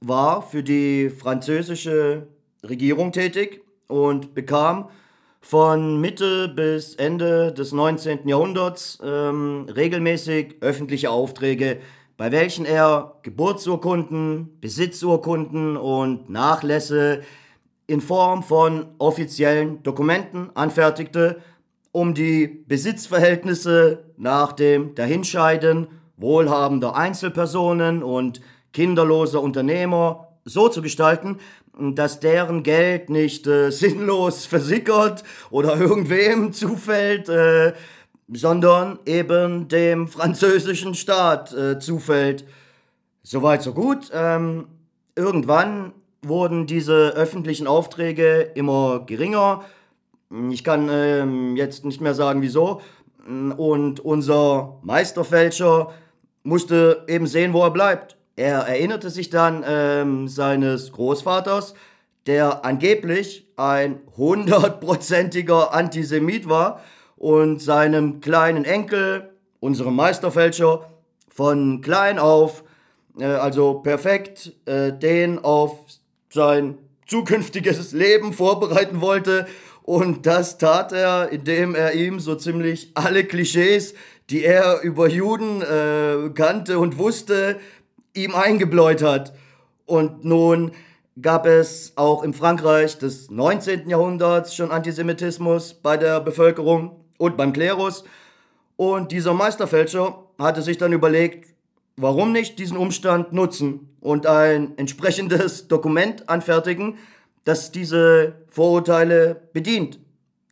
war 0.00 0.42
für 0.42 0.62
die 0.62 1.10
französische 1.10 2.26
Regierung 2.62 3.12
tätig 3.12 3.62
und 3.88 4.34
bekam 4.34 4.88
von 5.40 6.00
Mitte 6.00 6.48
bis 6.48 6.94
Ende 6.94 7.52
des 7.52 7.72
19. 7.72 8.26
Jahrhunderts 8.26 8.98
ähm, 9.04 9.66
regelmäßig 9.74 10.56
öffentliche 10.62 11.10
Aufträge, 11.10 11.80
bei 12.16 12.32
welchen 12.32 12.64
er 12.64 13.16
Geburtsurkunden, 13.22 14.58
Besitzurkunden 14.60 15.76
und 15.76 16.30
Nachlässe 16.30 17.20
in 17.86 18.00
Form 18.00 18.42
von 18.42 18.86
offiziellen 18.98 19.82
Dokumenten 19.82 20.50
anfertigte, 20.54 21.40
um 21.92 22.14
die 22.14 22.46
Besitzverhältnisse 22.46 24.04
nach 24.16 24.52
dem 24.52 24.94
Dahinscheiden 24.94 25.88
wohlhabender 26.16 26.96
Einzelpersonen 26.96 28.02
und 28.02 28.40
kinderloser 28.72 29.40
Unternehmer 29.40 30.28
so 30.44 30.68
zu 30.68 30.82
gestalten, 30.82 31.38
dass 31.78 32.20
deren 32.20 32.62
Geld 32.62 33.10
nicht 33.10 33.46
äh, 33.46 33.70
sinnlos 33.72 34.46
versickert 34.46 35.24
oder 35.50 35.76
irgendwem 35.80 36.52
zufällt, 36.52 37.28
äh, 37.28 37.74
sondern 38.32 38.98
eben 39.04 39.68
dem 39.68 40.08
französischen 40.08 40.94
Staat 40.94 41.52
äh, 41.52 41.78
zufällt. 41.78 42.44
Soweit, 43.22 43.62
so 43.62 43.72
gut. 43.72 44.10
Ähm, 44.12 44.66
irgendwann 45.14 45.92
wurden 46.28 46.66
diese 46.66 47.12
öffentlichen 47.14 47.66
Aufträge 47.66 48.50
immer 48.54 49.04
geringer. 49.06 49.64
Ich 50.50 50.64
kann 50.64 50.88
ähm, 50.90 51.56
jetzt 51.56 51.84
nicht 51.84 52.00
mehr 52.00 52.14
sagen, 52.14 52.42
wieso. 52.42 52.80
Und 53.26 54.00
unser 54.00 54.78
Meisterfälscher 54.82 55.92
musste 56.42 57.04
eben 57.08 57.26
sehen, 57.26 57.52
wo 57.52 57.62
er 57.62 57.70
bleibt. 57.70 58.16
Er 58.36 58.60
erinnerte 58.60 59.10
sich 59.10 59.30
dann 59.30 59.64
ähm, 59.66 60.28
seines 60.28 60.92
Großvaters, 60.92 61.74
der 62.26 62.64
angeblich 62.64 63.46
ein 63.56 64.00
hundertprozentiger 64.16 65.72
Antisemit 65.72 66.48
war 66.48 66.80
und 67.16 67.62
seinem 67.62 68.20
kleinen 68.20 68.64
Enkel, 68.64 69.30
unserem 69.60 69.94
Meisterfälscher, 69.94 70.90
von 71.28 71.80
klein 71.80 72.18
auf, 72.18 72.64
äh, 73.18 73.24
also 73.24 73.74
perfekt, 73.74 74.52
äh, 74.66 74.92
den 74.92 75.38
auf 75.38 75.78
sein 76.34 76.76
zukünftiges 77.06 77.92
Leben 77.92 78.32
vorbereiten 78.32 79.00
wollte 79.00 79.46
Und 79.84 80.24
das 80.24 80.56
tat 80.56 80.92
er, 80.92 81.28
indem 81.28 81.74
er 81.74 81.92
ihm 81.92 82.18
so 82.18 82.34
ziemlich 82.34 82.90
alle 82.94 83.24
Klischees, 83.24 83.94
die 84.30 84.42
er 84.42 84.80
über 84.80 85.08
Juden 85.08 85.60
äh, 85.60 86.30
kannte 86.30 86.78
und 86.78 86.96
wusste, 86.96 87.60
ihm 88.14 88.34
eingebläut 88.34 89.02
hat. 89.02 89.34
Und 89.84 90.24
nun 90.24 90.72
gab 91.20 91.44
es 91.44 91.92
auch 91.96 92.22
im 92.22 92.32
Frankreich 92.32 92.98
des 92.98 93.30
19. 93.30 93.90
Jahrhunderts 93.90 94.56
schon 94.56 94.70
Antisemitismus 94.70 95.74
bei 95.74 95.98
der 95.98 96.20
Bevölkerung 96.20 97.04
und 97.18 97.36
beim 97.36 97.52
Klerus. 97.52 98.04
Und 98.76 99.12
dieser 99.12 99.34
Meisterfälscher 99.34 100.18
hatte 100.38 100.62
sich 100.62 100.78
dann 100.78 100.94
überlegt, 100.94 101.53
warum 101.96 102.32
nicht 102.32 102.58
diesen 102.58 102.76
Umstand 102.76 103.32
nutzen 103.32 103.96
und 104.00 104.26
ein 104.26 104.76
entsprechendes 104.78 105.68
Dokument 105.68 106.28
anfertigen, 106.28 106.98
das 107.44 107.72
diese 107.72 108.34
Vorurteile 108.48 109.48
bedient. 109.52 109.98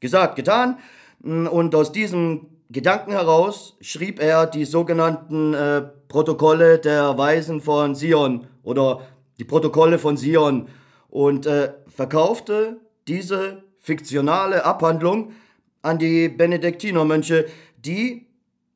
Gesagt, 0.00 0.36
getan. 0.36 0.78
Und 1.22 1.74
aus 1.74 1.92
diesem 1.92 2.46
Gedanken 2.70 3.12
heraus 3.12 3.76
schrieb 3.80 4.20
er 4.20 4.46
die 4.46 4.64
sogenannten 4.64 5.54
äh, 5.54 5.82
Protokolle 6.08 6.78
der 6.78 7.16
Weisen 7.18 7.60
von 7.60 7.94
Sion 7.94 8.46
oder 8.62 9.02
die 9.38 9.44
Protokolle 9.44 9.98
von 9.98 10.16
Sion 10.16 10.68
und 11.08 11.46
äh, 11.46 11.72
verkaufte 11.88 12.78
diese 13.06 13.62
fiktionale 13.78 14.64
Abhandlung 14.64 15.32
an 15.82 15.98
die 15.98 16.28
Benediktinermönche, 16.28 17.46
die 17.76 18.26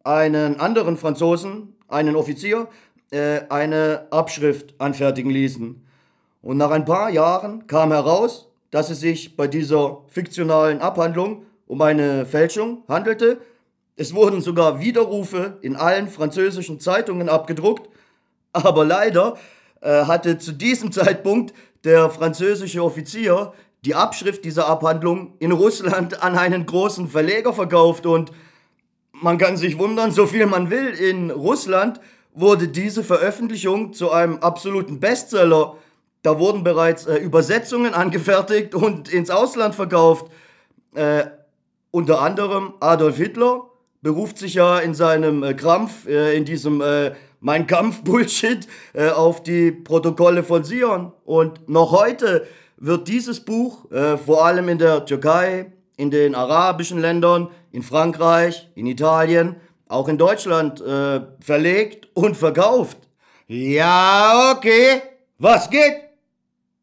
einen 0.04 0.60
anderen 0.60 0.96
Franzosen, 0.96 1.75
einen 1.88 2.16
Offizier, 2.16 2.68
äh, 3.10 3.40
eine 3.48 4.06
Abschrift 4.10 4.74
anfertigen 4.78 5.30
ließen. 5.30 5.82
Und 6.42 6.56
nach 6.56 6.70
ein 6.70 6.84
paar 6.84 7.10
Jahren 7.10 7.66
kam 7.66 7.92
heraus, 7.92 8.48
dass 8.70 8.90
es 8.90 9.00
sich 9.00 9.36
bei 9.36 9.46
dieser 9.46 10.02
fiktionalen 10.08 10.80
Abhandlung 10.80 11.44
um 11.66 11.80
eine 11.82 12.26
Fälschung 12.26 12.82
handelte. 12.88 13.38
Es 13.96 14.14
wurden 14.14 14.40
sogar 14.40 14.80
Widerrufe 14.80 15.58
in 15.62 15.76
allen 15.76 16.08
französischen 16.08 16.80
Zeitungen 16.80 17.28
abgedruckt, 17.28 17.88
aber 18.52 18.84
leider 18.84 19.36
äh, 19.80 20.04
hatte 20.04 20.38
zu 20.38 20.52
diesem 20.52 20.92
Zeitpunkt 20.92 21.54
der 21.84 22.10
französische 22.10 22.82
Offizier 22.82 23.52
die 23.84 23.94
Abschrift 23.94 24.44
dieser 24.44 24.66
Abhandlung 24.66 25.34
in 25.38 25.52
Russland 25.52 26.22
an 26.22 26.36
einen 26.36 26.66
großen 26.66 27.08
Verleger 27.08 27.52
verkauft 27.52 28.04
und 28.04 28.32
man 29.22 29.38
kann 29.38 29.56
sich 29.56 29.78
wundern, 29.78 30.10
so 30.10 30.26
viel 30.26 30.46
man 30.46 30.70
will, 30.70 30.88
in 30.88 31.30
Russland 31.30 32.00
wurde 32.34 32.68
diese 32.68 33.02
Veröffentlichung 33.02 33.92
zu 33.92 34.10
einem 34.10 34.38
absoluten 34.38 35.00
Bestseller. 35.00 35.76
Da 36.22 36.38
wurden 36.38 36.64
bereits 36.64 37.06
äh, 37.06 37.16
Übersetzungen 37.16 37.94
angefertigt 37.94 38.74
und 38.74 39.08
ins 39.08 39.30
Ausland 39.30 39.74
verkauft. 39.74 40.30
Äh, 40.94 41.24
unter 41.90 42.20
anderem 42.20 42.74
Adolf 42.80 43.16
Hitler 43.16 43.62
beruft 44.02 44.38
sich 44.38 44.54
ja 44.54 44.78
in 44.78 44.92
seinem 44.92 45.42
äh, 45.42 45.54
Krampf, 45.54 46.06
äh, 46.06 46.36
in 46.36 46.44
diesem 46.44 46.80
äh, 46.82 47.12
Mein 47.40 47.66
Kampf-Bullshit, 47.66 48.66
äh, 48.92 49.08
auf 49.08 49.42
die 49.42 49.70
Protokolle 49.70 50.42
von 50.42 50.62
Sion. 50.64 51.12
Und 51.24 51.68
noch 51.68 51.92
heute 51.92 52.46
wird 52.76 53.08
dieses 53.08 53.40
Buch 53.40 53.86
vor 54.26 54.44
allem 54.44 54.68
in 54.68 54.76
der 54.76 55.06
Türkei, 55.06 55.72
in 55.96 56.10
den 56.10 56.34
arabischen 56.34 56.98
Ländern, 56.98 57.48
in 57.76 57.82
Frankreich, 57.82 58.70
in 58.74 58.86
Italien, 58.86 59.56
auch 59.86 60.08
in 60.08 60.16
Deutschland 60.16 60.80
äh, 60.80 61.20
verlegt 61.40 62.08
und 62.14 62.34
verkauft. 62.34 62.96
Ja, 63.48 64.54
okay. 64.56 65.02
Was 65.38 65.68
geht? 65.68 65.98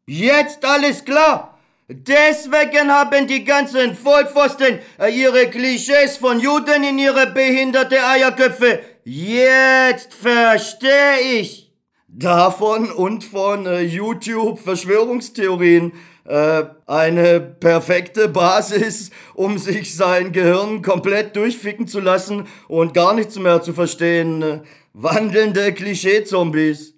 Jetzt 0.06 0.64
alles 0.64 1.04
klar. 1.04 1.58
Deswegen 1.88 2.92
haben 2.92 3.26
die 3.26 3.42
ganzen 3.42 3.96
Vollpfosten 3.96 4.78
äh, 5.00 5.10
ihre 5.10 5.50
Klischees 5.50 6.16
von 6.16 6.38
Juden 6.38 6.84
in 6.84 7.00
ihre 7.00 7.26
behinderte 7.26 7.96
Eierköpfe. 8.06 8.78
Jetzt 9.02 10.14
verstehe 10.14 11.40
ich. 11.40 11.72
Davon 12.06 12.92
und 12.92 13.24
von 13.24 13.66
äh, 13.66 13.80
YouTube 13.80 14.60
Verschwörungstheorien 14.60 15.92
äh, 16.24 16.64
eine 16.86 17.40
perfekte 17.40 18.28
Basis, 18.28 19.10
um 19.34 19.58
sich 19.58 19.94
sein 19.94 20.32
Gehirn 20.32 20.82
komplett 20.82 21.36
durchficken 21.36 21.86
zu 21.86 22.00
lassen 22.00 22.46
und 22.68 22.94
gar 22.94 23.14
nichts 23.14 23.38
mehr 23.38 23.62
zu 23.62 23.72
verstehen. 23.72 24.62
Wandelnde 24.92 25.72
Klischee-Zombies. 25.72 26.94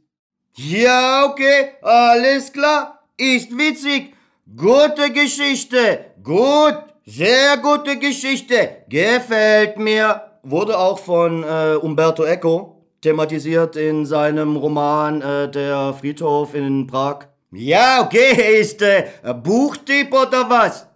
Ja, 0.57 1.27
okay, 1.27 1.70
alles 1.83 2.53
klar. 2.53 3.01
Ist 3.16 3.57
witzig. 3.57 4.14
Gute 4.57 5.12
Geschichte. 5.12 6.07
Gut. 6.22 6.79
Sehr 7.05 7.57
gute 7.59 7.99
Geschichte. 7.99 8.85
Gefällt 8.89 9.79
mir. 9.79 10.22
Wurde 10.43 10.79
auch 10.79 10.99
von 10.99 11.43
äh, 11.43 11.77
Umberto 11.81 12.24
Eco 12.24 12.77
thematisiert 13.01 13.77
in 13.77 14.07
seinem 14.07 14.57
Roman 14.57 15.22
äh, 15.22 15.51
Der 15.51 15.95
Friedhof 15.95 16.55
in 16.55 16.87
Prag. 16.87 17.29
Ja, 17.59 18.03
okay, 18.03 18.61
ist 18.61 18.83
äh, 18.83 19.07
Buchtipp 19.43 20.13
oder 20.13 20.51
was? 20.51 20.89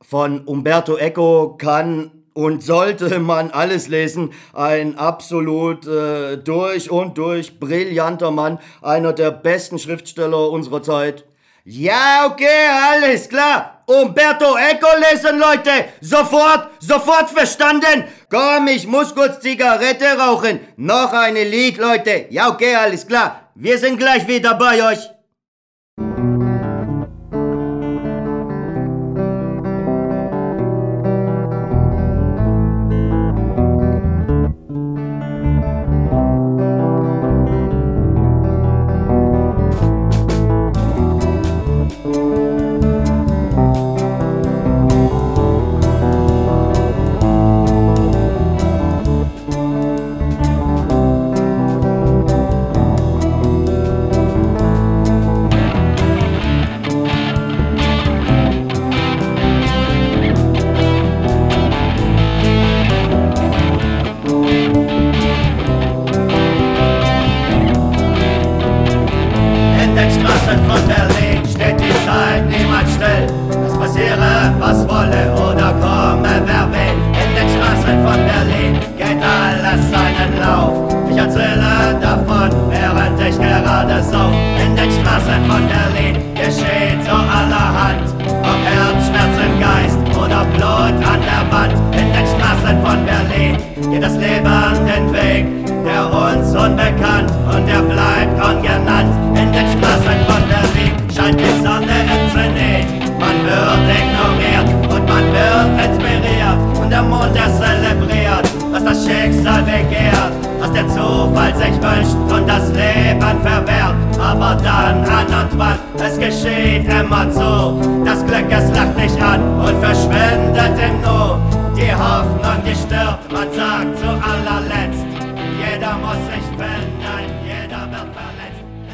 Von 0.00 0.44
Umberto 0.44 0.96
Eco 0.96 1.56
kann 1.58 2.12
und 2.32 2.62
sollte 2.62 3.18
man 3.18 3.50
alles 3.50 3.88
lesen. 3.88 4.32
Ein 4.52 4.96
absolut 4.98 5.84
äh, 5.88 6.36
durch 6.36 6.92
und 6.92 7.18
durch 7.18 7.58
brillanter 7.58 8.30
Mann, 8.30 8.60
einer 8.82 9.14
der 9.14 9.32
besten 9.32 9.80
Schriftsteller 9.80 10.48
unserer 10.50 10.80
Zeit. 10.80 11.24
Ja, 11.64 12.28
okay, 12.30 12.68
alles 12.92 13.28
klar. 13.28 13.82
Umberto 13.86 14.56
Eco 14.56 14.86
lesen, 15.10 15.40
Leute. 15.40 15.86
Sofort, 16.00 16.68
sofort 16.78 17.30
verstanden. 17.30 18.04
Komm, 18.30 18.68
ich 18.68 18.86
muss 18.86 19.12
kurz 19.12 19.40
Zigarette 19.40 20.16
rauchen. 20.16 20.60
Noch 20.76 21.12
eine 21.12 21.42
Lied, 21.42 21.78
Leute. 21.78 22.26
Ja, 22.30 22.48
okay, 22.48 22.76
alles 22.76 23.08
klar. 23.08 23.50
Wir 23.56 23.76
sind 23.78 23.98
gleich 23.98 24.28
wieder 24.28 24.54
bei 24.54 24.92
euch. 24.92 25.15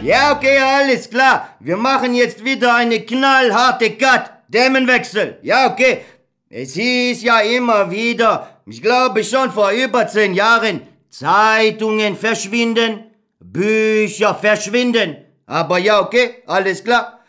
Ja, 0.04 0.32
okay, 0.32 0.58
alles 0.58 1.08
klar. 1.08 1.56
Wir 1.60 1.76
machen 1.76 2.12
jetzt 2.14 2.44
wieder 2.44 2.74
eine 2.74 3.00
knallharte 3.00 3.90
Cut. 3.92 4.32
Dämmenwechsel. 4.48 5.38
Ja, 5.42 5.70
okay. 5.70 6.00
Es 6.50 6.74
hieß 6.74 7.22
ja 7.22 7.38
immer 7.38 7.88
wieder, 7.90 8.58
ich 8.66 8.82
glaube 8.82 9.22
schon 9.22 9.52
vor 9.52 9.70
über 9.70 10.06
zehn 10.08 10.34
Jahren, 10.34 10.82
Zeitungen 11.08 12.16
verschwinden, 12.16 13.04
Bücher 13.38 14.34
verschwinden. 14.34 15.18
Aber 15.46 15.78
ja, 15.78 16.00
okay, 16.00 16.42
alles 16.46 16.82
klar. 16.82 17.20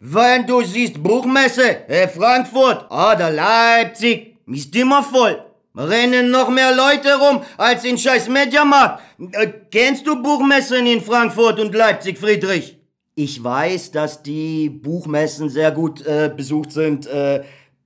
Wenn 0.00 0.46
du 0.46 0.62
siehst 0.62 1.02
Buchmesse, 1.02 1.86
äh, 1.86 2.08
Frankfurt 2.08 2.90
oder 2.90 3.30
Leipzig, 3.30 4.38
ist 4.46 4.74
immer 4.74 5.02
voll. 5.02 5.51
Rennen 5.76 6.30
noch 6.30 6.48
mehr 6.50 6.74
Leute 6.74 7.14
rum 7.18 7.42
als 7.56 7.84
in 7.84 7.96
scheiß 7.96 8.28
Mediamarkt. 8.28 9.02
Äh, 9.32 9.48
kennst 9.70 10.06
du 10.06 10.22
Buchmessen 10.22 10.86
in 10.86 11.00
Frankfurt 11.00 11.58
und 11.60 11.74
Leipzig, 11.74 12.18
Friedrich? 12.18 12.78
Ich 13.14 13.42
weiß, 13.42 13.90
dass 13.90 14.22
die 14.22 14.70
Buchmessen 14.70 15.48
sehr 15.48 15.70
gut 15.70 16.04
äh, 16.06 16.30
besucht 16.34 16.72
sind, 16.72 17.06
äh, 17.06 17.42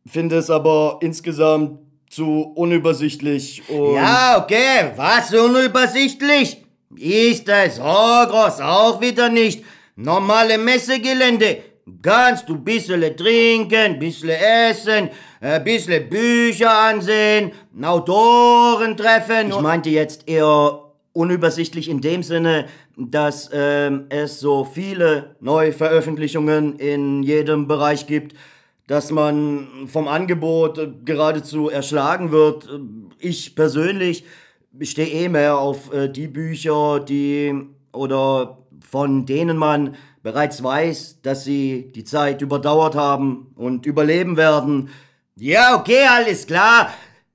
finde 0.06 0.36
es 0.36 0.50
aber 0.50 0.98
insgesamt 1.00 1.80
zu 2.08 2.52
unübersichtlich 2.54 3.68
und... 3.68 3.96
Ja, 3.96 4.40
okay, 4.42 4.92
was 4.94 5.34
unübersichtlich? 5.34 6.64
Ist 6.96 7.48
es 7.48 7.76
so 7.76 7.82
groß 7.82 8.60
auch 8.60 9.00
wieder 9.00 9.28
nicht. 9.28 9.64
Normale 9.96 10.58
Messegelände. 10.58 11.58
Kannst 12.02 12.48
du 12.48 12.58
bissle 12.58 13.14
trinken, 13.14 14.00
bissle 14.00 14.36
essen, 14.36 15.08
ein 15.40 15.62
bisschen 15.62 16.08
Bücher 16.08 16.76
ansehen, 16.76 17.52
Autoren 17.80 18.96
treffen. 18.96 19.50
Ich 19.50 19.60
meinte 19.60 19.90
jetzt 19.90 20.28
eher 20.28 20.82
unübersichtlich 21.12 21.88
in 21.88 22.00
dem 22.00 22.24
Sinne, 22.24 22.66
dass 22.96 23.50
ähm, 23.52 24.06
es 24.08 24.40
so 24.40 24.64
viele 24.64 25.36
Neuveröffentlichungen 25.38 26.76
in 26.80 27.22
jedem 27.22 27.68
Bereich 27.68 28.08
gibt, 28.08 28.34
dass 28.88 29.12
man 29.12 29.86
vom 29.86 30.08
Angebot 30.08 30.78
äh, 30.78 30.88
geradezu 31.04 31.70
erschlagen 31.70 32.32
wird. 32.32 32.68
Ich 33.20 33.54
persönlich 33.54 34.24
stehe 34.80 35.06
eh 35.06 35.28
mehr 35.28 35.58
auf 35.58 35.92
äh, 35.92 36.08
die 36.08 36.26
Bücher, 36.26 36.98
die 36.98 37.54
oder 37.92 38.58
von 38.90 39.24
denen 39.24 39.56
man 39.56 39.94
bereits 40.26 40.60
weiß, 40.60 41.18
dass 41.22 41.44
sie 41.44 41.92
die 41.94 42.02
Zeit 42.02 42.42
überdauert 42.42 42.96
haben 42.96 43.52
und 43.54 43.86
überleben 43.86 44.36
werden. 44.36 44.90
Ja, 45.36 45.76
okay, 45.76 46.04
alles 46.04 46.44
klar. 46.44 46.92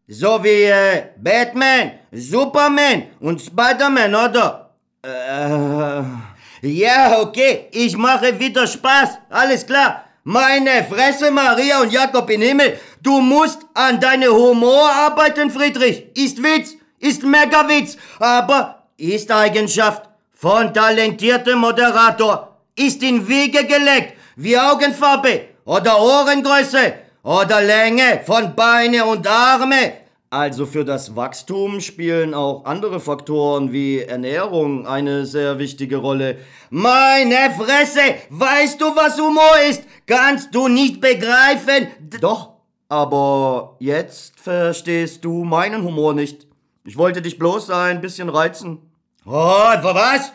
So 0.09 0.43
wie 0.43 0.63
äh, 0.63 1.03
Batman, 1.15 1.91
Superman 2.11 3.03
und 3.21 3.39
Spider-Man, 3.39 4.13
oder? 4.13 4.75
Äh, 5.03 6.67
ja, 6.67 7.21
okay, 7.21 7.69
ich 7.71 7.95
mache 7.95 8.37
wieder 8.37 8.67
Spaß, 8.67 9.19
alles 9.29 9.65
klar. 9.65 10.03
Meine 10.25 10.83
Fresse, 10.83 11.31
Maria 11.31 11.79
und 11.79 11.93
Jakob 11.93 12.29
im 12.29 12.41
Himmel. 12.41 12.77
Du 13.01 13.21
musst 13.21 13.59
an 13.73 14.01
deine 14.01 14.27
Humor 14.27 14.89
arbeiten, 14.91 15.49
Friedrich. 15.49 16.07
Ist 16.13 16.43
Witz, 16.43 16.75
ist 16.99 17.23
Megawitz, 17.23 17.95
aber 18.19 18.83
ist 18.97 19.31
Eigenschaft 19.31 20.09
von 20.33 20.73
talentiertem 20.73 21.57
Moderator. 21.57 22.50
Ist 22.75 23.03
in 23.03 23.27
Wege 23.27 23.65
gelegt, 23.65 24.13
wie 24.35 24.57
Augenfarbe 24.57 25.41
oder 25.65 26.01
Ohrengröße 26.01 26.93
oder 27.23 27.61
Länge 27.61 28.21
von 28.25 28.55
Beine 28.55 29.05
und 29.05 29.27
Arme. 29.27 29.93
Also 30.29 30.65
für 30.65 30.85
das 30.85 31.13
Wachstum 31.17 31.81
spielen 31.81 32.33
auch 32.33 32.63
andere 32.63 33.01
Faktoren 33.01 33.73
wie 33.73 33.99
Ernährung 33.99 34.87
eine 34.87 35.25
sehr 35.25 35.59
wichtige 35.59 35.97
Rolle. 35.97 36.37
Meine 36.69 37.51
Fresse! 37.57 38.15
Weißt 38.29 38.79
du, 38.79 38.95
was 38.95 39.19
Humor 39.19 39.59
ist? 39.69 39.83
Kannst 40.07 40.55
du 40.55 40.69
nicht 40.69 41.01
begreifen? 41.01 41.87
Doch, 42.21 42.51
aber 42.87 43.75
jetzt 43.79 44.39
verstehst 44.39 45.25
du 45.25 45.43
meinen 45.43 45.83
Humor 45.83 46.13
nicht. 46.13 46.47
Ich 46.85 46.97
wollte 46.97 47.21
dich 47.21 47.37
bloß 47.37 47.69
ein 47.69 47.99
bisschen 47.99 48.29
reizen. 48.29 48.79
Oh, 49.25 49.31
was? 49.33 50.31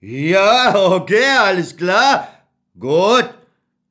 Ja, 0.00 0.74
okay, 0.74 1.36
alles 1.38 1.76
klar. 1.76 2.28
Gut. 2.78 3.30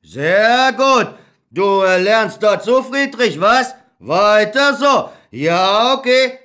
Sehr 0.03 0.72
gut. 0.74 1.16
Du 1.49 1.82
lernst 1.82 2.41
dazu, 2.43 2.84
Friedrich, 2.84 3.39
was? 3.41 3.74
Weiter 3.99 4.76
so. 4.76 5.10
Ja, 5.32 5.93
okay. 5.93 6.39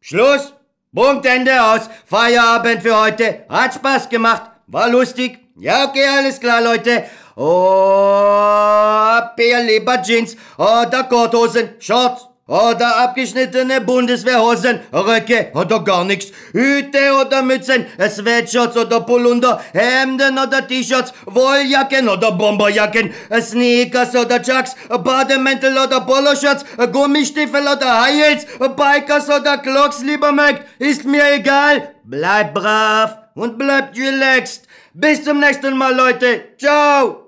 Schluss. 0.00 0.54
Punkt, 0.94 1.26
Ende 1.26 1.62
aus. 1.62 1.90
Feierabend 2.06 2.82
für 2.82 2.98
heute. 2.98 3.44
Hat 3.48 3.74
Spaß 3.74 4.08
gemacht. 4.08 4.50
War 4.66 4.88
lustig. 4.88 5.38
Ja, 5.56 5.84
okay, 5.84 6.06
alles 6.06 6.40
klar, 6.40 6.62
Leute. 6.62 7.04
Oh, 7.36 9.20
Bier 9.36 9.62
lieber 9.62 10.00
Jeans 10.02 10.36
oder 10.56 11.04
Korthosen, 11.04 11.74
Shorts 11.78 12.26
oder 12.48 12.96
abgeschnittene 12.96 13.80
Bundeswehrhosen, 13.82 14.80
Röcke 14.92 15.52
oder 15.54 15.80
gar 15.84 16.04
nichts, 16.04 16.32
Hüte 16.52 16.98
oder 17.20 17.42
Mützen, 17.42 17.86
Sweatshirts 18.00 18.76
oder 18.76 19.00
Polunder, 19.00 19.60
Hemden 19.72 20.38
oder 20.38 20.66
T-Shirts, 20.66 21.12
Wolljacken 21.26 22.08
oder 22.08 22.32
Bomberjacken, 22.32 23.12
Sneakers 23.40 24.16
oder 24.16 24.42
Chucks, 24.42 24.74
Bademäntel 24.88 25.76
oder 25.76 26.00
Poloshirts, 26.00 26.64
Gummistiefel 26.90 27.62
oder 27.62 28.02
High 28.02 28.24
Heels, 28.24 28.46
Bikers 28.58 29.28
oder 29.28 29.58
Clocks, 29.58 30.02
lieber 30.02 30.32
Mac, 30.32 30.64
ist 30.78 31.04
mir 31.04 31.34
egal. 31.34 31.94
Bleib 32.04 32.54
brav 32.54 33.18
und 33.34 33.58
bleibt 33.58 33.96
relaxed. 33.98 34.66
Bis 34.94 35.22
zum 35.22 35.38
nächsten 35.40 35.76
Mal, 35.76 35.94
Leute. 35.94 36.56
Ciao. 36.58 37.27